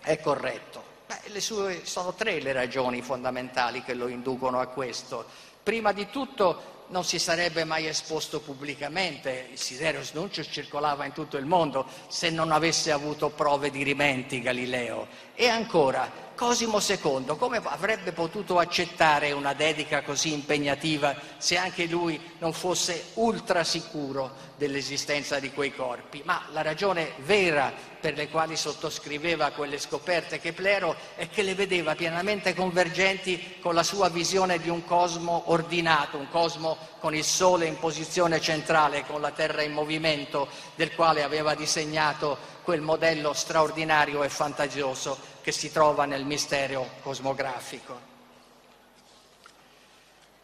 è 0.00 0.18
corretto? 0.18 0.82
Beh, 1.06 1.38
sue, 1.38 1.82
sono 1.84 2.14
tre 2.14 2.40
le 2.40 2.52
ragioni 2.52 3.02
fondamentali 3.02 3.84
che 3.84 3.94
lo 3.94 4.08
inducono 4.08 4.58
a 4.58 4.66
questo. 4.66 5.26
Prima 5.62 5.92
di 5.92 6.08
tutto 6.10 6.75
non 6.88 7.04
si 7.04 7.18
sarebbe 7.18 7.64
mai 7.64 7.86
esposto 7.86 8.40
pubblicamente, 8.40 9.48
il 9.52 9.58
Siderius 9.58 10.12
Nuncius 10.12 10.48
circolava 10.50 11.04
in 11.04 11.12
tutto 11.12 11.36
il 11.36 11.46
mondo 11.46 11.86
se 12.08 12.30
non 12.30 12.52
avesse 12.52 12.92
avuto 12.92 13.30
prove 13.30 13.70
di 13.70 13.82
rimenti 13.82 14.40
Galileo. 14.40 15.08
E 15.34 15.48
ancora, 15.48 16.25
Cosimo 16.36 16.80
II, 16.86 17.34
come 17.38 17.62
avrebbe 17.64 18.12
potuto 18.12 18.58
accettare 18.58 19.32
una 19.32 19.54
dedica 19.54 20.02
così 20.02 20.34
impegnativa 20.34 21.16
se 21.38 21.56
anche 21.56 21.86
lui 21.86 22.20
non 22.40 22.52
fosse 22.52 23.12
ultra 23.14 23.64
sicuro 23.64 24.32
dell'esistenza 24.56 25.38
di 25.38 25.50
quei 25.50 25.74
corpi? 25.74 26.20
Ma 26.26 26.44
la 26.52 26.60
ragione 26.60 27.12
vera 27.24 27.72
per 27.98 28.16
le 28.16 28.28
quali 28.28 28.54
sottoscriveva 28.54 29.52
quelle 29.52 29.78
scoperte 29.78 30.38
Keplero 30.38 30.94
è 31.14 31.26
che 31.30 31.42
le 31.42 31.54
vedeva 31.54 31.94
pienamente 31.94 32.54
convergenti 32.54 33.56
con 33.62 33.74
la 33.74 33.82
sua 33.82 34.10
visione 34.10 34.58
di 34.58 34.68
un 34.68 34.84
cosmo 34.84 35.44
ordinato, 35.46 36.18
un 36.18 36.28
cosmo 36.28 36.76
con 37.00 37.14
il 37.14 37.24
Sole 37.24 37.64
in 37.64 37.78
posizione 37.78 38.42
centrale, 38.42 39.06
con 39.06 39.22
la 39.22 39.30
Terra 39.30 39.62
in 39.62 39.72
movimento, 39.72 40.48
del 40.74 40.94
quale 40.94 41.22
aveva 41.22 41.54
disegnato 41.54 42.36
quel 42.62 42.82
modello 42.82 43.32
straordinario 43.32 44.22
e 44.22 44.28
fantasioso 44.28 45.34
che 45.46 45.52
si 45.52 45.70
trova 45.70 46.06
nel 46.06 46.24
mistero 46.24 46.90
cosmografico. 47.02 48.00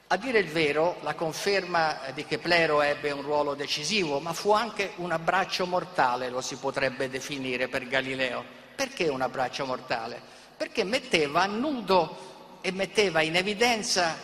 A 0.06 0.16
dire 0.16 0.38
il 0.38 0.46
vero, 0.46 0.98
la 1.02 1.16
conferma 1.16 1.98
di 2.14 2.24
Keplero 2.24 2.82
ebbe 2.82 3.10
un 3.10 3.22
ruolo 3.22 3.54
decisivo, 3.54 4.20
ma 4.20 4.32
fu 4.32 4.52
anche 4.52 4.92
un 4.98 5.10
abbraccio 5.10 5.66
mortale, 5.66 6.30
lo 6.30 6.40
si 6.40 6.54
potrebbe 6.54 7.10
definire 7.10 7.66
per 7.66 7.88
Galileo. 7.88 8.44
Perché 8.76 9.08
un 9.08 9.22
abbraccio 9.22 9.66
mortale? 9.66 10.22
Perché 10.56 10.84
metteva 10.84 11.42
a 11.42 11.46
nudo 11.46 12.60
e 12.60 12.70
metteva 12.70 13.22
in 13.22 13.34
evidenza 13.34 14.16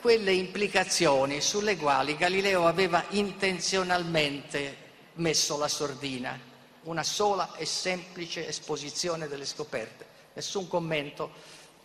quelle 0.00 0.32
implicazioni 0.32 1.40
sulle 1.40 1.76
quali 1.76 2.16
Galileo 2.16 2.66
aveva 2.66 3.04
intenzionalmente 3.10 4.76
messo 5.12 5.56
la 5.56 5.68
sordina, 5.68 6.36
una 6.82 7.04
sola 7.04 7.54
e 7.54 7.64
semplice 7.64 8.48
esposizione 8.48 9.28
delle 9.28 9.46
scoperte 9.46 10.13
nessun 10.34 10.68
commento, 10.68 11.32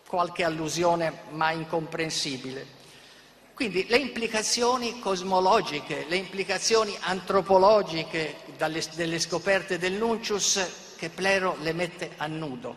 qualche 0.06 0.44
allusione 0.44 1.22
ma 1.30 1.50
incomprensibile. 1.52 2.78
Quindi 3.54 3.86
le 3.88 3.98
implicazioni 3.98 4.98
cosmologiche, 5.00 6.06
le 6.08 6.16
implicazioni 6.16 6.96
antropologiche 7.00 8.36
dalle, 8.56 8.82
delle 8.94 9.18
scoperte 9.18 9.78
del 9.78 9.92
Nuncius, 9.92 10.94
Keplero 10.96 11.56
le 11.60 11.72
mette 11.72 12.12
a 12.16 12.26
nudo. 12.26 12.74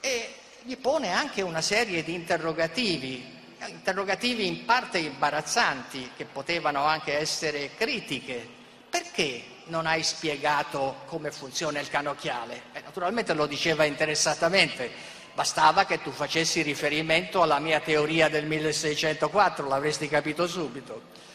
E 0.00 0.34
gli 0.62 0.76
pone 0.76 1.12
anche 1.12 1.42
una 1.42 1.60
serie 1.60 2.02
di 2.02 2.14
interrogativi, 2.14 3.38
interrogativi 3.66 4.46
in 4.46 4.64
parte 4.64 4.98
imbarazzanti, 4.98 6.12
che 6.16 6.24
potevano 6.24 6.84
anche 6.84 7.18
essere 7.18 7.74
critiche. 7.74 8.46
Perché 8.88 9.42
non 9.70 9.86
hai 9.86 10.02
spiegato 10.02 10.96
come 11.06 11.30
funziona 11.30 11.80
il 11.80 11.88
canocchiale? 11.88 12.64
Eh, 12.72 12.82
naturalmente 12.82 13.32
lo 13.32 13.46
diceva 13.46 13.84
interessatamente, 13.84 14.90
bastava 15.32 15.86
che 15.86 16.02
tu 16.02 16.10
facessi 16.10 16.60
riferimento 16.60 17.40
alla 17.40 17.60
mia 17.60 17.80
teoria 17.80 18.28
del 18.28 18.44
1604, 18.44 19.66
l'avresti 19.66 20.08
capito 20.08 20.46
subito. 20.46 21.28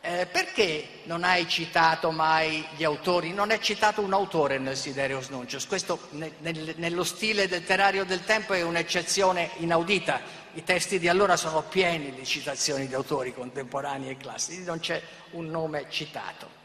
eh, 0.00 0.26
perché 0.26 1.00
non 1.04 1.24
hai 1.24 1.48
citato 1.48 2.12
mai 2.12 2.64
gli 2.76 2.84
autori? 2.84 3.32
Non 3.32 3.50
è 3.50 3.58
citato 3.58 4.00
un 4.02 4.12
autore 4.12 4.58
nel 4.58 4.76
Siderius 4.76 5.28
Nuncius, 5.28 5.66
questo 5.66 5.98
ne, 6.10 6.32
nel, 6.40 6.74
nello 6.76 7.02
stile 7.02 7.46
letterario 7.46 8.04
del 8.04 8.24
tempo 8.24 8.52
è 8.52 8.62
un'eccezione 8.62 9.50
inaudita. 9.58 10.20
I 10.54 10.62
testi 10.62 10.98
di 10.98 11.08
allora 11.08 11.36
sono 11.36 11.62
pieni 11.62 12.14
di 12.14 12.24
citazioni 12.24 12.86
di 12.86 12.94
autori 12.94 13.34
contemporanei 13.34 14.10
e 14.10 14.16
classici, 14.16 14.62
non 14.62 14.78
c'è 14.78 15.02
un 15.32 15.50
nome 15.50 15.86
citato. 15.90 16.55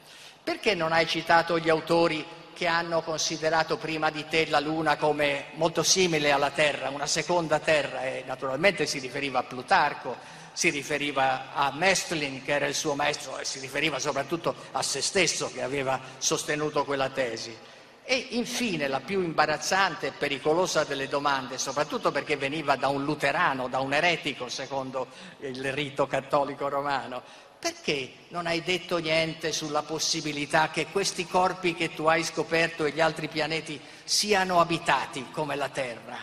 Perché 0.44 0.74
non 0.74 0.92
hai 0.92 1.06
citato 1.06 1.60
gli 1.60 1.70
autori 1.70 2.26
che 2.54 2.68
hanno 2.68 3.02
considerato 3.02 3.78
prima 3.78 4.10
di 4.10 4.26
te 4.28 4.48
la 4.48 4.60
Luna 4.60 4.98
come 4.98 5.46
molto 5.54 5.84
simile 5.84 6.32
alla 6.32 6.52
Terra, 6.52 6.90
una 6.90 7.08
seconda 7.08 7.60
Terra, 7.60 8.04
e 8.04 8.24
naturalmente 8.26 8.86
si 8.86 9.00
riferiva 9.00 9.40
a 9.40 9.44
Plutarco, 9.44 10.16
si 10.54 10.70
riferiva 10.70 11.54
a 11.54 11.72
Mestlin, 11.74 12.44
che 12.44 12.54
era 12.54 12.68
il 12.68 12.76
suo 12.76 12.94
maestro, 12.96 13.40
e 13.40 13.46
si 13.46 13.60
riferiva 13.60 14.00
soprattutto 14.00 14.54
a 14.72 14.82
se 14.82 15.02
stesso, 15.02 15.52
che 15.52 15.62
aveva 15.62 16.00
sostenuto 16.18 16.86
quella 16.86 17.10
tesi. 17.10 17.56
E 18.04 18.28
infine 18.32 18.88
la 18.88 19.00
più 19.00 19.22
imbarazzante 19.22 20.08
e 20.08 20.12
pericolosa 20.12 20.84
delle 20.84 21.08
domande, 21.08 21.58
soprattutto 21.58 22.12
perché 22.12 22.36
veniva 22.36 22.76
da 22.76 22.90
un 22.90 23.04
luterano, 23.04 23.70
da 23.70 23.80
un 23.80 23.94
eretico 23.94 24.50
secondo 24.50 25.08
il 25.40 25.72
rito 25.72 26.08
cattolico 26.08 26.68
romano, 26.68 27.22
perché 27.62 28.14
non 28.30 28.48
hai 28.48 28.64
detto 28.64 28.98
niente 28.98 29.52
sulla 29.52 29.84
possibilità 29.84 30.72
che 30.72 30.88
questi 30.88 31.28
corpi 31.28 31.76
che 31.76 31.94
tu 31.94 32.06
hai 32.08 32.24
scoperto 32.24 32.86
e 32.86 32.92
gli 32.92 33.00
altri 33.00 33.28
pianeti 33.28 33.80
siano 34.04 34.60
abitati 34.60 35.28
come 35.30 35.56
la 35.56 35.70
Terra? 35.70 36.18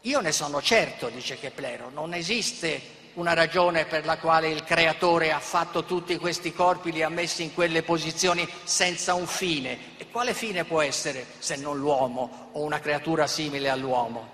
Io 0.00 0.20
ne 0.20 0.32
sono 0.32 0.62
certo, 0.62 1.10
dice 1.10 1.38
Keplero, 1.38 1.90
non 1.90 2.14
esiste 2.14 3.02
una 3.14 3.34
ragione 3.34 3.84
per 3.84 4.06
la 4.06 4.16
quale 4.16 4.48
il 4.48 4.64
creatore 4.64 5.32
ha 5.32 5.38
fatto 5.38 5.84
tutti 5.84 6.16
questi 6.16 6.54
corpi, 6.54 6.92
li 6.92 7.02
ha 7.02 7.10
messi 7.10 7.42
in 7.42 7.52
quelle 7.52 7.82
posizioni 7.82 8.48
senza 8.64 9.12
un 9.12 9.26
fine. 9.26 9.96
E 9.98 10.08
quale 10.10 10.32
fine 10.32 10.64
può 10.64 10.80
essere 10.80 11.26
se 11.38 11.56
non 11.56 11.78
l'uomo 11.78 12.48
o 12.52 12.62
una 12.62 12.80
creatura 12.80 13.26
simile 13.26 13.68
all'uomo? 13.68 14.33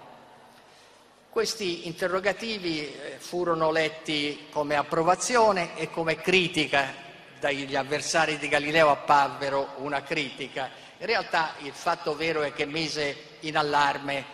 Questi 1.30 1.86
interrogativi 1.86 2.80
eh, 2.80 3.16
furono 3.18 3.70
letti 3.70 4.48
come 4.50 4.74
approvazione 4.74 5.78
e 5.78 5.88
come 5.88 6.16
critica 6.16 6.92
dagli 7.38 7.76
avversari 7.76 8.36
di 8.36 8.48
Galileo 8.48 8.90
apparvero 8.90 9.74
una 9.76 10.02
critica. 10.02 10.68
In 10.98 11.06
realtà 11.06 11.54
il 11.58 11.72
fatto 11.72 12.16
vero 12.16 12.42
è 12.42 12.52
che 12.52 12.66
mise 12.66 13.16
in 13.40 13.56
allarme 13.56 14.24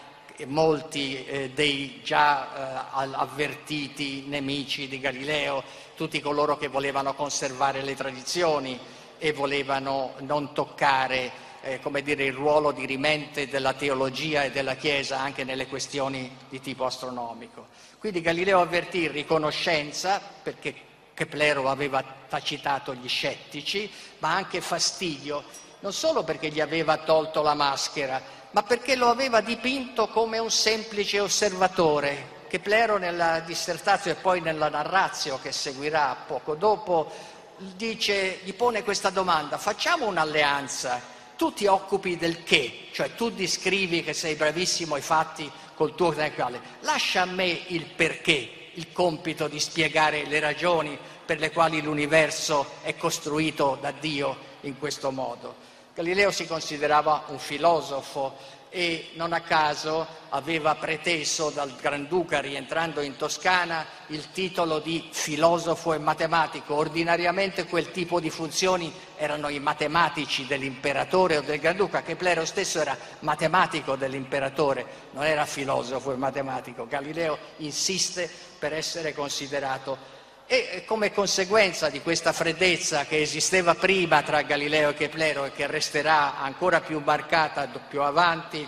molti 0.47 1.23
eh, 1.27 1.51
dei 1.51 2.01
già 2.03 2.87
eh, 2.95 3.09
avvertiti 3.13 4.25
nemici 4.27 4.89
di 4.89 4.99
Galileo, 4.99 5.63
tutti 5.97 6.19
coloro 6.23 6.57
che 6.57 6.69
volevano 6.69 7.13
conservare 7.13 7.83
le 7.83 7.95
tradizioni 7.95 8.81
e 9.19 9.33
volevano 9.35 10.15
non 10.21 10.55
toccare 10.55 11.31
eh, 11.67 11.81
come 11.81 12.03
dire, 12.03 12.25
il 12.25 12.33
ruolo 12.33 12.71
di 12.71 12.87
rimente 12.87 13.49
della 13.49 13.75
teologia 13.75 14.45
e 14.45 14.51
della 14.53 14.77
Chiesa 14.77 15.19
anche 15.19 15.43
nelle 15.43 15.67
questioni 15.67 16.35
di 16.49 16.61
tipo 16.61 16.87
astronomico. 16.87 17.67
Quindi 17.99 18.21
Galileo 18.21 18.61
avvertì 18.61 19.09
riconoscenza, 19.09 20.21
perché 20.43 20.75
Keplero 21.13 21.69
aveva 21.69 22.05
tacitato 22.29 22.95
gli 22.95 23.09
scettici, 23.09 23.91
ma 24.19 24.35
anche 24.35 24.61
fastidio, 24.61 25.43
non 25.81 25.93
solo 25.93 26.23
perché 26.23 26.49
gli 26.51 26.61
aveva 26.61 26.99
tolto 26.99 27.43
la 27.43 27.55
maschera, 27.55 28.23
ma 28.53 28.63
perché 28.63 28.95
lo 28.95 29.09
aveva 29.09 29.41
dipinto 29.41 30.09
come 30.09 30.39
un 30.39 30.51
semplice 30.51 31.21
osservatore. 31.21 32.35
che 32.49 32.61
Plero 32.61 32.97
nella 32.97 33.41
dissertazione 33.41 34.17
e 34.17 34.21
poi 34.21 34.41
nella 34.41 34.69
narrazio 34.69 35.41
che 35.43 35.51
seguirà 35.51 36.17
poco 36.29 36.55
dopo 36.55 37.11
dice, 37.57 38.39
gli 38.45 38.55
pone 38.55 38.85
questa 38.85 39.11
domanda, 39.11 39.59
facciamo 39.59 40.07
un'alleanza, 40.07 41.15
tu 41.37 41.53
ti 41.53 41.67
occupi 41.67 42.17
del 42.17 42.43
che, 42.43 42.89
cioè 42.93 43.15
tu 43.15 43.31
descrivi 43.31 44.03
che 44.03 44.13
sei 44.13 44.35
bravissimo 44.35 44.95
ai 44.95 45.03
fatti 45.03 45.51
col 45.75 45.95
tuo 45.95 46.09
intellettuale, 46.09 46.61
lascia 46.81 47.23
a 47.23 47.27
me 47.27 47.47
il 47.69 47.85
perché, 47.85 48.71
il 48.75 48.93
compito 48.93 49.47
di 49.47 49.61
spiegare 49.61 50.25
le 50.25 50.41
ragioni 50.41 50.99
per 51.25 51.39
le 51.39 51.51
quali 51.51 51.83
l'universo 51.83 52.67
è 52.83 52.97
costruito 52.97 53.79
da 53.81 53.91
Dio 53.91 54.37
in 54.63 54.79
questo 54.79 55.11
modo. 55.11 55.75
Galileo 55.95 56.31
si 56.31 56.47
considerava 56.47 57.25
un 57.29 57.39
filosofo 57.39 58.37
e 58.71 59.11
non 59.15 59.33
a 59.33 59.41
caso 59.41 60.07
aveva 60.31 60.75
preteso 60.75 61.51
dal 61.51 61.75
Granduca, 61.81 62.41
rientrando 62.41 63.01
in 63.01 63.17
Toscana, 63.17 63.87
il 64.09 64.31
titolo 64.33 64.81
di 64.81 65.09
filosofo 65.11 65.95
e 65.95 65.99
matematico. 65.99 66.75
Ordinariamente 66.75 67.65
quel 67.67 67.91
tipo 67.91 68.21
di 68.21 68.31
funzioni 68.31 68.93
erano 69.17 69.49
i 69.49 69.61
matematici 69.61 70.47
dell'imperatore 70.47 71.39
o 71.39 71.43
del 71.43 71.59
Granduca. 71.59 72.03
Keplero 72.03 72.45
stesso 72.45 72.81
era 72.81 72.97
matematico 73.21 73.97
dell'imperatore, 73.97 74.87
non 75.13 75.25
era 75.25 75.47
filosofo 75.47 76.13
e 76.13 76.17
matematico. 76.17 76.87
Galileo 76.87 77.39
insiste 77.59 78.31
per 78.59 78.73
essere 78.73 79.15
considerato 79.15 80.15
e 80.49 80.85
come 80.87 81.13
conseguenza 81.13 81.89
di 81.89 82.01
questa 82.01 82.33
freddezza 82.33 83.05
che 83.05 83.21
esisteva 83.21 83.75
prima 83.75 84.23
tra 84.23 84.43
Galileo 84.43 84.91
e 84.91 84.95
Keplero 84.95 85.45
e 85.45 85.53
che 85.53 85.67
resterà 85.67 86.39
ancora 86.39 86.81
più 86.81 87.01
marcata 87.05 87.67
più 87.67 88.01
avanti, 88.03 88.67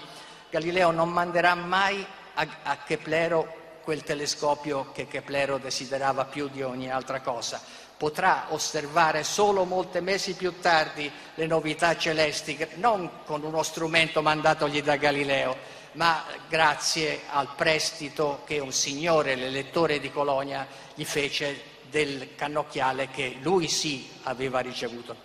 Galileo 0.51 0.91
non 0.91 1.11
manderà 1.11 1.55
mai 1.55 2.05
a, 2.35 2.47
a 2.65 2.77
Keplero 2.79 3.81
quel 3.83 4.03
telescopio 4.03 4.91
che 4.93 5.07
Keplero 5.07 5.59
desiderava 5.59 6.25
più 6.25 6.49
di 6.49 6.63
ogni 6.63 6.91
altra 6.91 7.21
cosa. 7.21 7.61
Potrà 7.97 8.47
osservare 8.49 9.23
solo 9.23 9.65
molti 9.65 10.01
mesi 10.01 10.35
più 10.35 10.59
tardi 10.61 11.11
le 11.35 11.47
novità 11.47 11.97
celesti, 11.97 12.59
non 12.75 13.25
con 13.25 13.45
uno 13.45 13.63
strumento 13.63 14.21
mandatogli 14.21 14.83
da 14.83 14.97
Galileo, 14.97 15.57
ma 15.99 16.25
grazie 16.49 17.23
al 17.29 17.57
prestito 17.57 18.43
che 18.47 18.61
un 18.61 18.73
signore, 18.73 19.35
l'elettore 19.35 19.99
di 19.99 20.13
Colonia, 20.13 20.65
gli 20.95 21.05
fece 21.05 21.77
del 21.91 22.37
cannocchiale 22.37 23.09
che 23.09 23.39
lui 23.41 23.67
sì 23.67 24.09
aveva 24.23 24.61
ricevuto 24.61 25.17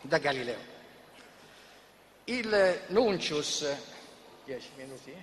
da 0.00 0.16
Galileo. 0.16 0.70
Il 2.24 2.80
Nuncius, 2.88 3.66
minuti. 4.76 5.14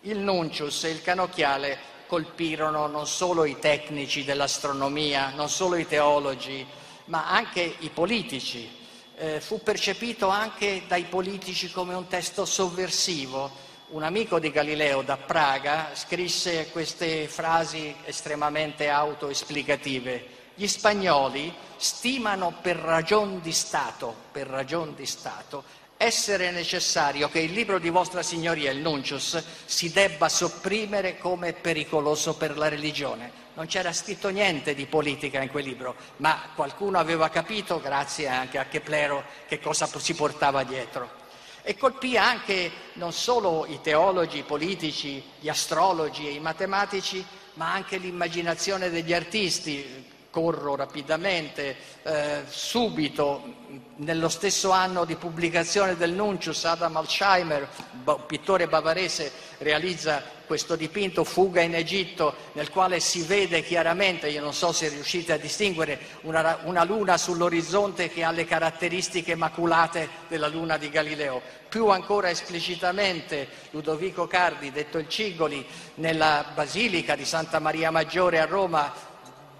il 0.00 0.18
Nuncius 0.18 0.84
e 0.84 0.90
il 0.90 1.02
cannocchiale 1.02 1.78
colpirono 2.06 2.86
non 2.86 3.06
solo 3.06 3.44
i 3.44 3.58
tecnici 3.58 4.24
dell'astronomia, 4.24 5.28
non 5.34 5.50
solo 5.50 5.76
i 5.76 5.86
teologi, 5.86 6.66
ma 7.06 7.28
anche 7.28 7.76
i 7.80 7.90
politici. 7.90 8.84
Eh, 9.18 9.40
fu 9.40 9.62
percepito 9.62 10.28
anche 10.28 10.82
dai 10.86 11.04
politici 11.04 11.70
come 11.70 11.94
un 11.94 12.06
testo 12.06 12.44
sovversivo, 12.44 13.50
un 13.88 14.02
amico 14.02 14.38
di 14.38 14.50
Galileo 14.50 15.00
da 15.00 15.16
Praga 15.16 15.92
scrisse 15.94 16.68
queste 16.70 17.26
frasi 17.26 17.96
estremamente 18.04 18.90
autoesplicative. 18.90 20.26
Gli 20.54 20.66
spagnoli 20.66 21.50
stimano 21.78 22.58
per 22.60 22.76
ragion 22.76 23.40
di 23.40 23.52
Stato, 23.52 24.14
per 24.32 24.48
ragion 24.48 24.94
di 24.94 25.06
Stato, 25.06 25.64
essere 25.96 26.50
necessario 26.50 27.30
che 27.30 27.40
il 27.40 27.52
libro 27.52 27.78
di 27.78 27.88
Vostra 27.88 28.22
Signoria, 28.22 28.70
il 28.70 28.80
Nuncius, 28.80 29.42
si 29.64 29.90
debba 29.92 30.28
sopprimere 30.28 31.16
come 31.16 31.54
pericoloso 31.54 32.36
per 32.36 32.58
la 32.58 32.68
religione. 32.68 33.45
Non 33.56 33.66
c'era 33.66 33.92
scritto 33.92 34.28
niente 34.28 34.74
di 34.74 34.86
politica 34.86 35.42
in 35.42 35.50
quel 35.50 35.64
libro, 35.64 35.96
ma 36.18 36.50
qualcuno 36.54 36.98
aveva 36.98 37.28
capito, 37.28 37.80
grazie 37.80 38.28
anche 38.28 38.58
a 38.58 38.66
Keplero, 38.66 39.24
che 39.48 39.60
cosa 39.60 39.86
si 39.86 40.14
portava 40.14 40.62
dietro 40.62 41.24
e 41.68 41.76
colpì 41.76 42.16
anche 42.16 42.70
non 42.92 43.12
solo 43.12 43.66
i 43.66 43.80
teologi, 43.80 44.38
i 44.38 44.42
politici, 44.44 45.20
gli 45.40 45.48
astrologi 45.48 46.28
e 46.28 46.30
i 46.30 46.38
matematici, 46.38 47.26
ma 47.54 47.72
anche 47.72 47.96
l'immaginazione 47.96 48.88
degli 48.88 49.12
artisti. 49.12 50.14
Corro 50.36 50.76
rapidamente, 50.76 51.74
eh, 52.02 52.42
subito, 52.46 53.54
nello 53.96 54.28
stesso 54.28 54.70
anno 54.70 55.06
di 55.06 55.14
pubblicazione 55.14 55.96
del 55.96 56.12
Nuncius, 56.12 56.66
Adam 56.66 56.94
Alzheimer, 56.98 57.66
pittore 58.26 58.68
bavarese, 58.68 59.32
realizza 59.60 60.22
questo 60.44 60.76
dipinto 60.76 61.24
Fuga 61.24 61.62
in 61.62 61.74
Egitto, 61.74 62.34
nel 62.52 62.68
quale 62.68 63.00
si 63.00 63.22
vede 63.22 63.62
chiaramente, 63.62 64.28
io 64.28 64.42
non 64.42 64.52
so 64.52 64.72
se 64.72 64.90
riuscite 64.90 65.32
a 65.32 65.38
distinguere, 65.38 65.98
una, 66.24 66.58
una 66.64 66.84
luna 66.84 67.16
sull'orizzonte 67.16 68.10
che 68.10 68.22
ha 68.22 68.30
le 68.30 68.44
caratteristiche 68.44 69.36
maculate 69.36 70.06
della 70.28 70.48
luna 70.48 70.76
di 70.76 70.90
Galileo. 70.90 71.40
Più 71.66 71.88
ancora 71.88 72.28
esplicitamente 72.28 73.48
Ludovico 73.70 74.26
Cardi, 74.26 74.70
detto 74.70 74.98
il 74.98 75.08
Cigoli, 75.08 75.66
nella 75.94 76.44
Basilica 76.54 77.16
di 77.16 77.24
Santa 77.24 77.58
Maria 77.58 77.90
Maggiore 77.90 78.38
a 78.38 78.44
Roma 78.44 79.14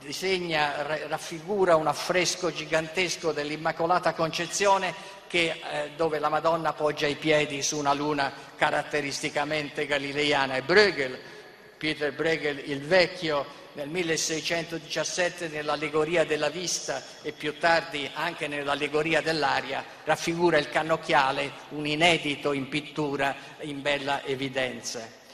disegna, 0.07 1.07
raffigura 1.09 1.77
un 1.77 1.89
affresco 1.89 2.53
gigantesco 2.53 3.33
dell'Immacolata 3.33 4.15
Concezione 4.15 4.95
che, 5.27 5.61
eh, 5.71 5.91
dove 5.97 6.19
la 6.19 6.29
Madonna 6.29 6.73
poggia 6.73 7.07
i 7.07 7.17
piedi 7.17 7.61
su 7.63 7.77
una 7.77 7.93
luna 7.93 8.33
caratteristicamente 8.57 9.85
galileiana 9.85 10.57
e 10.57 10.63
Bruegel 10.63 11.19
Peter 11.79 12.13
Bruegel 12.13 12.71
il 12.71 12.81
Vecchio 12.81 13.65
nel 13.75 13.89
1617 13.89 15.49
nell'allegoria 15.49 16.25
della 16.25 16.49
vista 16.49 17.03
e 17.21 17.33
più 17.33 17.59
tardi 17.59 18.11
anche 18.15 18.49
nell'allegoria 18.49 19.21
dell'aria 19.21 19.85
raffigura 20.05 20.57
il 20.57 20.71
cannocchiale, 20.71 21.53
un 21.71 21.87
inedito 21.87 22.53
in 22.53 22.69
pittura 22.69 23.37
in 23.61 23.83
bella 23.83 24.25
evidenza. 24.25 25.25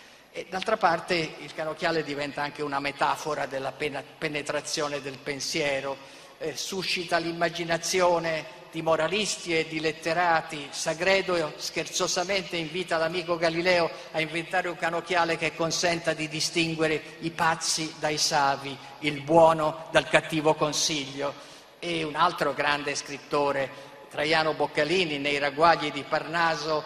D'altra 0.49 0.79
parte 0.79 1.35
il 1.41 1.53
cannocchiale 1.55 2.03
diventa 2.03 2.43
anche 2.43 2.63
una 2.63 2.81
metafora 2.81 3.45
della 3.45 3.71
penetrazione 3.73 5.03
del 5.03 5.19
pensiero, 5.19 5.95
eh, 6.39 6.57
suscita 6.57 7.19
l'immaginazione, 7.19 8.61
di 8.73 8.81
moralisti 8.81 9.55
e 9.55 9.69
di 9.69 9.81
letterati, 9.81 10.69
Sagredo 10.71 11.53
scherzosamente 11.57 12.57
invita 12.57 12.97
l'amico 12.97 13.37
Galileo 13.37 13.91
a 14.13 14.21
inventare 14.23 14.71
un 14.71 14.77
canocchiale 14.77 15.37
che 15.37 15.55
consenta 15.55 16.15
di 16.15 16.27
distinguere 16.27 17.03
i 17.19 17.31
pazzi 17.31 17.95
dai 17.99 18.17
savi, 18.17 18.75
il 19.01 19.21
buono 19.21 19.89
dal 19.91 20.09
cattivo 20.09 20.55
consiglio. 20.55 21.35
E 21.79 22.03
un 22.03 22.15
altro 22.15 22.55
grande 22.55 22.95
scrittore, 22.95 23.69
Traiano 24.09 24.55
Boccalini, 24.55 25.19
nei 25.19 25.37
ragguagli 25.37 25.93
di 25.93 26.05
Parnaso, 26.09 26.83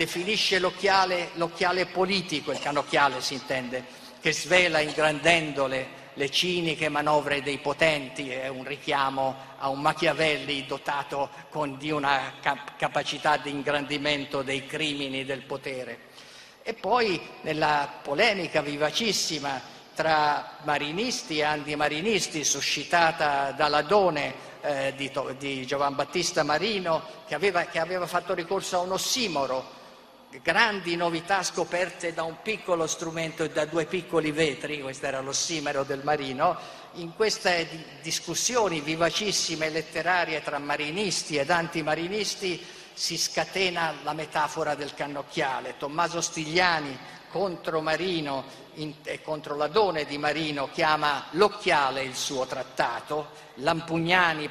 definisce 0.00 0.58
l'occhiale, 0.58 1.28
l'occhiale 1.34 1.84
politico, 1.84 2.52
il 2.52 2.58
canocchiale 2.58 3.20
si 3.20 3.34
intende, 3.34 3.84
che 4.18 4.32
svela 4.32 4.80
ingrandendole 4.80 5.98
le 6.14 6.30
ciniche 6.30 6.88
manovre 6.88 7.42
dei 7.42 7.58
potenti, 7.58 8.30
è 8.30 8.48
un 8.48 8.64
richiamo 8.64 9.36
a 9.58 9.68
un 9.68 9.82
Machiavelli 9.82 10.64
dotato 10.64 11.28
con, 11.50 11.76
di 11.76 11.90
una 11.90 12.32
cap- 12.40 12.78
capacità 12.78 13.36
di 13.36 13.50
ingrandimento 13.50 14.40
dei 14.40 14.64
crimini 14.64 15.26
del 15.26 15.42
potere. 15.42 15.98
E 16.62 16.72
poi 16.72 17.20
nella 17.42 17.98
polemica 18.02 18.62
vivacissima 18.62 19.60
tra 19.94 20.60
marinisti 20.62 21.40
e 21.40 21.42
antimarinisti 21.42 22.42
suscitata 22.42 23.52
dall'Adone 23.52 24.48
eh, 24.62 24.94
di, 24.96 25.12
di 25.36 25.66
Giovan 25.66 25.94
Battista 25.94 26.42
Marino 26.42 27.02
che 27.26 27.34
aveva, 27.34 27.64
che 27.64 27.78
aveva 27.78 28.06
fatto 28.06 28.32
ricorso 28.32 28.76
a 28.76 28.80
un 28.80 28.92
ossimoro 28.92 29.76
grandi 30.42 30.94
novità 30.94 31.42
scoperte 31.42 32.14
da 32.14 32.22
un 32.22 32.36
piccolo 32.42 32.86
strumento 32.86 33.42
e 33.42 33.50
da 33.50 33.64
due 33.64 33.86
piccoli 33.86 34.30
vetri, 34.30 34.80
questo 34.80 35.06
era 35.06 35.20
l'ossimero 35.20 35.82
del 35.82 36.02
marino, 36.04 36.56
in 36.94 37.14
queste 37.14 37.98
discussioni 38.00 38.80
vivacissime 38.80 39.68
letterarie 39.68 40.42
tra 40.42 40.58
marinisti 40.58 41.36
ed 41.36 41.50
antimarinisti 41.50 42.64
si 42.92 43.16
scatena 43.16 43.94
la 44.02 44.12
metafora 44.12 44.74
del 44.74 44.94
cannocchiale. 44.94 45.76
Tommaso 45.78 46.20
Stigliani 46.20 46.96
contro 47.30 47.80
Marino 47.80 48.44
e 49.04 49.22
contro 49.22 49.56
l'Adone 49.56 50.04
di 50.04 50.18
Marino 50.18 50.68
chiama 50.72 51.26
l'occhiale 51.30 52.02
il 52.02 52.14
suo 52.14 52.46
trattato, 52.46 53.30
Lampugnani 53.56 54.48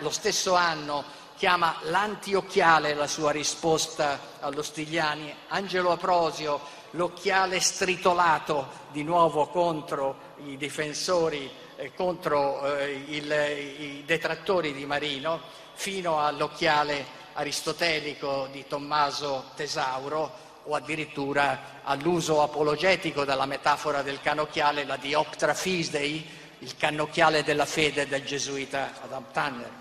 lo 0.00 0.10
stesso 0.10 0.54
anno 0.54 1.04
chiama 1.40 1.78
l'antiocchiale 1.84 2.92
la 2.92 3.06
sua 3.06 3.30
risposta 3.30 4.36
allo 4.40 4.60
Stigliani, 4.60 5.34
Angelo 5.48 5.90
Aprosio 5.90 6.60
l'occhiale 6.90 7.60
stritolato 7.60 8.68
di 8.92 9.02
nuovo 9.02 9.46
contro 9.46 10.34
i 10.44 10.58
difensori, 10.58 11.50
eh, 11.76 11.94
contro 11.94 12.76
eh, 12.76 13.04
il, 13.08 13.32
i 13.32 14.02
detrattori 14.04 14.74
di 14.74 14.84
Marino, 14.84 15.40
fino 15.72 16.20
all'occhiale 16.22 17.06
aristotelico 17.32 18.46
di 18.52 18.66
Tommaso 18.68 19.44
Tesauro 19.56 20.30
o 20.64 20.74
addirittura 20.74 21.80
all'uso 21.84 22.42
apologetico 22.42 23.24
della 23.24 23.46
metafora 23.46 24.02
del 24.02 24.20
canocchiale, 24.20 24.84
la 24.84 24.98
dioptra 24.98 25.54
fisdei, 25.54 26.22
il 26.58 26.76
cannocchiale 26.76 27.42
della 27.42 27.64
fede 27.64 28.06
del 28.06 28.26
gesuita 28.26 28.90
Adam 29.00 29.24
Tanner. 29.32 29.79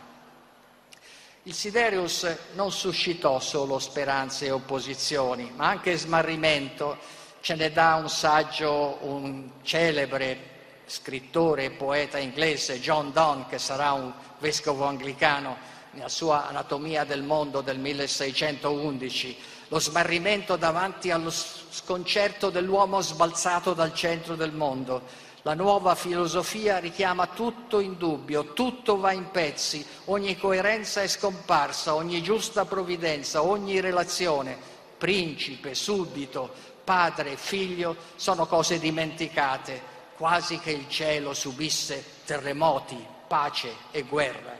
Il 1.50 1.56
Siderius 1.56 2.28
non 2.54 2.72
suscitò 2.72 3.40
solo 3.40 3.80
speranze 3.80 4.46
e 4.46 4.52
opposizioni, 4.52 5.52
ma 5.56 5.70
anche 5.70 5.98
smarrimento. 5.98 6.96
Ce 7.40 7.56
ne 7.56 7.72
dà 7.72 7.96
un 7.96 8.08
saggio 8.08 9.00
un 9.02 9.50
celebre 9.64 10.38
scrittore 10.86 11.64
e 11.64 11.72
poeta 11.72 12.20
inglese, 12.20 12.80
John 12.80 13.12
Donne, 13.12 13.48
che 13.50 13.58
sarà 13.58 13.94
un 13.94 14.14
vescovo 14.38 14.86
anglicano 14.86 15.58
nella 15.94 16.08
sua 16.08 16.48
Anatomia 16.48 17.04
del 17.04 17.24
mondo 17.24 17.62
del 17.62 17.80
1611, 17.80 19.36
lo 19.70 19.80
smarrimento 19.80 20.56
davanti 20.56 21.10
allo 21.10 21.32
sconcerto 21.32 22.52
dell'uomo 22.52 23.02
sbalzato 23.02 23.74
dal 23.74 23.96
centro 23.96 24.36
del 24.36 24.52
mondo 24.52 25.02
la 25.44 25.54
nuova 25.54 25.96
filosofia 25.96 26.80
richiama 26.80 27.28
tutto 27.28 27.80
in 27.80 27.98
dubbio, 27.98 28.54
tutto 28.54 28.98
va 28.98 29.14
in 29.14 29.32
pezzi, 29.32 29.86
ogni 30.06 30.38
coerenza 30.38 31.02
è 31.02 31.08
scomparsa, 31.08 31.96
ogni 31.96 32.22
giusta 32.22 32.66
provvidenza, 32.66 33.44
ogni 33.44 33.80
relazione, 33.80 34.58
principe, 34.98 35.76
suddito, 35.76 36.52
padre, 36.84 37.38
figlio, 37.38 37.96
sono 38.16 38.48
cose 38.48 38.80
dimenticate, 38.80 39.98
quasi 40.18 40.60
che 40.60 40.72
il 40.72 40.90
cielo 40.90 41.34
subisse 41.34 42.04
terremoti, 42.26 42.98
pace 43.28 43.74
e 43.92 44.02
guerra. 44.02 44.58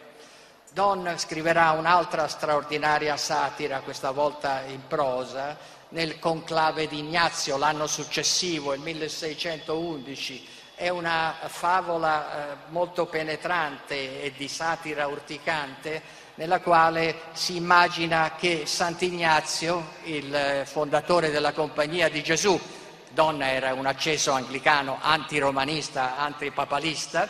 Don 0.72 1.12
scriverà 1.18 1.72
un'altra 1.72 2.28
straordinaria 2.28 3.18
satira, 3.18 3.82
questa 3.82 4.12
volta 4.12 4.62
in 4.62 4.88
prosa, 4.88 5.58
nel 5.90 6.20
conclave 6.20 6.88
di 6.88 7.00
Ignazio 7.00 7.58
l'anno 7.58 7.88
successivo, 7.88 8.74
il 8.74 8.80
1611 8.80 10.58
è 10.80 10.88
una 10.88 11.36
favola 11.48 12.54
eh, 12.54 12.56
molto 12.70 13.06
penetrante 13.06 14.24
e 14.24 14.32
di 14.38 14.48
satira 14.48 15.08
urticante 15.08 16.02
nella 16.36 16.62
quale 16.62 17.16
si 17.34 17.58
immagina 17.58 18.36
che 18.38 18.66
Sant'Ignazio, 18.66 19.96
il 20.04 20.62
fondatore 20.64 21.32
della 21.32 21.52
Compagnia 21.52 22.08
di 22.08 22.24
Gesù, 22.24 22.58
donna 23.10 23.52
era 23.52 23.74
un 23.74 23.88
acceso 23.88 24.32
anglicano 24.32 25.00
antiromanista, 25.02 26.16
antipapalista, 26.16 27.30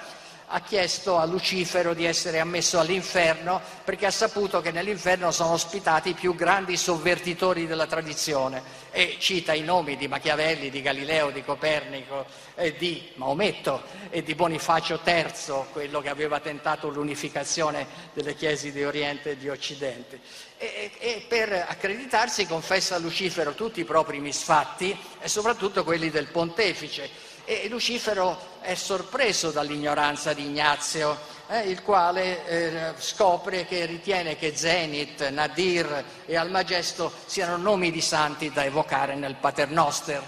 ha 0.51 0.61
chiesto 0.61 1.17
a 1.17 1.25
Lucifero 1.25 1.93
di 1.93 2.05
essere 2.05 2.39
ammesso 2.39 2.79
all'inferno 2.79 3.61
perché 3.83 4.07
ha 4.07 4.11
saputo 4.11 4.61
che 4.61 4.71
nell'inferno 4.71 5.31
sono 5.31 5.51
ospitati 5.51 6.09
i 6.09 6.13
più 6.13 6.33
grandi 6.33 6.75
sovvertitori 6.75 7.67
della 7.67 7.85
tradizione 7.85 8.63
e 8.91 9.17
cita 9.19 9.53
i 9.53 9.61
nomi 9.61 9.95
di 9.95 10.07
Machiavelli, 10.07 10.71
di 10.71 10.81
Galileo, 10.81 11.29
di 11.29 11.43
Copernico, 11.43 12.25
eh, 12.55 12.75
di 12.75 13.11
Maometto 13.15 13.83
e 14.09 14.23
di 14.23 14.33
Bonifacio 14.33 14.99
III, 15.03 15.65
quello 15.71 16.01
che 16.01 16.09
aveva 16.09 16.39
tentato 16.39 16.89
l'unificazione 16.89 17.85
delle 18.13 18.33
chiese 18.33 18.71
di 18.71 18.83
Oriente 18.83 19.31
e 19.31 19.37
di 19.37 19.49
Occidente. 19.49 20.19
E, 20.57 20.91
e 20.97 21.25
per 21.27 21.53
accreditarsi 21.67 22.47
confessa 22.47 22.95
a 22.95 22.99
Lucifero 22.99 23.53
tutti 23.53 23.81
i 23.81 23.85
propri 23.85 24.19
misfatti 24.19 24.97
e 25.19 25.27
soprattutto 25.27 25.83
quelli 25.83 26.09
del 26.09 26.27
pontefice 26.27 27.27
e 27.49 27.67
Lucifero 27.67 28.58
è 28.61 28.75
sorpreso 28.75 29.51
dall'ignoranza 29.51 30.33
di 30.33 30.45
Ignazio, 30.45 31.17
eh, 31.51 31.61
il 31.61 31.81
quale 31.81 32.45
eh, 32.45 32.93
scopre 32.97 33.65
che 33.65 33.85
ritiene 33.85 34.37
che 34.37 34.55
Zenit, 34.55 35.29
Nadir 35.29 36.03
e 36.25 36.37
Almagesto 36.37 37.11
siano 37.25 37.57
nomi 37.57 37.91
di 37.91 38.01
santi 38.01 38.51
da 38.51 38.63
evocare 38.63 39.15
nel 39.15 39.35
Paternoster. 39.35 40.21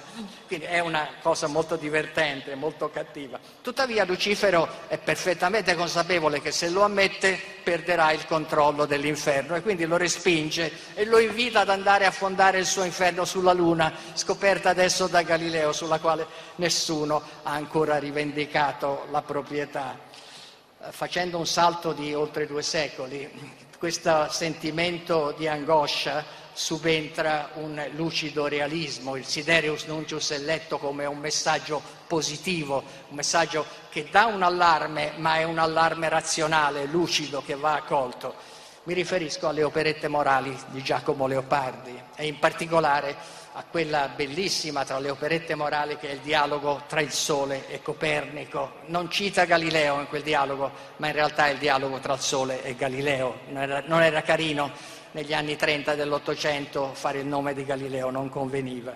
Quindi 0.47 0.65
è 0.65 0.79
una 0.79 1.07
cosa 1.21 1.47
molto 1.47 1.75
divertente, 1.75 2.55
molto 2.55 2.89
cattiva. 2.89 3.39
Tuttavia 3.61 4.03
Lucifero 4.03 4.67
è 4.87 4.97
perfettamente 4.97 5.75
consapevole 5.75 6.41
che 6.41 6.51
se 6.51 6.69
lo 6.69 6.81
ammette 6.81 7.39
perderà 7.63 8.11
il 8.11 8.25
controllo 8.25 8.85
dell'inferno 8.85 9.55
e 9.55 9.61
quindi 9.61 9.85
lo 9.85 9.97
respinge 9.97 10.71
e 10.95 11.05
lo 11.05 11.19
invita 11.19 11.61
ad 11.61 11.69
andare 11.69 12.05
a 12.05 12.11
fondare 12.11 12.57
il 12.57 12.65
suo 12.65 12.83
inferno 12.83 13.23
sulla 13.23 13.53
Luna, 13.53 13.93
scoperta 14.13 14.69
adesso 14.69 15.07
da 15.07 15.21
Galileo, 15.21 15.71
sulla 15.71 15.99
quale 15.99 16.25
nessuno 16.55 17.21
ha 17.43 17.51
ancora 17.51 17.99
rivendicato 18.21 19.07
la 19.09 19.21
proprietà. 19.23 19.97
Eh, 20.79 20.91
facendo 20.91 21.37
un 21.37 21.47
salto 21.47 21.91
di 21.91 22.13
oltre 22.13 22.45
due 22.45 22.61
secoli, 22.61 23.29
questo 23.77 24.27
sentimento 24.29 25.33
di 25.35 25.47
angoscia 25.47 26.23
subentra 26.53 27.49
un 27.55 27.83
lucido 27.95 28.45
realismo. 28.45 29.15
Il 29.15 29.25
Siderius 29.25 29.85
Nuncius 29.85 30.31
è 30.31 30.37
letto 30.37 30.77
come 30.77 31.05
un 31.05 31.17
messaggio 31.17 31.81
positivo, 32.05 32.83
un 33.09 33.15
messaggio 33.15 33.65
che 33.89 34.07
dà 34.11 34.25
un 34.25 34.43
allarme, 34.43 35.13
ma 35.17 35.37
è 35.37 35.43
un 35.43 35.57
allarme 35.57 36.09
razionale, 36.09 36.85
lucido, 36.85 37.41
che 37.43 37.55
va 37.55 37.73
accolto. 37.73 38.35
Mi 38.83 38.95
riferisco 38.95 39.47
alle 39.47 39.61
operette 39.61 40.07
morali 40.07 40.57
di 40.69 40.81
Giacomo 40.81 41.27
Leopardi 41.27 42.01
e 42.15 42.25
in 42.25 42.39
particolare 42.39 43.15
a 43.53 43.63
quella 43.69 44.07
bellissima 44.15 44.83
tra 44.83 44.97
le 44.97 45.11
operette 45.11 45.53
morali 45.53 45.97
che 45.97 46.09
è 46.09 46.13
il 46.13 46.21
dialogo 46.21 46.81
tra 46.87 46.99
il 46.99 47.11
Sole 47.11 47.67
e 47.69 47.83
Copernico. 47.83 48.77
Non 48.87 49.11
cita 49.11 49.45
Galileo 49.45 49.99
in 49.99 50.07
quel 50.07 50.23
dialogo, 50.23 50.71
ma 50.97 51.07
in 51.07 51.13
realtà 51.13 51.45
è 51.45 51.51
il 51.51 51.59
dialogo 51.59 51.99
tra 51.99 52.13
il 52.13 52.21
Sole 52.21 52.63
e 52.63 52.75
Galileo. 52.75 53.41
Non 53.49 53.61
era, 53.61 53.83
non 53.85 54.01
era 54.01 54.23
carino 54.23 54.71
negli 55.11 55.33
anni 55.35 55.55
30 55.55 55.93
dell'Ottocento 55.93 56.91
fare 56.95 57.19
il 57.19 57.27
nome 57.27 57.53
di 57.53 57.63
Galileo, 57.63 58.09
non 58.09 58.29
conveniva. 58.29 58.95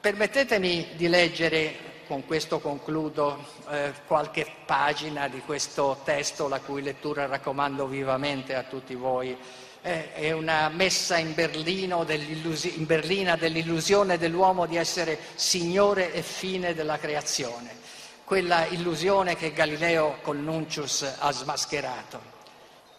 Permettetemi 0.00 0.88
di 0.96 1.06
leggere, 1.06 1.76
con 2.08 2.24
questo 2.24 2.58
concludo, 2.58 3.38
eh, 3.70 3.92
qualche 4.06 4.50
pagina 4.64 5.28
di 5.28 5.40
questo 5.40 6.00
testo, 6.04 6.48
la 6.48 6.58
cui 6.58 6.82
lettura 6.82 7.26
raccomando 7.26 7.86
vivamente 7.86 8.54
a 8.54 8.62
tutti 8.62 8.94
voi. 8.94 9.36
Eh, 9.82 10.14
è 10.14 10.32
una 10.32 10.70
messa 10.70 11.18
in, 11.18 11.34
in 11.36 12.86
Berlina 12.86 13.36
dell'illusione 13.36 14.16
dell'uomo 14.16 14.64
di 14.66 14.76
essere 14.76 15.18
signore 15.34 16.12
e 16.12 16.22
fine 16.22 16.74
della 16.74 16.98
creazione, 16.98 17.76
quella 18.24 18.66
illusione 18.66 19.36
che 19.36 19.52
Galileo 19.52 20.18
con 20.22 20.42
Nuncius 20.42 21.14
ha 21.18 21.30
smascherato. 21.30 22.20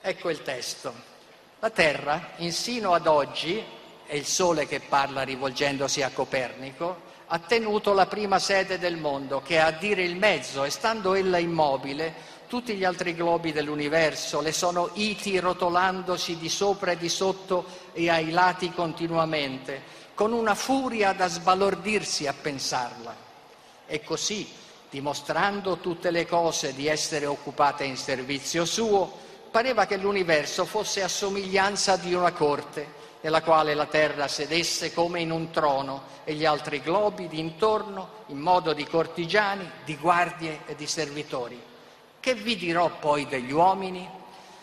Ecco 0.02 0.30
il 0.30 0.44
testo. 0.44 0.94
La 1.60 1.72
Terra, 1.72 2.34
insino 2.38 2.94
ad 2.94 3.08
oggi, 3.08 3.62
è 4.06 4.16
il 4.16 4.26
Sole 4.26 4.68
che 4.68 4.80
parla 4.80 5.24
rivolgendosi 5.24 6.04
a 6.04 6.12
Copernico, 6.12 7.08
ha 7.32 7.40
tenuto 7.40 7.94
la 7.94 8.08
prima 8.08 8.40
sede 8.40 8.80
del 8.80 8.98
mondo, 8.98 9.42
che 9.42 9.56
è 9.56 9.60
a 9.60 9.70
dire 9.70 10.04
il 10.04 10.16
mezzo, 10.16 10.64
e 10.64 10.72
stando 10.72 11.14
ella 11.14 11.38
immobile, 11.38 12.38
tutti 12.48 12.74
gli 12.74 12.84
altri 12.84 13.14
globi 13.14 13.52
dell'universo 13.52 14.42
le 14.42 14.52
sono 14.52 14.90
iti 14.94 15.38
rotolandosi 15.38 16.38
di 16.38 16.50
sopra 16.50 16.92
e 16.92 16.98
di 16.98 17.08
sotto 17.08 17.66
e 17.94 18.10
ai 18.10 18.32
lati 18.32 18.72
continuamente, 18.72 19.84
con 20.16 20.34
una 20.34 20.56
furia 20.56 21.14
da 21.14 21.28
sbalordirsi 21.28 22.26
a 22.26 22.34
pensarla. 22.34 23.16
E 23.86 24.04
così, 24.04 24.52
dimostrando 24.90 25.78
tutte 25.78 26.10
le 26.10 26.26
cose 26.26 26.74
di 26.74 26.88
essere 26.88 27.28
occupate 27.28 27.84
in 27.84 27.96
servizio 27.96 28.66
suo, 28.66 29.28
pareva 29.52 29.86
che 29.86 29.98
l'universo 29.98 30.66
fosse 30.66 31.04
a 31.04 31.08
somiglianza 31.08 31.96
di 31.96 32.16
una 32.16 32.32
corte 32.32 32.98
nella 33.22 33.42
quale 33.42 33.74
la 33.74 33.86
terra 33.86 34.28
sedesse 34.28 34.94
come 34.94 35.20
in 35.20 35.32
un 35.32 35.52
trono 35.52 36.04
e 36.24 36.34
gli 36.34 36.46
altri 36.46 36.82
globi 36.82 37.28
d'intorno 37.28 38.18
in 38.28 38.38
modo 38.38 38.74
di 38.74 38.86
cortigiani, 38.86 39.70
di 39.84 39.98
guardie 39.98 40.62
e 40.66 40.76
di 40.76 40.88
servitori. 40.88 41.62
Che 42.20 42.34
vi 42.36 42.56
dirò 42.56 42.90
poi 43.00 43.28
degli 43.28 43.52
uomini? 43.52 44.08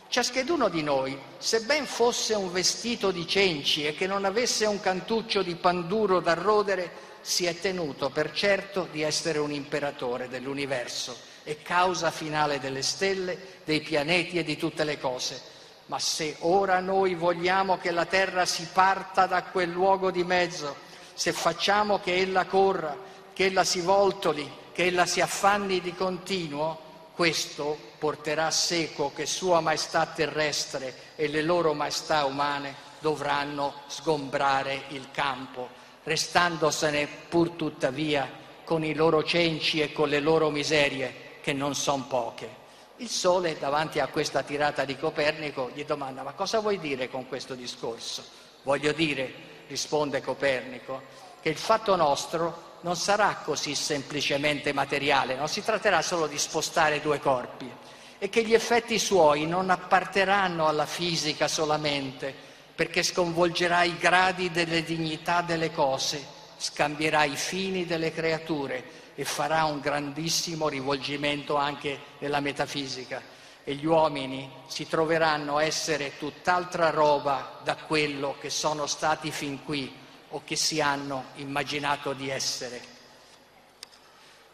Ciascheduno 0.09 0.69
di 0.69 0.83
noi, 0.83 1.19
se 1.37 1.61
fosse 1.85 2.35
un 2.35 2.53
vestito 2.53 3.11
di 3.11 3.27
cenci 3.27 3.85
e 3.85 3.95
che 3.95 4.07
non 4.07 4.25
avesse 4.25 4.65
un 4.65 4.81
cantuccio 4.81 5.43
di 5.43 5.57
panduro 5.57 6.21
da 6.21 6.35
rodere, 6.35 7.05
si 7.21 7.45
è 7.45 7.59
tenuto 7.59 8.09
per 8.11 8.33
certo 8.33 8.87
di 8.91 9.03
essere 9.03 9.39
un 9.39 9.51
imperatore 9.51 10.29
dell'universo 10.29 11.17
e 11.43 11.61
causa 11.61 12.11
finale 12.11 12.61
delle 12.61 12.83
stelle, 12.83 13.37
dei 13.65 13.81
pianeti 13.81 14.39
e 14.39 14.45
di 14.45 14.57
tutte 14.57 14.85
le 14.85 14.99
cose 14.99 15.55
ma 15.87 15.99
se 15.99 16.37
ora 16.41 16.81
noi 16.81 17.15
vogliamo 17.15 17.79
che 17.79 17.91
la 17.91 18.07
terra 18.07 18.45
si 18.45 18.69
parta 18.73 19.27
da 19.27 19.45
quel 19.45 19.71
luogo 19.71 20.11
di 20.11 20.25
mezzo, 20.25 20.75
se 21.15 21.33
facciamo 21.33 22.01
che 22.01 22.17
ella 22.17 22.47
corra, 22.47 22.97
che 23.33 23.47
ella 23.47 23.65
si 23.65 23.81
voltoli, 23.81 24.51
che 24.73 24.87
ella 24.87 25.07
si 25.07 25.21
affanni 25.21 25.81
di 25.81 25.95
continuo, 25.95 26.85
questo 27.15 27.79
porterà 27.99 28.51
seco 28.51 29.13
che 29.15 29.25
Sua 29.25 29.61
Maestà 29.61 30.07
terrestre 30.07 31.15
e 31.17 31.29
le 31.29 31.43
loro 31.43 31.73
maestà 31.73 32.27
umane 32.27 32.75
dovranno 32.99 33.73
sgombrare 33.87 34.83
il 34.89 35.09
campo, 35.13 35.69
restandosene 36.03 37.09
pur 37.29 37.51
tuttavia 37.51 38.29
con 38.65 38.85
i 38.85 38.95
loro 38.95 39.23
cenci 39.23 39.81
e 39.81 39.93
con 39.93 40.09
le 40.09 40.21
loro 40.21 40.51
miserie, 40.51 41.39
che 41.41 41.53
non 41.53 41.75
son 41.75 42.07
poche. 42.09 42.65
Il 42.99 43.11
Sole, 43.11 43.59
davanti 43.59 44.01
a 44.01 44.07
questa 44.07 44.43
tirata 44.43 44.87
di 44.87 44.97
Copernico, 44.97 45.71
gli 45.75 45.85
domanda 45.85 46.23
ma 46.23 46.33
cosa 46.33 46.61
vuoi 46.61 46.79
dire 46.79 47.11
con 47.11 47.29
questo 47.29 47.55
discorso? 47.55 48.25
Voglio 48.63 48.93
dire, 48.93 49.31
risponde 49.69 50.23
Copernico, 50.23 51.03
che 51.43 51.51
il 51.51 51.59
fatto 51.59 51.95
nostro 51.95 52.79
non 52.81 52.97
sarà 52.97 53.43
così 53.45 53.75
semplicemente 53.75 54.73
materiale, 54.73 55.35
non 55.35 55.49
si 55.49 55.63
tratterà 55.63 56.01
solo 56.01 56.27
di 56.27 56.39
spostare 56.39 57.03
due 57.03 57.21
corpi 57.21 57.71
e 58.19 58.31
che 58.31 58.43
gli 58.43 58.55
effetti 58.55 58.99
suoi 58.99 59.47
non 59.47 59.69
apparteranno 59.69 60.67
alla 60.67 60.87
fisica 60.87 61.49
solamente, 61.49 62.35
perché 62.75 63.03
sconvolgerà 63.03 63.83
i 63.83 63.99
gradi 63.99 64.51
delle 64.51 64.83
dignità 64.83 65.43
delle 65.43 65.71
cose, 65.71 66.25
scambierà 66.57 67.25
i 67.25 67.37
fini 67.37 67.85
delle 67.85 68.11
creature 68.11 69.05
e 69.17 69.25
farà 69.25 69.65
un 69.65 69.81
grandissimo 69.81 70.69
rivolgimento 70.69 71.57
anche 71.57 71.99
nella 72.19 72.39
metafisica 72.39 73.21
e 73.65 73.75
gli 73.75 73.87
uomini 73.87 74.49
si 74.69 74.87
troveranno 74.87 75.57
a 75.57 75.65
essere 75.65 76.17
tutt'altra 76.19 76.91
roba 76.91 77.59
da 77.65 77.75
quello 77.75 78.37
che 78.39 78.51
sono 78.51 78.87
stati 78.87 79.33
fin 79.33 79.65
qui 79.65 79.93
o 80.29 80.43
che 80.45 80.55
si 80.55 80.81
hanno 80.81 81.25
immaginato 81.37 82.13
di 82.13 82.31
essere. 82.31 82.81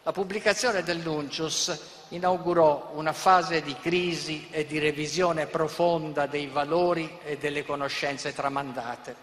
La 0.01 0.11
pubblicazione 0.11 0.81
del 0.81 0.97
Nuncius 0.97 2.05
inaugurò 2.09 2.91
una 2.95 3.13
fase 3.13 3.61
di 3.61 3.75
crisi 3.77 4.47
e 4.49 4.65
di 4.65 4.79
revisione 4.79 5.45
profonda 5.45 6.25
dei 6.25 6.47
valori 6.47 7.19
e 7.23 7.37
delle 7.37 7.63
conoscenze 7.63 8.33
tramandate, 8.33 9.15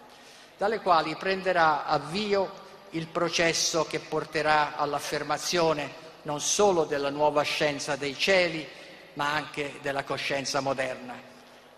dalle 0.57 0.79
quali 0.79 1.15
prenderà 1.15 1.85
avvio 1.85 2.60
il 2.91 3.07
processo 3.07 3.85
che 3.85 3.99
porterà 3.99 4.75
all'affermazione 4.75 5.99
non 6.23 6.39
solo 6.39 6.83
della 6.85 7.09
nuova 7.09 7.41
scienza 7.41 7.95
dei 7.95 8.17
cieli, 8.17 8.67
ma 9.13 9.33
anche 9.33 9.79
della 9.81 10.03
coscienza 10.03 10.59
moderna. 10.59 11.29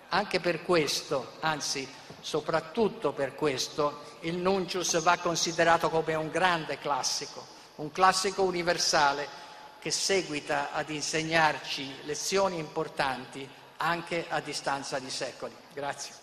Anche 0.10 0.40
per 0.40 0.64
questo, 0.64 1.34
anzi 1.40 1.88
soprattutto 2.20 3.12
per 3.14 3.36
questo, 3.36 4.02
il 4.22 4.36
Nuncius 4.36 5.02
va 5.02 5.18
considerato 5.18 5.90
come 5.90 6.14
un 6.14 6.30
grande 6.30 6.78
classico, 6.78 7.46
un 7.76 7.92
classico 7.92 8.44
universale 8.44 9.42
che 9.80 9.92
seguita 9.92 10.72
ad 10.72 10.90
insegnarci 10.90 12.04
lezioni 12.04 12.58
importanti 12.58 13.48
anche 13.78 14.26
a 14.30 14.40
distanza 14.40 15.00
di 15.00 15.10
secoli. 15.10 15.54
Grazie. 15.74 16.23